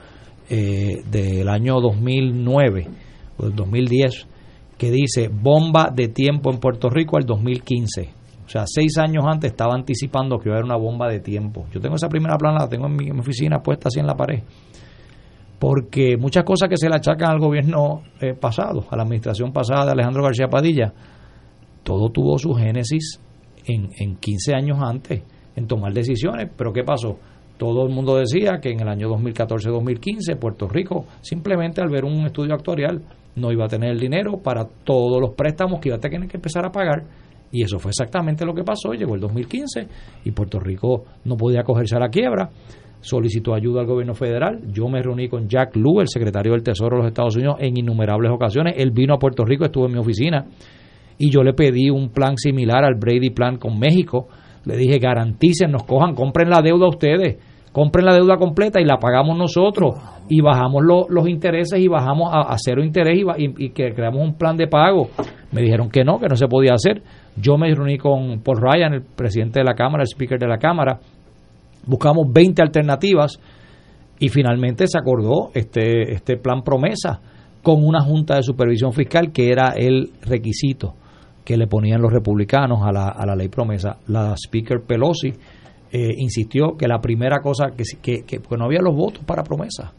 [0.49, 2.87] eh, del año 2009
[3.37, 4.27] o del 2010
[4.79, 8.15] que dice bomba de tiempo en Puerto Rico al 2015.
[8.47, 11.67] O sea, seis años antes estaba anticipando que iba a haber una bomba de tiempo.
[11.71, 14.43] Yo tengo esa primera plana, la tengo en mi, oficina puesta así en la pared.
[15.59, 19.85] Porque muchas cosas que se le achacan al gobierno eh, pasado, a la administración pasada
[19.85, 20.95] de Alejandro García Padilla,
[21.83, 23.21] todo tuvo su génesis
[23.67, 25.23] en, en 15 años antes,
[25.67, 26.51] tomar decisiones.
[26.57, 27.19] Pero ¿qué pasó?
[27.57, 32.25] Todo el mundo decía que en el año 2014-2015 Puerto Rico, simplemente al ver un
[32.25, 33.03] estudio actuarial,
[33.37, 36.39] no iba a tener el dinero para todos los préstamos que iba a tener que
[36.39, 37.05] empezar a pagar.
[37.53, 38.93] Y eso fue exactamente lo que pasó.
[38.93, 39.89] Llegó el 2015
[40.25, 42.51] y Puerto Rico no podía cogerse a la quiebra.
[43.01, 44.61] Solicitó ayuda al gobierno federal.
[44.73, 47.77] Yo me reuní con Jack Lew, el secretario del Tesoro de los Estados Unidos, en
[47.77, 48.75] innumerables ocasiones.
[48.77, 50.47] Él vino a Puerto Rico, estuvo en mi oficina
[51.23, 54.29] y yo le pedí un plan similar al Brady Plan con México.
[54.65, 57.39] Le dije, garanticen, nos cojan, compren la deuda ustedes
[57.73, 59.95] compren la deuda completa y la pagamos nosotros
[60.29, 64.69] y bajamos los intereses y bajamos a, cero interés y, que creamos un plan de
[64.69, 65.09] pago.
[65.51, 67.03] Me dijeron que no, que no se podía hacer.
[67.37, 70.59] Yo me reuní con Paul Ryan, el presidente de la Cámara, el speaker de la
[70.59, 71.01] Cámara.
[71.85, 73.41] Buscamos 20 alternativas
[74.21, 77.21] y finalmente se acordó este, este plan promesa
[77.63, 80.95] con una junta de supervisión fiscal que era el requisito
[81.45, 83.99] que le ponían los republicanos a la, a la ley promesa.
[84.07, 85.33] La speaker Pelosi
[85.93, 89.93] eh, insistió que la primera cosa, que, que, que no había los votos para promesa.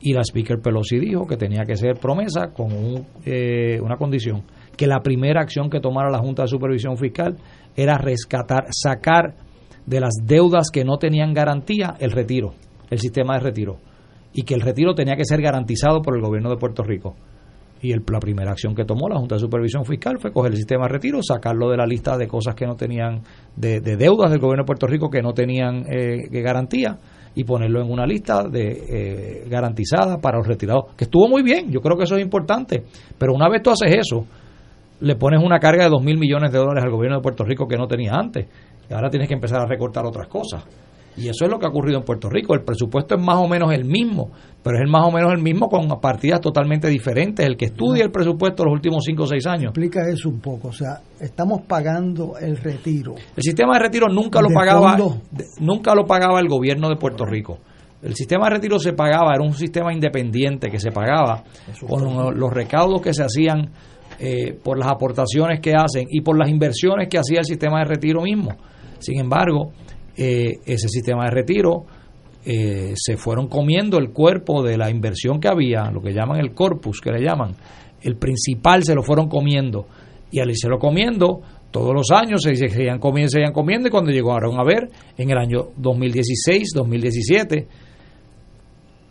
[0.00, 2.70] Y la Speaker Pelosi dijo que tenía que ser promesa con
[3.26, 4.44] eh, una condición,
[4.76, 7.36] que la primera acción que tomara la Junta de Supervisión Fiscal
[7.76, 9.34] era rescatar, sacar
[9.84, 12.54] de las deudas que no tenían garantía el retiro,
[12.90, 13.78] el sistema de retiro,
[14.32, 17.16] y que el retiro tenía que ser garantizado por el gobierno de Puerto Rico.
[17.80, 20.56] Y el, la primera acción que tomó la Junta de Supervisión Fiscal fue coger el
[20.56, 23.22] sistema de retiro, sacarlo de la lista de cosas que no tenían,
[23.54, 26.98] de, deudas del gobierno de Puerto Rico que no tenían eh, garantía
[27.34, 31.70] y ponerlo en una lista de eh, garantizada para los retirados, que estuvo muy bien,
[31.70, 32.82] yo creo que eso es importante,
[33.16, 34.26] pero una vez tú haces eso,
[35.00, 37.68] le pones una carga de dos mil millones de dólares al gobierno de Puerto Rico
[37.68, 38.48] que no tenía antes,
[38.90, 40.64] y ahora tienes que empezar a recortar otras cosas.
[41.18, 42.54] Y eso es lo que ha ocurrido en Puerto Rico.
[42.54, 44.30] El presupuesto es más o menos el mismo,
[44.62, 47.44] pero es más o menos el mismo con partidas totalmente diferentes.
[47.44, 49.64] El que estudia el presupuesto los últimos 5 o 6 años.
[49.70, 50.68] Explica eso un poco.
[50.68, 53.14] O sea, estamos pagando el retiro.
[53.36, 54.96] El sistema de retiro nunca lo pagaba,
[55.60, 57.58] nunca lo pagaba el gobierno de Puerto Rico.
[58.00, 61.42] El sistema de retiro se pagaba, era un sistema independiente que se pagaba
[61.88, 63.70] con los recaudos que se hacían
[64.20, 67.86] eh, por las aportaciones que hacen y por las inversiones que hacía el sistema de
[67.86, 68.50] retiro mismo.
[69.00, 69.72] Sin embargo,
[70.18, 71.84] eh, ese sistema de retiro,
[72.44, 76.54] eh, se fueron comiendo el cuerpo de la inversión que había, lo que llaman el
[76.54, 77.54] corpus, que le llaman,
[78.02, 79.86] el principal se lo fueron comiendo.
[80.32, 81.40] Y al irse lo comiendo,
[81.70, 85.30] todos los años se seguían comiendo, se seguían comiendo, y cuando llegaron a ver, en
[85.30, 87.68] el año 2016, 2017,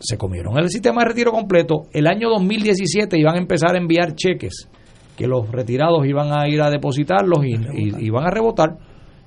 [0.00, 1.84] se comieron el sistema de retiro completo.
[1.92, 4.68] El año 2017 iban a empezar a enviar cheques
[5.16, 8.76] que los retirados iban a ir a depositarlos y, y iban a rebotar.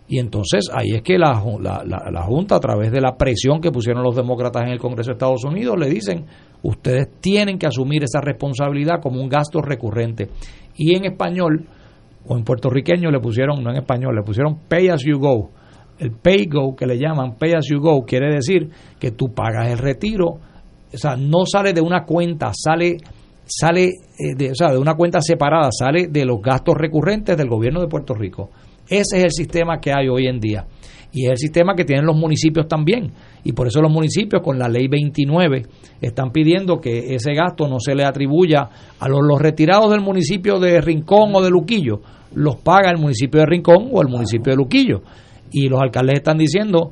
[0.08, 4.04] Y entonces ahí es que la, la, Junta, a través de la presión que pusieron
[4.04, 6.26] los demócratas en el Congreso de Estados Unidos, le dicen,
[6.64, 10.30] ustedes tienen que asumir esa responsabilidad como un gasto recurrente.
[10.76, 11.66] Y en español,
[12.28, 15.50] o en puertorriqueño le pusieron, no en español, le pusieron pay as you go.
[15.98, 18.70] El pay go, que le llaman pay as you go, quiere decir
[19.00, 20.26] que tú pagas el retiro,
[20.94, 22.98] o sea, no sale de una cuenta, sale
[23.46, 23.86] sale
[24.18, 27.82] eh, de, o sea, de una cuenta separada, sale de los gastos recurrentes del gobierno
[27.82, 28.50] de Puerto Rico.
[28.92, 30.66] Ese es el sistema que hay hoy en día.
[31.14, 33.14] Y es el sistema que tienen los municipios también.
[33.42, 35.64] Y por eso los municipios con la ley 29
[36.02, 38.70] están pidiendo que ese gasto no se le atribuya
[39.00, 42.02] a los, retirados del municipio de Rincón o de Luquillo.
[42.36, 45.04] Los paga el municipio de Rincón o el municipio de Luquillo.
[45.54, 46.92] Y los alcaldes están diciendo,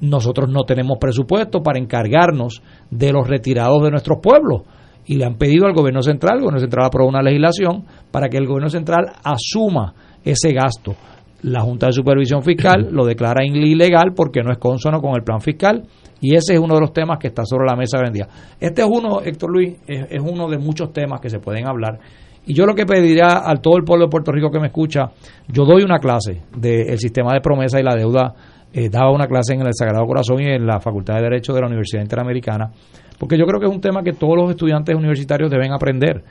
[0.00, 2.62] nosotros no tenemos presupuesto para encargarnos
[2.92, 4.62] de los retirados de nuestros pueblos.
[5.04, 8.36] Y le han pedido al gobierno central, el gobierno central aprobó una legislación para que
[8.36, 9.94] el gobierno central asuma
[10.24, 10.94] ese gasto
[11.42, 15.40] la Junta de Supervisión Fiscal lo declara ilegal porque no es consono con el plan
[15.40, 15.82] fiscal
[16.20, 18.28] y ese es uno de los temas que está sobre la mesa hoy en día.
[18.58, 21.98] Este es uno, Héctor Luis, es, uno de muchos temas que se pueden hablar.
[22.46, 25.10] Y yo lo que pediría a todo el pueblo de Puerto Rico que me escucha,
[25.48, 28.34] yo doy una clase del sistema de promesa y la deuda,
[28.72, 31.60] eh, daba una clase en el Sagrado Corazón y en la Facultad de Derecho de
[31.60, 32.70] la Universidad Interamericana,
[33.18, 36.22] porque yo creo que es un tema que todos los estudiantes universitarios deben aprender.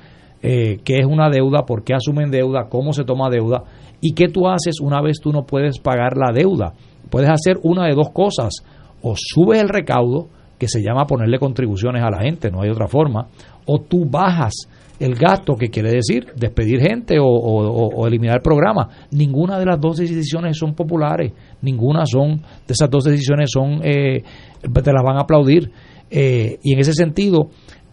[0.42, 3.64] Eh, qué es una deuda, por qué asumen deuda, cómo se toma deuda
[4.00, 6.74] y qué tú haces una vez tú no puedes pagar la deuda.
[7.10, 8.54] Puedes hacer una de dos cosas,
[9.02, 12.88] o subes el recaudo, que se llama ponerle contribuciones a la gente, no hay otra
[12.88, 13.28] forma,
[13.66, 14.54] o tú bajas
[15.00, 18.90] el gasto, que quiere decir despedir gente o, eliminar el programa.
[19.12, 24.22] Ninguna de las dos decisiones son populares, ninguna son, de esas dos decisiones son, eh,
[24.62, 25.72] te las van a aplaudir.
[26.12, 27.50] Eh, y en ese sentido,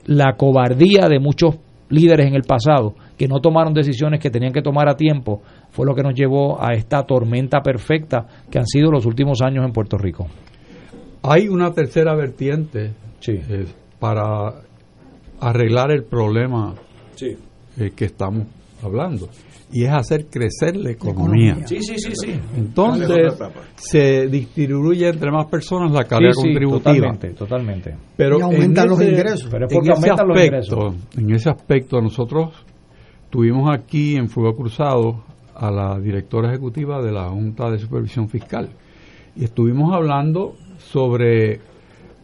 [0.07, 1.57] la cobardía de muchos
[1.89, 5.87] líderes en el pasado que no tomaron decisiones que tenían que tomar a tiempo, fue
[5.87, 9.73] lo que nos llevó a esta tormenta perfecta que han sido los últimos años en
[9.73, 10.27] Puerto Rico.
[11.23, 12.93] Hay una tercera vertiente
[13.27, 13.67] eh,
[13.99, 14.53] para
[15.41, 16.75] arreglar el problema
[17.21, 18.47] eh, que estamos
[18.83, 19.29] hablando
[19.73, 21.67] y es hacer crecer la economía.
[21.67, 22.41] Sí, sí, sí, sí.
[22.57, 23.35] Entonces
[23.75, 26.95] se distribuye entre más personas la carga contributiva.
[26.95, 27.97] Totalmente, totalmente.
[28.17, 29.49] Pero y aumentan los ingresos.
[29.51, 32.55] Pero en, ese aspecto, en ese aspecto nosotros
[33.31, 35.25] tuvimos aquí en Fuego Cruzado
[35.55, 38.69] a la directora ejecutiva de la Junta de Supervisión Fiscal
[39.35, 41.61] y estuvimos hablando sobre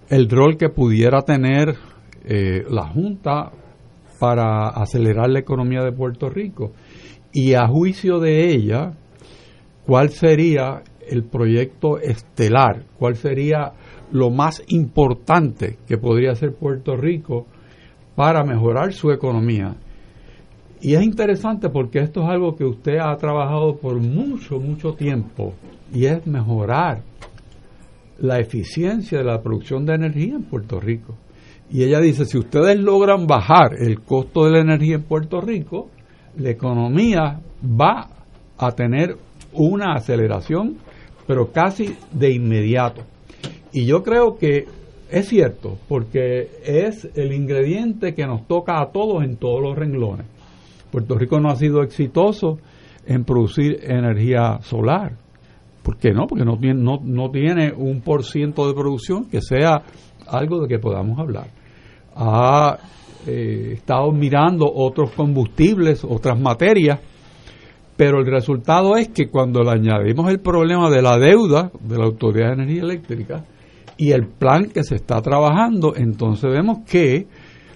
[0.09, 1.75] el rol que pudiera tener
[2.25, 3.51] eh, la Junta
[4.21, 6.73] para acelerar la economía de Puerto Rico
[7.33, 8.93] y a juicio de ella,
[9.87, 13.73] cuál sería el proyecto estelar, cuál sería
[14.13, 17.47] lo más importante que podría hacer Puerto Rico
[18.15, 19.75] para mejorar su economía.
[20.81, 25.55] Y es interesante porque esto es algo que usted ha trabajado por mucho, mucho tiempo
[25.93, 27.03] y es mejorar
[28.19, 31.17] la eficiencia de la producción de energía en Puerto Rico.
[31.71, 35.89] Y ella dice, si ustedes logran bajar el costo de la energía en Puerto Rico,
[36.37, 38.09] la economía va
[38.59, 39.17] a tener
[39.53, 40.77] una aceleración,
[41.27, 43.03] pero casi de inmediato.
[43.73, 44.67] Y yo creo que
[45.11, 50.27] es cierto, porque es el ingrediente que nos toca a todos en todos los renglones.
[50.91, 52.59] Puerto Rico no ha sido exitoso
[53.07, 55.13] en producir energía solar.
[55.83, 56.27] ¿Por qué no?
[56.27, 59.83] Porque no tiene, no, no tiene un por ciento de producción que sea
[60.29, 61.49] algo de que podamos hablar.
[62.15, 62.79] Ha
[63.27, 67.01] eh, estado mirando otros combustibles, otras materias,
[67.97, 72.05] pero el resultado es que cuando le añadimos el problema de la deuda de la
[72.05, 73.45] Autoridad de Energía Eléctrica
[73.97, 77.27] y el plan que se está trabajando, entonces vemos que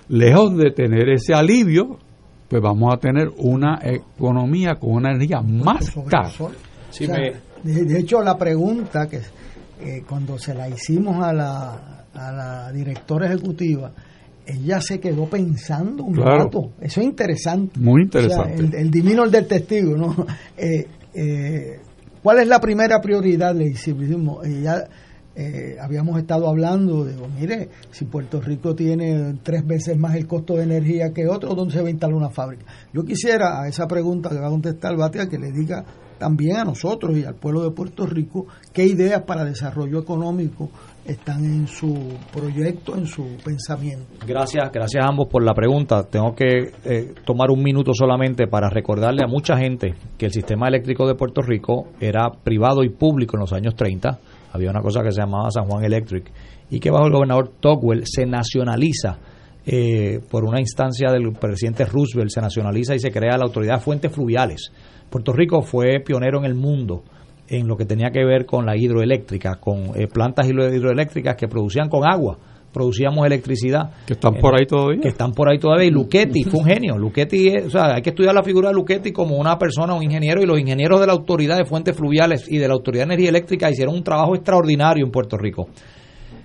[0.09, 1.99] lejos de tener ese alivio,
[2.49, 6.31] pues vamos a tener una economía con una energía más cara.
[7.63, 9.19] de, hecho, la pregunta que
[9.81, 13.93] eh, cuando se la hicimos a la, a la directora ejecutiva,
[14.47, 16.73] ella se quedó pensando un rato.
[16.81, 17.79] Eso es interesante.
[17.81, 18.55] Muy interesante.
[18.55, 20.15] el, el, divino del testigo, ¿no?
[20.57, 21.81] Eh, eh,
[22.23, 23.55] ¿Cuál es la primera prioridad?
[23.55, 24.47] Le hicimos.
[24.47, 24.89] Ella,
[25.35, 30.55] eh, habíamos estado hablando, digo, mire, si Puerto Rico tiene tres veces más el costo
[30.55, 32.65] de energía que otro, ¿dónde se va a instalar una fábrica?
[32.93, 35.85] Yo quisiera a esa pregunta que va a contestar Batia que le diga
[36.19, 40.71] también a nosotros y al pueblo de Puerto Rico qué ideas para desarrollo económico
[41.07, 41.95] están en su
[42.33, 44.07] proyecto, en su pensamiento.
[44.27, 46.05] Gracias, gracias a ambos por la pregunta.
[46.05, 50.69] Tengo que eh, tomar un minuto solamente para recordarle a mucha gente que el sistema
[50.69, 54.19] eléctrico de Puerto Rico era privado y público en los años 30.
[54.53, 56.31] Había una cosa que se llamaba San Juan Electric
[56.71, 59.19] y que bajo el gobernador Tocqueville se nacionaliza
[59.65, 63.81] eh, por una instancia del presidente Roosevelt, se nacionaliza y se crea la Autoridad de
[63.81, 64.73] Fuentes Fluviales.
[65.11, 67.05] Puerto Rico fue pionero en el mundo
[67.49, 71.89] en lo que tenía que ver con la hidroeléctrica, con eh, plantas hidroeléctricas que producían
[71.89, 72.39] con agua,
[72.73, 73.91] producíamos electricidad.
[74.07, 75.01] Que están por ahí todavía.
[75.01, 75.87] Que están por ahí todavía.
[75.87, 76.99] Y Luchetti fue un genio.
[76.99, 80.43] Luchetti, o sea, hay que estudiar la figura de Luchetti como una persona, un ingeniero,
[80.43, 83.31] y los ingenieros de la Autoridad de Fuentes Fluviales y de la Autoridad de Energía
[83.31, 85.69] Eléctrica hicieron un trabajo extraordinario en Puerto Rico.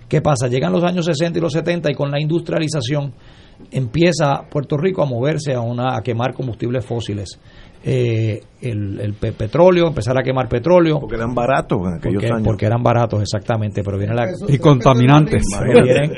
[0.07, 0.47] ¿Qué pasa?
[0.47, 3.13] Llegan los años 60 y los 70 y con la industrialización
[3.69, 7.39] empieza Puerto Rico a moverse a, una, a quemar combustibles fósiles
[7.83, 10.99] eh, el, petróleo, empezar a quemar petróleo.
[10.99, 12.47] Porque eran baratos en aquellos porque, años.
[12.47, 13.83] Porque eran baratos, exactamente.
[13.83, 15.43] Pero viene la, y contaminantes.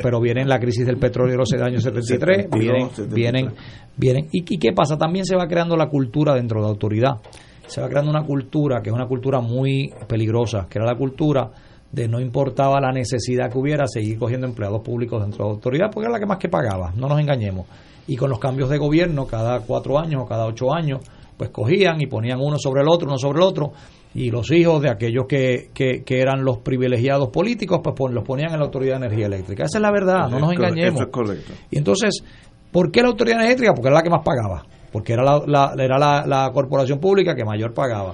[0.01, 2.49] Pero viene, la crisis del petróleo de los años 73.
[2.51, 3.53] vienen, vienen,
[3.95, 4.27] vienen.
[4.31, 4.97] ¿Y, ¿Y qué pasa?
[4.97, 7.13] También se va creando la cultura dentro de la autoridad.
[7.67, 11.49] Se va creando una cultura que es una cultura muy peligrosa, que era la cultura
[11.93, 15.91] de no importaba la necesidad que hubiera seguir cogiendo empleados públicos dentro de la autoridad
[15.93, 17.67] porque era la que más que pagaba, no nos engañemos.
[18.07, 21.01] Y con los cambios de gobierno cada cuatro años o cada ocho años,
[21.37, 23.71] pues cogían y ponían uno sobre el otro, uno sobre el otro,
[24.15, 28.59] y los hijos de aquellos que, que, eran los privilegiados políticos, pues los ponían en
[28.59, 29.63] la Autoridad de Energía Eléctrica.
[29.63, 30.95] Esa es la verdad, no nos engañemos.
[30.95, 31.53] Eso es correcto.
[31.71, 32.23] Y entonces,
[32.71, 33.73] ¿por qué la Autoridad Eléctrica?
[33.73, 37.43] Porque era la que más pagaba, porque era la, era la, la corporación pública que
[37.43, 38.13] mayor pagaba.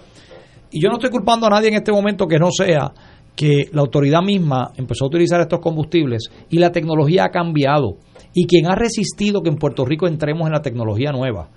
[0.71, 2.93] Y yo no estoy culpando a nadie en este momento que no sea
[3.35, 7.97] que la autoridad misma empezó a utilizar estos combustibles y la tecnología ha cambiado.
[8.33, 11.49] Y quien ha resistido que en Puerto Rico entremos en la tecnología nueva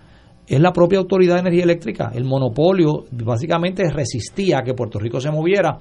[0.47, 2.12] es la propia Autoridad de Energía Eléctrica.
[2.14, 5.78] El monopolio básicamente resistía a que Puerto Rico se moviera.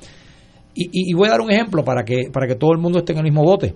[0.74, 3.20] Y, voy a dar un ejemplo para que, para que todo el mundo esté en
[3.20, 3.76] el mismo bote.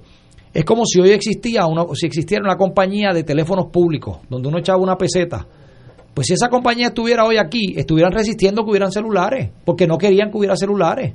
[0.54, 4.60] Es como si hoy existía una, si existiera una compañía de teléfonos públicos donde uno
[4.60, 5.46] echaba una peseta.
[6.14, 10.32] Pues si esa compañía estuviera hoy aquí, estuvieran resistiendo que hubieran celulares, porque no querían
[10.32, 11.14] que hubiera celulares.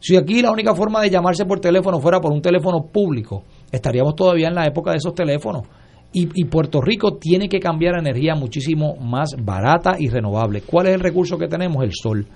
[0.00, 4.16] Si aquí la única forma de llamarse por teléfono fuera por un teléfono público, estaríamos
[4.16, 5.68] todavía en la época de esos teléfonos
[6.12, 10.62] Y, Puerto Rico tiene que cambiar a energía muchísimo más barata y renovable.
[10.62, 11.84] ¿Cuál es el recurso que tenemos?
[11.84, 12.26] El sol.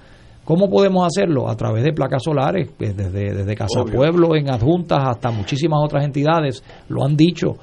[0.45, 1.49] ¿Cómo podemos hacerlo?
[1.49, 6.05] A través de placas solares, pues, desde, desde Casa Pueblo, en adjuntas, hasta muchísimas otras
[6.05, 7.57] entidades lo han dicho.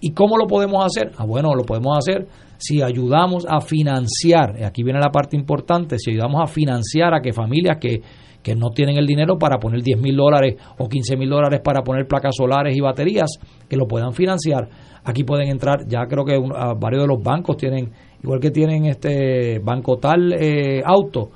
[0.00, 1.12] ¿Y cómo lo podemos hacer?
[1.16, 2.28] Ah, bueno, lo podemos hacer
[2.58, 7.32] si ayudamos a financiar, aquí viene la parte importante, si ayudamos a financiar a que
[7.32, 8.00] familias que,
[8.42, 11.82] que no tienen el dinero para poner 10 mil dólares o 15 mil dólares para
[11.82, 13.38] poner placas solares y baterías,
[13.68, 14.68] que lo puedan financiar.
[15.04, 16.38] Aquí pueden entrar, ya creo que
[16.78, 17.90] varios de los bancos tienen,
[18.22, 21.30] igual que tienen este banco tal eh, auto,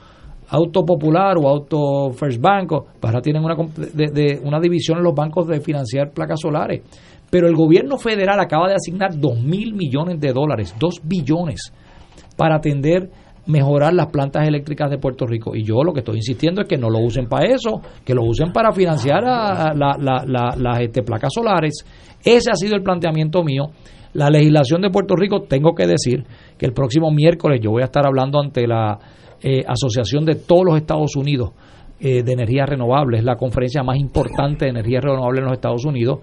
[0.49, 5.15] auto popular o auto first banco, pues ahora tienen una, de, una división en los
[5.15, 6.83] bancos de financiar placas solares.
[7.31, 11.73] Pero el gobierno federal acaba de asignar 2 mil millones de dólares, 2 billones,
[12.37, 13.11] para atender,
[13.49, 15.55] mejorar las plantas eléctricas de Puerto Rico.
[15.55, 18.23] Y yo lo que estoy insistiendo es que no lo usen para eso, que lo
[18.23, 21.85] usen para financiar las este, placas solares.
[22.25, 23.71] Ese ha sido el planteamiento mío.
[24.15, 26.25] La legislación de Puerto Rico, tengo que decir
[26.57, 28.99] que el próximo miércoles yo voy a estar hablando ante la
[29.43, 31.51] eh, Asociación de todos los Estados Unidos
[32.01, 36.21] eh, de Energías Renovables, la conferencia más importante de energías renovables en los Estados Unidos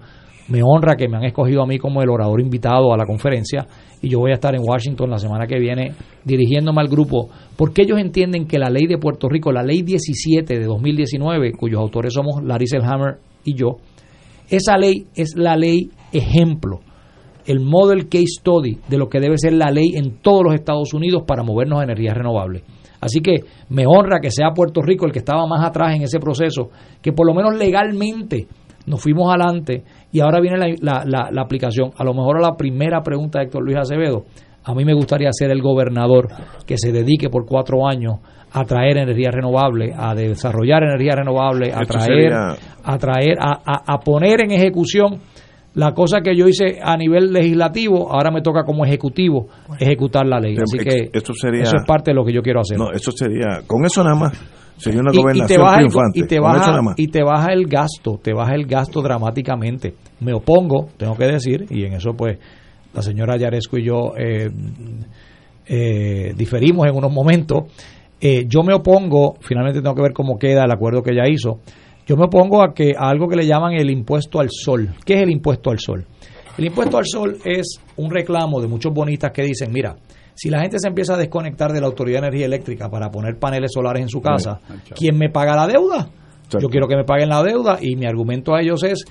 [0.48, 3.66] me honra que me han escogido a mí como el orador invitado a la conferencia
[4.00, 5.92] y yo voy a estar en Washington la semana que viene
[6.24, 10.58] dirigiéndome al grupo porque ellos entienden que la ley de Puerto Rico, la ley 17
[10.58, 13.78] de 2019, cuyos autores somos Larry Selhammer y yo,
[14.48, 16.80] esa ley es la ley ejemplo,
[17.46, 20.92] el model case study de lo que debe ser la ley en todos los Estados
[20.94, 22.62] Unidos para movernos a energías renovables.
[23.00, 26.18] Así que me honra que sea Puerto Rico el que estaba más atrás en ese
[26.18, 26.70] proceso,
[27.00, 28.46] que por lo menos legalmente
[28.86, 31.90] nos fuimos adelante y ahora viene la, la, la, aplicación.
[31.96, 34.24] A lo mejor a la primera pregunta de Héctor Luis Acevedo,
[34.66, 36.28] a mí me gustaría ser el gobernador
[36.66, 38.16] que se dedique por cuatro años
[38.52, 44.42] a traer energía renovable, a desarrollar energía renovable, a traer, a, traer a, a, poner
[44.42, 45.20] en ejecución
[45.74, 49.46] la cosa que yo hice a nivel legislativo, ahora me toca como ejecutivo
[49.78, 50.56] ejecutar la ley.
[50.56, 52.78] Así que eso, sería, eso es parte de lo que yo quiero hacer.
[52.78, 54.32] No, eso sería, con eso nada más
[54.78, 56.26] Sería una y, te baja el, y
[57.08, 59.94] te baja, el gasto, te baja el gasto dramáticamente.
[60.20, 62.38] Me opongo, tengo que decir, y en eso pues
[62.96, 64.50] la señora Yaresco y yo eh,
[65.66, 67.64] eh, diferimos en unos momentos.
[68.18, 71.60] Eh, yo me opongo, finalmente tengo que ver cómo queda el acuerdo que ella hizo.
[72.06, 74.94] Yo me opongo a que a algo que le llaman el impuesto al sol.
[75.04, 76.06] ¿Qué es el impuesto al sol?
[76.56, 79.94] El impuesto al sol es un reclamo de muchos bonistas que dicen, mira,
[80.34, 83.38] si la gente se empieza a desconectar de la Autoridad de Energía Eléctrica para poner
[83.38, 84.60] paneles solares en su casa,
[84.94, 86.08] ¿quién me paga la deuda?
[86.50, 89.04] Yo quiero que me paguen la deuda y mi argumento a ellos es,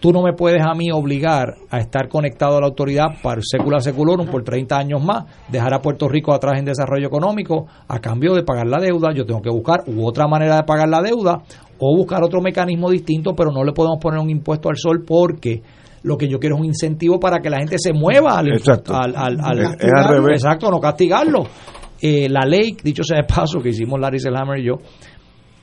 [0.00, 3.80] tú no me puedes a mí obligar a estar conectado a la autoridad para secula
[3.80, 8.34] seculorum por 30 años más, dejar a Puerto Rico atrás en desarrollo económico a cambio
[8.34, 9.12] de pagar la deuda.
[9.14, 11.42] Yo tengo que buscar otra manera de pagar la deuda
[11.78, 15.62] o buscar otro mecanismo distinto, pero no le podemos poner un impuesto al sol porque
[16.02, 18.94] lo que yo quiero es un incentivo para que la gente se mueva al, exacto.
[18.94, 21.44] al, exacto, no castigarlo.
[22.00, 24.74] Eh, la ley, dicho sea de paso, que hicimos Larry Selhammer y yo,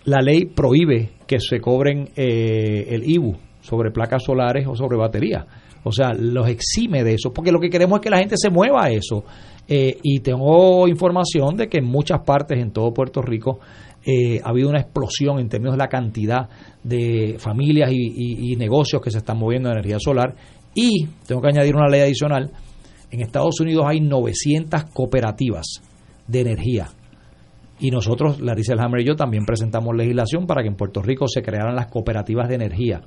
[0.03, 5.45] la ley prohíbe que se cobren eh, el IBU sobre placas solares o sobre baterías.
[5.83, 8.49] O sea, los exime de eso, porque lo que queremos es que la gente se
[8.49, 9.23] mueva a eso.
[9.67, 13.59] Eh, y tengo información de que en muchas partes en todo Puerto Rico
[14.05, 16.47] eh, ha habido una explosión en términos de la cantidad
[16.83, 20.35] de familias y, negocios que se están moviendo en energía solar.
[20.75, 22.51] Y tengo que añadir una ley adicional.
[23.09, 25.81] En Estados Unidos hay 900 cooperativas
[26.27, 26.87] de energía.
[27.79, 31.41] Y nosotros, Larissa Elhammer y yo, también presentamos legislación para que en Puerto Rico se
[31.41, 33.01] crearan las cooperativas de energía.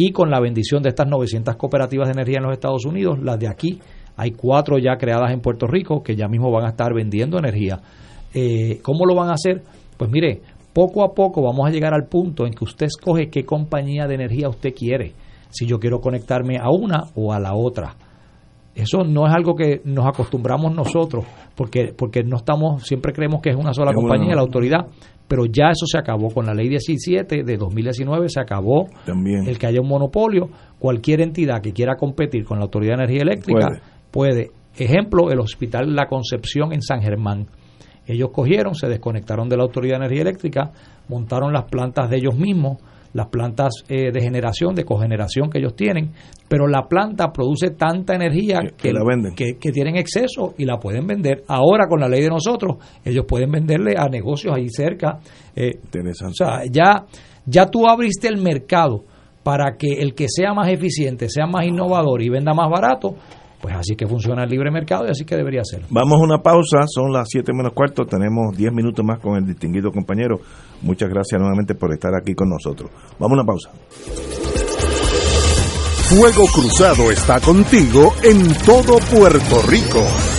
[0.00, 3.36] Y con la bendición de estas 900 cooperativas de energía en los Estados Unidos, las
[3.36, 3.80] de aquí,
[4.16, 7.80] hay cuatro ya creadas en Puerto Rico que ya mismo van a estar vendiendo energía.
[8.32, 9.64] Eh, ¿Cómo lo van a hacer?
[9.96, 10.40] Pues mire,
[10.72, 14.14] poco a poco vamos a llegar al punto en que usted escoge qué compañía de
[14.14, 15.14] energía usted quiere,
[15.50, 17.96] si yo quiero conectarme a una o a la otra.
[18.76, 21.24] Eso no es algo que nos acostumbramos nosotros,
[21.56, 24.86] porque, porque no estamos, siempre creemos que es una sola compañía, la autoridad,
[25.28, 29.46] pero ya eso se acabó con la ley 17 de 2019, se acabó También.
[29.46, 30.48] el que haya un monopolio.
[30.78, 33.68] Cualquier entidad que quiera competir con la Autoridad de Energía Eléctrica
[34.10, 34.50] puede.
[34.76, 37.46] Ejemplo, el Hospital La Concepción en San Germán
[38.08, 40.72] ellos cogieron, se desconectaron de la Autoridad de Energía Eléctrica,
[41.08, 42.78] montaron las plantas de ellos mismos,
[43.12, 46.12] las plantas eh, de generación, de cogeneración que ellos tienen,
[46.48, 48.92] pero la planta produce tanta energía que,
[49.58, 51.42] que, tienen exceso y la pueden vender.
[51.48, 55.18] Ahora con la ley de nosotros, ellos pueden venderle a negocios ahí cerca.
[55.54, 57.04] Eh, o sea, ya,
[57.46, 59.04] ya tú abriste el mercado
[59.42, 63.14] para que el que sea más eficiente, sea más innovador y venda más barato,
[63.60, 65.82] pues así que funciona el libre mercado y así que debería ser.
[65.90, 69.46] Vamos a una pausa, son las 7 menos cuarto, tenemos 10 minutos más con el
[69.46, 70.36] distinguido compañero.
[70.82, 72.90] Muchas gracias nuevamente por estar aquí con nosotros.
[73.18, 73.70] Vamos a una pausa.
[76.08, 80.37] Fuego Cruzado está contigo en todo Puerto Rico.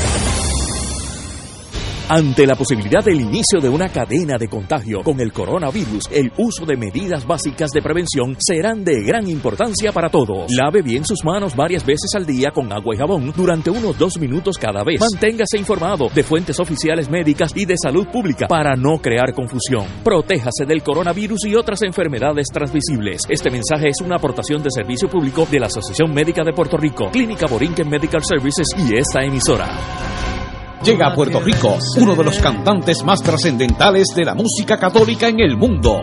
[2.11, 6.65] Ante la posibilidad del inicio de una cadena de contagio con el coronavirus, el uso
[6.65, 10.51] de medidas básicas de prevención serán de gran importancia para todos.
[10.51, 14.17] Lave bien sus manos varias veces al día con agua y jabón durante unos dos
[14.17, 14.99] minutos cada vez.
[14.99, 19.85] Manténgase informado de fuentes oficiales médicas y de salud pública para no crear confusión.
[20.03, 23.21] Protéjase del coronavirus y otras enfermedades transmisibles.
[23.29, 27.11] Este mensaje es una aportación de servicio público de la Asociación Médica de Puerto Rico,
[27.11, 30.38] Clínica Borinquen Medical Services y esta emisora.
[30.83, 35.41] Llega a Puerto Rico uno de los cantantes más trascendentales de la música católica en
[35.41, 35.99] el mundo,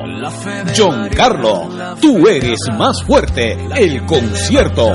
[0.76, 1.68] John Carlo.
[2.00, 4.92] Tú eres más fuerte, el concierto.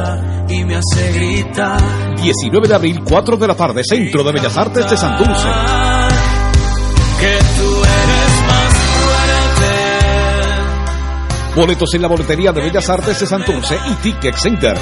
[0.48, 1.82] Y me hace gritar.
[2.16, 5.48] 19 de abril, 4 de la tarde, Centro de Bellas Artes de Santurce.
[7.20, 9.70] Que tú eres más fuerte.
[11.56, 14.78] Boletos en la boletería de Bellas Artes de Santurce y Ticket Center.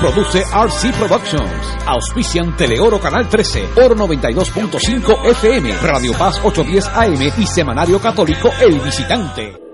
[0.00, 1.76] Produce RC Productions.
[1.86, 8.78] Auspician Teleoro Canal 13, Oro 92.5 FM, Radio Paz 810 AM y Semanario Católico El
[8.80, 9.65] Visitante.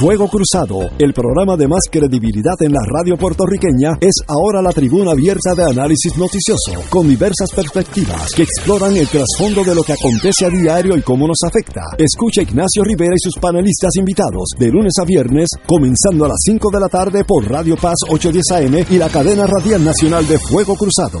[0.00, 5.10] Fuego Cruzado, el programa de más credibilidad en la radio puertorriqueña, es ahora la tribuna
[5.10, 10.46] abierta de análisis noticioso, con diversas perspectivas que exploran el trasfondo de lo que acontece
[10.46, 11.82] a diario y cómo nos afecta.
[11.98, 16.70] Escucha Ignacio Rivera y sus panelistas invitados de lunes a viernes, comenzando a las 5
[16.70, 20.76] de la tarde por Radio Paz 810 AM y la cadena radial nacional de Fuego
[20.76, 21.20] Cruzado.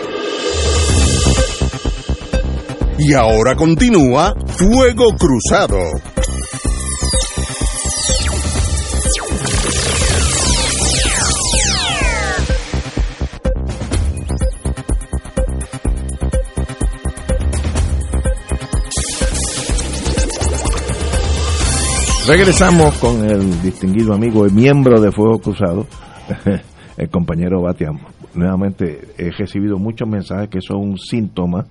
[3.03, 5.79] Y ahora continúa Fuego Cruzado.
[22.27, 25.87] Regresamos con el distinguido amigo y miembro de Fuego Cruzado,
[26.97, 27.89] el compañero Batia.
[28.35, 31.65] Nuevamente he recibido muchos mensajes que son un síntoma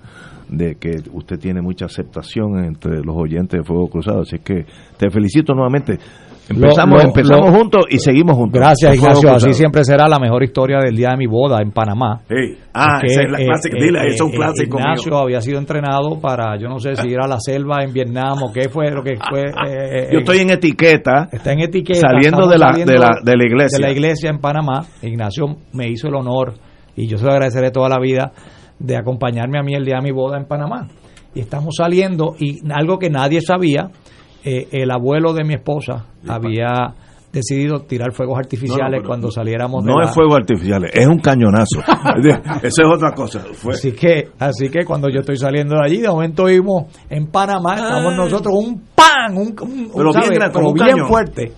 [0.50, 4.22] de que usted tiene mucha aceptación entre los oyentes de Fuego Cruzado.
[4.22, 4.64] Así que
[4.98, 5.98] te felicito nuevamente.
[6.48, 8.58] Empezamos, Lo- lo- empezamos lo- juntos y seguimos juntos.
[8.60, 9.30] Gracias, Ignacio.
[9.30, 12.22] Así siempre será la mejor historia del día de mi boda en Panamá.
[12.74, 13.76] Ah, Porque, esa es la clásica.
[13.80, 14.86] Dile, es un eh, clásico mío.
[14.88, 18.42] Ignacio había sido entrenado para, yo no sé si ir a la selva en Vietnam
[18.42, 19.42] o qué fue lo que fue.
[19.68, 21.28] eh, Yo estoy en etiqueta.
[21.30, 22.00] Está en etiqueta.
[22.00, 23.78] Saliendo de la, saliendo de, la, de la iglesia.
[23.78, 24.82] de la iglesia en Panamá.
[25.02, 26.54] Ignacio me hizo el honor,
[26.96, 28.32] y yo se lo agradeceré toda la vida,
[28.80, 30.88] de acompañarme a mí el día de mi boda en Panamá.
[31.34, 33.90] Y estamos saliendo, y algo que nadie sabía,
[34.44, 36.94] eh, el abuelo de mi esposa había
[37.32, 40.84] decidido tirar fuegos artificiales No, no, pero cuando saliéramos de No la- es fuego artificial,
[40.92, 41.80] es un cañonazo.
[42.62, 43.44] Eso es otra cosa.
[43.52, 47.28] Fue- Así que, así que cuando yo estoy saliendo de allí, de momento vimos en
[47.28, 49.90] Panamá, estamos nosotros un pan, un, un-
[50.74, 51.52] bien fuerte.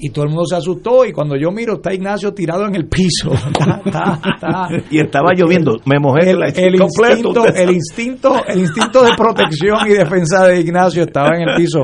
[0.00, 2.86] Y todo el mundo se asustó y cuando yo miro está Ignacio tirado en el
[2.86, 3.30] piso.
[3.58, 4.68] Ta, ta, ta.
[4.90, 9.10] Y estaba lloviendo, me mojé El, la- el completo, instinto, el instinto, el instinto de
[9.16, 11.80] protección y defensa de Ignacio estaba en el piso.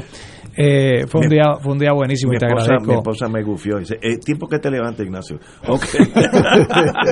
[0.56, 2.92] Eh, fue un Mi- día, fue un día buenísimo Mi y te esposa, agradezco.
[2.92, 3.78] mi esposa me gufió.
[3.78, 5.38] Dice, eh, tiempo que te levantes, Ignacio.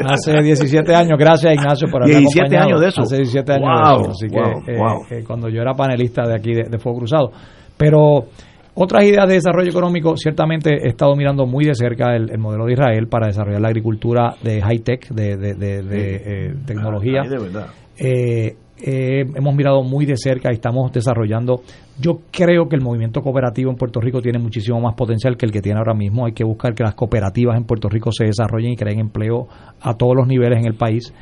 [0.07, 2.69] Hace 17 años, gracias Ignacio por haber 17 acompañado.
[2.69, 3.03] años de eso.
[3.03, 4.11] Hace 17 años Wow, de eso.
[4.13, 4.73] Así wow, que
[5.17, 7.31] eh, eh, cuando yo era panelista de aquí de, de Fuego Cruzado.
[7.77, 8.27] Pero
[8.75, 12.67] otras ideas de desarrollo económico, ciertamente he estado mirando muy de cerca el, el modelo
[12.67, 17.23] de Israel para desarrollar la agricultura de high-tech, de, de, de- de, eh, tecnología.
[17.23, 17.67] De verdad.
[17.99, 21.61] Eh, eh, hemos mirado muy de cerca y estamos desarrollando.
[22.01, 25.53] Yo creo que el movimiento cooperativo en Puerto Rico tiene muchísimo más potencial que el
[25.53, 26.27] que tiene ahora mismo.
[26.27, 29.47] Hay que buscar que las cooperativas en Puerto Rico se desarrollen y creen empleo
[29.81, 31.13] a todos los niveles en el país.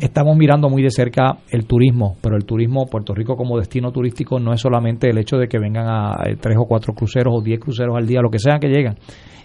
[0.00, 4.38] Estamos mirando muy de cerca el turismo, pero el turismo, Puerto Rico como destino turístico,
[4.38, 7.42] no es solamente el hecho de que vengan a eh, tres o cuatro cruceros o
[7.42, 8.94] diez cruceros al día, lo que sea que lleguen,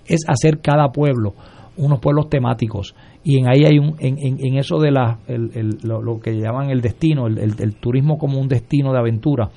[0.05, 1.34] es hacer cada pueblo
[1.77, 2.93] unos pueblos temáticos.
[3.23, 6.81] Y en ahí hay un en, en, eso de la el- lo, que llaman el
[6.81, 9.49] destino el, el- el turismo como un destino de aventura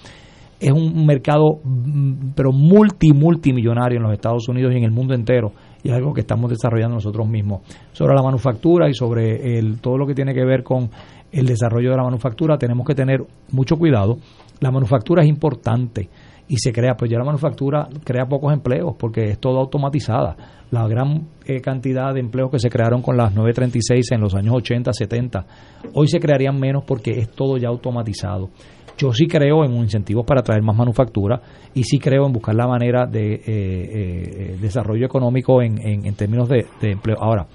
[0.58, 5.12] es un mercado mm, pero multi multimillonario en los Estados Unidos y en el mundo
[5.14, 5.52] entero
[5.86, 10.06] y algo que estamos desarrollando nosotros mismos sobre la manufactura y sobre el, todo lo
[10.06, 10.90] que tiene que ver con
[11.32, 14.18] el desarrollo de la manufactura tenemos que tener mucho cuidado
[14.60, 16.08] la manufactura es importante
[16.48, 20.36] y se crea, pues ya la manufactura crea pocos empleos porque es todo automatizada.
[20.70, 24.54] La gran eh, cantidad de empleos que se crearon con las 936 en los años
[24.56, 25.46] 80, 70,
[25.94, 28.50] hoy se crearían menos porque es todo ya automatizado.
[28.98, 31.40] Yo sí creo en incentivos para traer más manufactura
[31.74, 36.48] y sí creo en buscar la manera de eh, eh, desarrollo económico en, en, términos
[36.48, 37.16] de, de, empleo.
[37.20, 37.46] Ahora,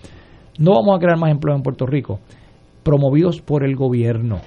[0.59, 2.19] no vamos a crear más empleo en Puerto Rico
[2.83, 4.39] promovidos por el gobierno.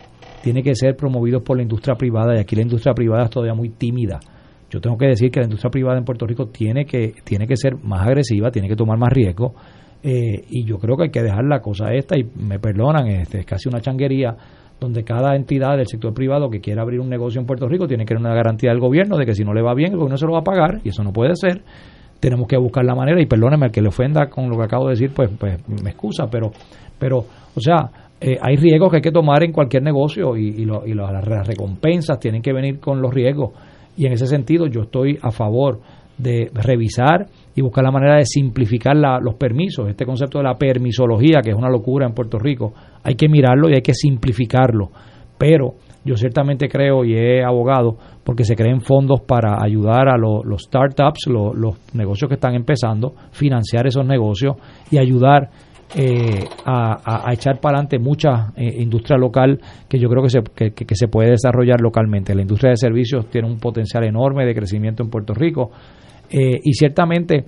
[0.42, 3.54] Tiene que ser promovidos por la industria privada y aquí la industria privada es todavía
[3.54, 4.20] muy tímida.
[4.70, 7.56] Yo tengo que decir que la industria privada en Puerto Rico tiene que, tiene que
[7.56, 9.54] ser más agresiva, tiene que tomar más riesgo.
[10.02, 13.40] Eh, y yo creo que hay que dejar la cosa esta, y me perdonan, este,
[13.40, 14.36] es casi una changuería
[14.80, 18.04] donde cada entidad del sector privado que quiera abrir un negocio en Puerto Rico tiene
[18.04, 20.16] que tener una garantía del gobierno de que si no le va bien, el gobierno
[20.16, 21.62] se lo va a pagar, y eso no puede ser.
[22.20, 24.86] Tenemos que buscar la manera, y perdóneme al que le ofenda con lo que acabo
[24.86, 26.50] de decir, pues, pues me excusa, pero,
[26.98, 27.90] pero o sea,
[28.20, 31.46] eh, hay riesgos que hay que tomar en cualquier negocio y, y, lo, y las
[31.46, 33.52] recompensas tienen que venir con los riesgos.
[33.96, 35.80] Y en ese sentido yo estoy a favor
[36.16, 39.88] de revisar y buscar la manera de simplificar los permisos.
[39.88, 42.72] Este concepto de la permisología, que es una locura en Puerto Rico,
[43.04, 44.90] hay que mirarlo y hay que simplificarlo.
[45.38, 45.74] Pero
[46.04, 51.26] yo ciertamente creo y he abogado porque se creen fondos para ayudar a los, startups,
[51.28, 54.56] los negocios que están empezando, financiar esos negocios
[54.90, 55.50] y ayudar
[55.96, 60.94] eh, a, echar para adelante mucha eh, industria local que yo creo que se, que,
[60.94, 62.34] se puede desarrollar localmente.
[62.34, 65.70] La industria de servicios tiene un potencial enorme de crecimiento en Puerto Rico
[66.30, 67.44] eh, y ciertamente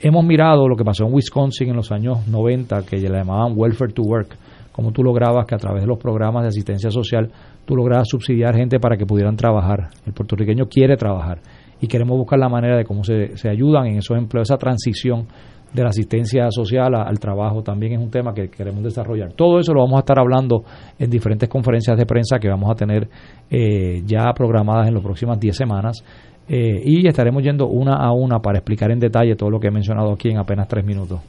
[0.00, 3.92] hemos mirado lo que pasó en Wisconsin en los años 90, que le llamaban welfare
[3.92, 4.36] to work,
[4.80, 7.30] como tú lograbas que a través de los programas de asistencia social
[7.66, 9.90] tú lograbas subsidiar gente para que pudieran trabajar.
[10.06, 11.42] El puertorriqueño quiere trabajar
[11.82, 15.26] y queremos buscar la manera de cómo se, se ayudan en esos empleos, esa transición
[15.74, 19.34] de la asistencia social al trabajo también es un tema que queremos desarrollar.
[19.34, 20.64] Todo eso lo vamos a estar hablando
[20.98, 23.06] en diferentes conferencias de prensa que vamos a tener
[23.50, 26.02] eh, ya programadas en las próximas 10 semanas
[26.48, 29.70] eh, y estaremos yendo una a una para explicar en detalle todo lo que he
[29.70, 31.20] mencionado aquí en apenas tres minutos.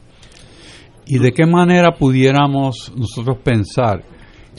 [1.05, 4.03] ¿Y de qué manera pudiéramos nosotros pensar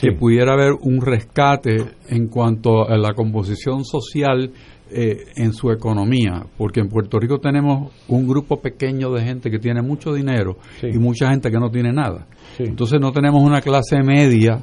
[0.00, 1.76] que pudiera haber un rescate
[2.08, 4.50] en cuanto a la composición social
[4.90, 9.58] eh, en su economía, porque en Puerto Rico tenemos un grupo pequeño de gente que
[9.58, 12.26] tiene mucho dinero y mucha gente que no tiene nada.
[12.58, 14.60] Entonces no tenemos una clase media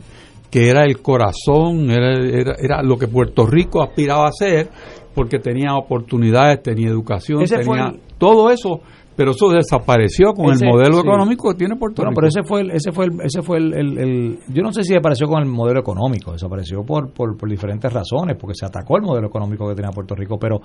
[0.52, 2.14] que era el corazón, era,
[2.60, 4.70] era, lo que Puerto Rico aspiraba a ser,
[5.16, 8.82] porque tenía oportunidades, tenía educación, tenía todo eso
[9.20, 12.14] pero eso desapareció con el modelo económico que tiene Puerto Rico.
[12.16, 15.28] pero ese fue el, ese fue el, ese fue el, yo no sé si desapareció
[15.28, 19.68] con el modelo económico, desapareció por, por, diferentes razones, porque se atacó el modelo económico
[19.68, 20.62] que tenía Puerto Rico, pero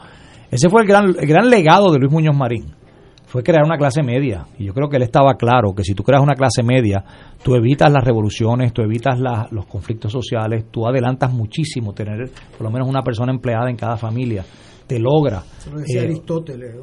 [0.49, 2.67] ese fue el gran, el gran legado de Luis Muñoz Marín,
[3.27, 6.05] fue crear una clase media, y yo creo que él estaba claro que si tú
[6.05, 7.03] creas una clase media,
[7.43, 9.19] tú evitas las revoluciones, tú evitas
[9.51, 13.97] los conflictos sociales, tú adelantas muchísimo tener por lo menos una persona empleada en cada
[13.97, 14.45] familia,
[14.87, 15.43] te logra.
[15.59, 16.75] Eso lo decía eh, Aristóteles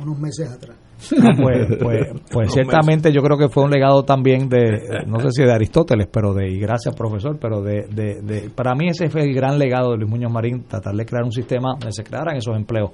[0.00, 0.76] unos meses atrás
[1.08, 5.42] pues, pues, pues ciertamente yo creo que fue un legado también de, no sé si
[5.42, 9.34] de Aristóteles, pero de, y gracias profesor, pero de, de, para mí ese fue el
[9.34, 12.54] gran legado de Luis Muñoz Marín, tratar de crear un sistema donde se crearan esos
[12.54, 12.90] empleos.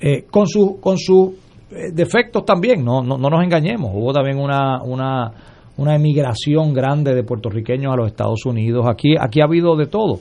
[0.00, 1.36] Eh, con sus con su,
[1.70, 5.32] eh, defectos también, no, no, no nos engañemos, hubo también una, una,
[5.76, 10.20] una emigración grande de puertorriqueños a los Estados Unidos, aquí, aquí ha habido de todo.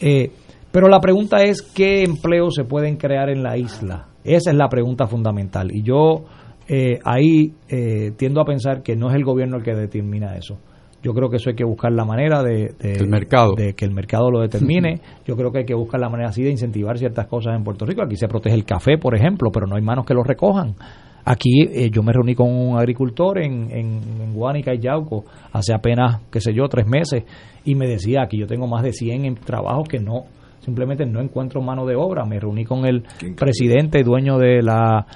[0.00, 0.30] Eh,
[0.78, 4.10] pero la pregunta es, ¿qué empleos se pueden crear en la isla?
[4.22, 5.74] Esa es la pregunta fundamental.
[5.74, 6.22] Y yo
[6.68, 10.60] eh, ahí eh, tiendo a pensar que no es el gobierno el que determina eso.
[11.02, 12.76] Yo creo que eso hay que buscar la manera de,
[13.08, 13.54] mercado.
[13.56, 15.00] de que el mercado lo determine.
[15.26, 17.84] Yo creo que hay que buscar la manera así de incentivar ciertas cosas en Puerto
[17.84, 18.00] Rico.
[18.04, 20.76] Aquí se protege el café, por ejemplo, pero no hay manos que lo recojan.
[21.24, 25.74] Aquí eh, yo me reuní con un agricultor en, en, en Guánica y Yauco hace
[25.74, 27.24] apenas, qué sé yo, tres meses
[27.64, 30.24] y me decía que yo tengo más de 100 trabajos que no,
[30.68, 32.24] simplemente no encuentro mano de obra.
[32.26, 33.02] Me reuní con el
[33.36, 35.06] presidente, dueño de la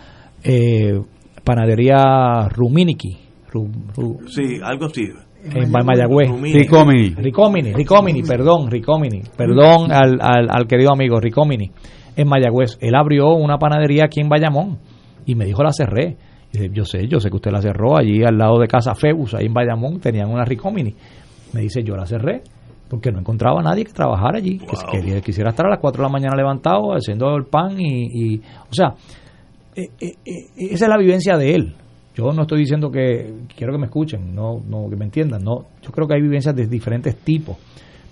[0.43, 0.99] eh,
[1.45, 3.19] panadería Ruminiki.
[4.27, 5.05] sí, algo así.
[5.45, 6.31] En Mayagüez.
[6.31, 7.15] Ricomini.
[7.17, 9.23] Ricomini, Ricomini, perdón, Ricomini.
[9.37, 11.71] Perdón al, al, querido amigo Ricomini.
[12.17, 12.79] En Mayagüez.
[12.81, 14.79] Él abrió una panadería aquí en Bayamón
[15.27, 16.17] y me dijo la cerré.
[16.53, 19.35] Y yo sé, yo sé que usted la cerró allí al lado de Casa Febus,
[19.35, 20.95] ahí en Bayamón, tenían una Ricomini.
[21.53, 22.43] Me dice, yo la cerré
[22.93, 26.07] porque no encontraba a nadie que trabajara allí, que, quisiera estar a las 4 de
[26.07, 28.89] la mañana levantado haciendo el pan y, y o sea,
[29.75, 31.75] eh, eh, eh, esa es la vivencia de él.
[32.15, 35.69] Yo no estoy diciendo que quiero que me escuchen, no, no que me entiendan, no.
[35.81, 37.57] Yo creo que hay vivencias de diferentes tipos,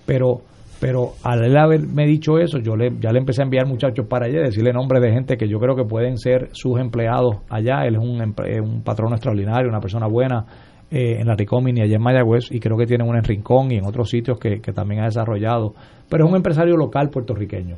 [0.03, 0.41] pero
[0.79, 4.25] pero al él haberme dicho eso, yo le, ya le empecé a enviar muchachos para
[4.25, 7.85] allá, decirle nombres de gente que yo creo que pueden ser sus empleados allá.
[7.85, 10.43] Él es un, un patrón extraordinario, una persona buena
[10.91, 13.85] en la Ricomini allá en Mayagüez y creo que tiene un en Rincón y en
[13.85, 15.73] otros sitios que, que también ha desarrollado.
[16.09, 17.77] Pero es un empresario local puertorriqueño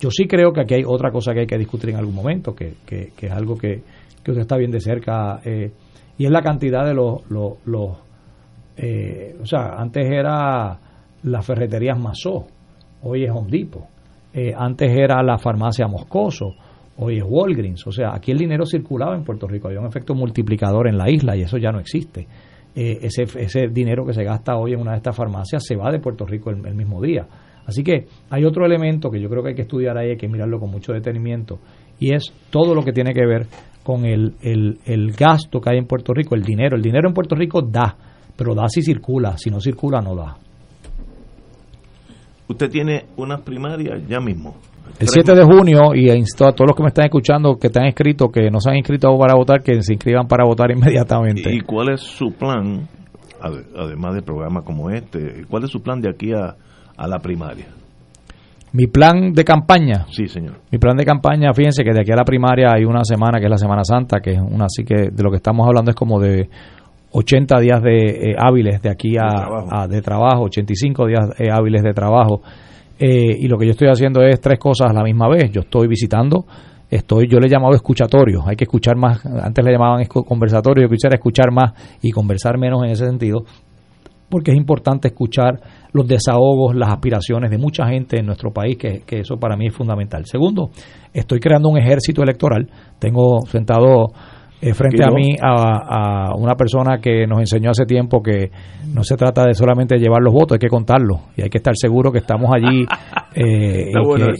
[0.00, 2.54] Yo sí creo que aquí hay otra cosa que hay que discutir en algún momento,
[2.54, 3.82] que, que, es algo que,
[4.24, 5.70] que, usted está bien de cerca, eh,
[6.18, 7.22] y es la cantidad de los...
[7.30, 7.98] los,
[8.76, 10.78] eh, o sea, antes era
[11.22, 12.46] las ferreterías Masó,
[13.02, 13.84] hoy es Home Depot.
[14.32, 16.54] Eh, antes era la farmacia Moscoso,
[16.98, 17.86] hoy es Walgreens.
[17.86, 21.10] O sea, aquí el dinero circulaba en Puerto Rico, había un efecto multiplicador en la
[21.10, 22.26] isla y eso ya no existe.
[22.78, 25.98] Ese, ese dinero que se gasta hoy en una de estas farmacias se va de
[25.98, 27.26] Puerto Rico el mismo día.
[27.68, 30.26] Así que hay otro elemento que yo creo que hay que estudiar ahí, hay que
[30.26, 31.58] mirarlo con mucho detenimiento,
[32.00, 33.46] y es todo lo que tiene que ver
[33.82, 36.76] con el, el, gasto que hay en Puerto Rico, el dinero.
[36.76, 37.94] El dinero en Puerto Rico da,
[38.36, 40.36] pero da si circula, si no circula no da.
[42.48, 44.56] Usted tiene unas primarias ya mismo.
[44.98, 47.86] El 7 de junio, y insto a todos los que me están escuchando, que están
[47.86, 51.54] inscritos, que no se han inscrito para votar, que se inscriban para votar inmediatamente.
[51.54, 52.88] ¿Y cuál es su plan,
[53.40, 56.56] además de programas como este, cuál es su plan de aquí a,
[56.98, 57.66] a la primaria.
[58.72, 60.06] Mi plan de campaña.
[60.10, 60.56] Sí, señor.
[60.70, 63.46] Mi plan de campaña, fíjense que de aquí a la primaria hay una semana que
[63.46, 65.96] es la Semana Santa, que es una así que de lo que estamos hablando es
[65.96, 66.50] como de
[67.12, 69.88] 80 días de eh, hábiles de aquí a de, trabajo.
[69.88, 72.42] de trabajo, 85 días eh, hábiles de trabajo.
[72.98, 75.50] Eh, y lo que yo estoy haciendo es tres cosas a la misma vez.
[75.52, 76.46] Yo estoy visitando,
[76.90, 78.42] estoy, yo le he llamado escuchatorio.
[78.46, 81.72] Hay que escuchar más, antes le llamaban conversatorio, yo quisiera escuchar más
[82.02, 83.44] y conversar menos en ese sentido,
[84.28, 85.60] porque es importante escuchar
[85.92, 89.74] los desahogos, las aspiraciones de mucha gente en nuestro país, que, eso para mí es
[89.74, 90.24] fundamental.
[90.26, 90.70] Segundo,
[91.12, 92.68] estoy creando un ejército electoral.
[92.98, 94.08] Tengo sentado
[94.60, 98.50] eh, frente a mí a, una persona que nos enseñó hace tiempo que
[98.92, 101.74] no se trata de solamente llevar los votos, hay que contarlos y hay que estar
[101.76, 102.84] seguro que estamos allí
[103.34, 103.92] eh,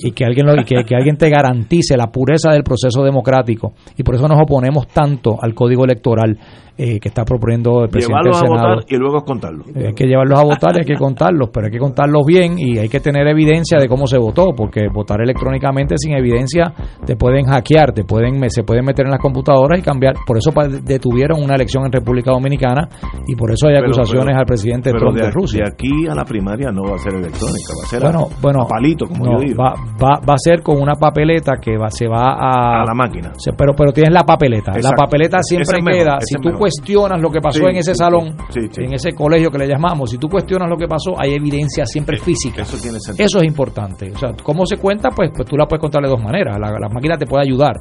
[0.02, 3.74] y, que, alguien lo, que, que, alguien te garantice la pureza del proceso democrático.
[3.96, 6.36] Y por eso nos oponemos tanto al código electoral
[6.78, 8.54] eh, que está proponiendo el presidente del Senado.
[8.54, 9.66] a votar y luego contarlos.
[9.74, 12.78] hay que llevarlos a votar y hay que contarlos, pero hay que contarlos bien y
[12.78, 16.72] hay que tener evidencia de cómo se votó, porque votar electrónicamente sin evidencia
[17.04, 20.14] te pueden hackear, te pueden se pueden meter en las computadoras y cambiar.
[20.24, 20.52] Por eso
[20.84, 22.88] detuvieron una elección en República Dominicana
[23.26, 25.64] y por eso hay acusaciones al presidente Trump de, Rusia.
[25.64, 28.40] De aquí a la primaria no va a ser electrónica, va a ser bueno, a,
[28.40, 29.62] bueno, palito, como yo digo.
[29.62, 32.82] Va, va, va, a ser con una papeleta que va, se va a...
[32.82, 33.32] A la máquina.
[33.56, 34.72] pero, pero tienes la papeleta.
[34.80, 36.18] La papeleta siempre queda.
[36.20, 40.10] si tú cuestionas lo que pasó en ese salón, en ese colegio que le llamamos,
[40.10, 42.62] si tú cuestionas lo que pasó, hay evidencia siempre física.
[42.62, 44.10] Eso, tiene eso es importante.
[44.14, 45.08] O sea, ¿cómo se cuenta?
[45.10, 46.58] Pues, pues tú la puedes contar de dos maneras.
[46.60, 47.74] La, la máquina te puede ayudar,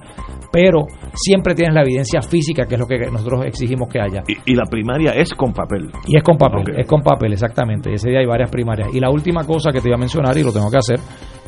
[0.51, 4.23] pero siempre tienes la evidencia física, que es lo que nosotros exigimos que haya.
[4.45, 5.91] Y, la primaria es con papel.
[6.07, 7.93] Y es con papel, es con papel, exactamente.
[7.93, 8.89] Ese día hay varias primarias.
[8.93, 10.99] Y la última cosa que te voy a mencionar, y lo tengo que hacer,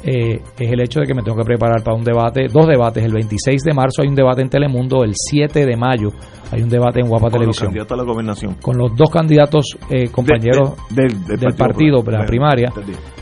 [0.04, 3.04] eh, es el hecho de que me tengo que preparar para un debate, dos debates.
[3.04, 6.10] El 26 de marzo hay un debate en Telemundo, el 7 de mayo
[6.52, 7.74] hay un debate en Guapa Televisión.
[7.78, 8.56] a la gobernación.
[8.62, 11.12] Con los dos candidatos eh, compañeros del,
[11.56, 12.72] partido, de la primaria.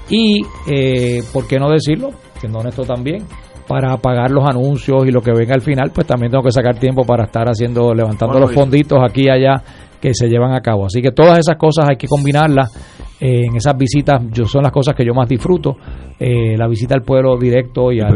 [0.09, 2.11] Y, eh, ¿por qué no decirlo?
[2.39, 3.25] Siendo honesto también,
[3.67, 6.79] para pagar los anuncios y lo que venga al final, pues también tengo que sacar
[6.79, 9.61] tiempo para estar haciendo, levantando los fonditos aquí y allá
[9.99, 10.85] que se llevan a cabo.
[10.85, 12.71] Así que todas esas cosas hay que combinarlas
[13.19, 15.75] en esas visitas yo son las cosas que yo más disfruto
[16.19, 18.15] eh, la visita al pueblo directo y al,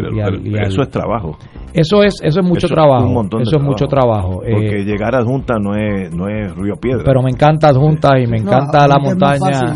[0.65, 1.37] eso es trabajo.
[1.73, 5.55] Eso es eso es mucho trabajo eso es mucho trabajo porque eh, llegar a Junta
[5.59, 7.03] no es no es río piedra.
[7.05, 9.75] pero me encanta Junta y me encanta la montaña.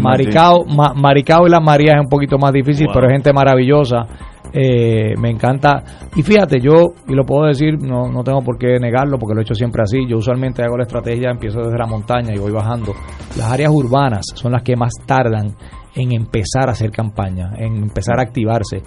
[0.00, 0.64] Maricao
[0.96, 4.06] Maricao y las Marías es un poquito más difícil pero es gente maravillosa
[4.52, 5.82] eh, me encanta.
[6.16, 9.40] Y fíjate, yo, y lo puedo decir, no, no tengo por qué negarlo porque lo
[9.40, 10.06] he hecho siempre así.
[10.08, 12.92] Yo usualmente hago la estrategia, empiezo desde la montaña y voy bajando.
[13.36, 15.54] Las áreas urbanas son las que más tardan
[15.94, 18.82] en empezar a hacer campaña, en empezar a activarse.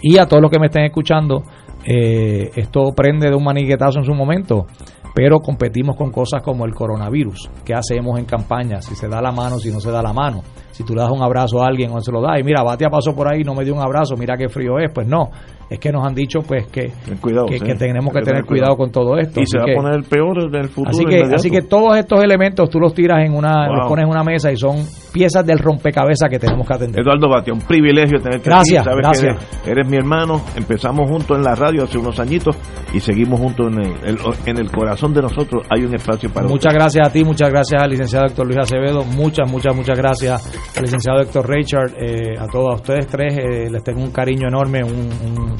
[0.00, 1.42] Y a todos los que me estén escuchando,
[1.84, 4.66] eh, esto prende de un maniquetazo en su momento
[5.14, 7.50] pero competimos con cosas como el coronavirus.
[7.64, 8.80] ¿Qué hacemos en campaña?
[8.80, 10.42] Si se da la mano, si no se da la mano.
[10.82, 12.90] Si tú le das un abrazo a alguien o se lo da y mira, Batia
[12.90, 14.90] pasó por ahí y no me dio un abrazo, mira qué frío es.
[14.92, 15.30] Pues no,
[15.70, 18.76] es que nos han dicho pues que, que, tenemos que, tener cuidado.
[18.76, 19.40] con todo esto.
[19.40, 20.90] Y se va a poner el peor del futuro.
[20.90, 24.10] Así que, así que todos estos elementos tú los tiras en una, los pones en
[24.10, 27.00] una mesa y son piezas del rompecabezas que tenemos que atender.
[27.00, 31.84] Eduardo Batia, un privilegio tenerte gracias, Gracias, eres, mi hermano, empezamos juntos en la radio
[31.84, 32.56] hace unos añitos
[32.92, 36.74] y seguimos juntos en el, en el corazón de nosotros hay un espacio para Muchas
[36.74, 41.20] gracias a ti, muchas gracias al licenciado Héctor Luis Acevedo, muchas, muchas, muchas gracias licenciado
[41.20, 45.58] Héctor Richard, eh, a todos ustedes tres, eh, les tengo un cariño enorme, un,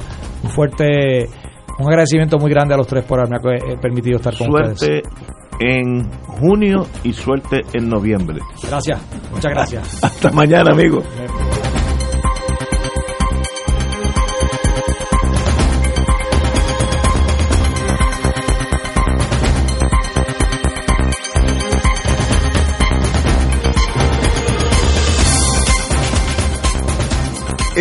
[0.48, 1.26] fuerte,
[1.78, 4.78] un agradecimiento muy grande a los tres por haberme eh, permitido estar con ustedes.
[4.78, 5.08] Suerte
[5.60, 8.40] en junio y suerte en noviembre.
[8.68, 10.02] Gracias, muchas gracias.
[10.04, 11.02] Hasta mañana, amigo.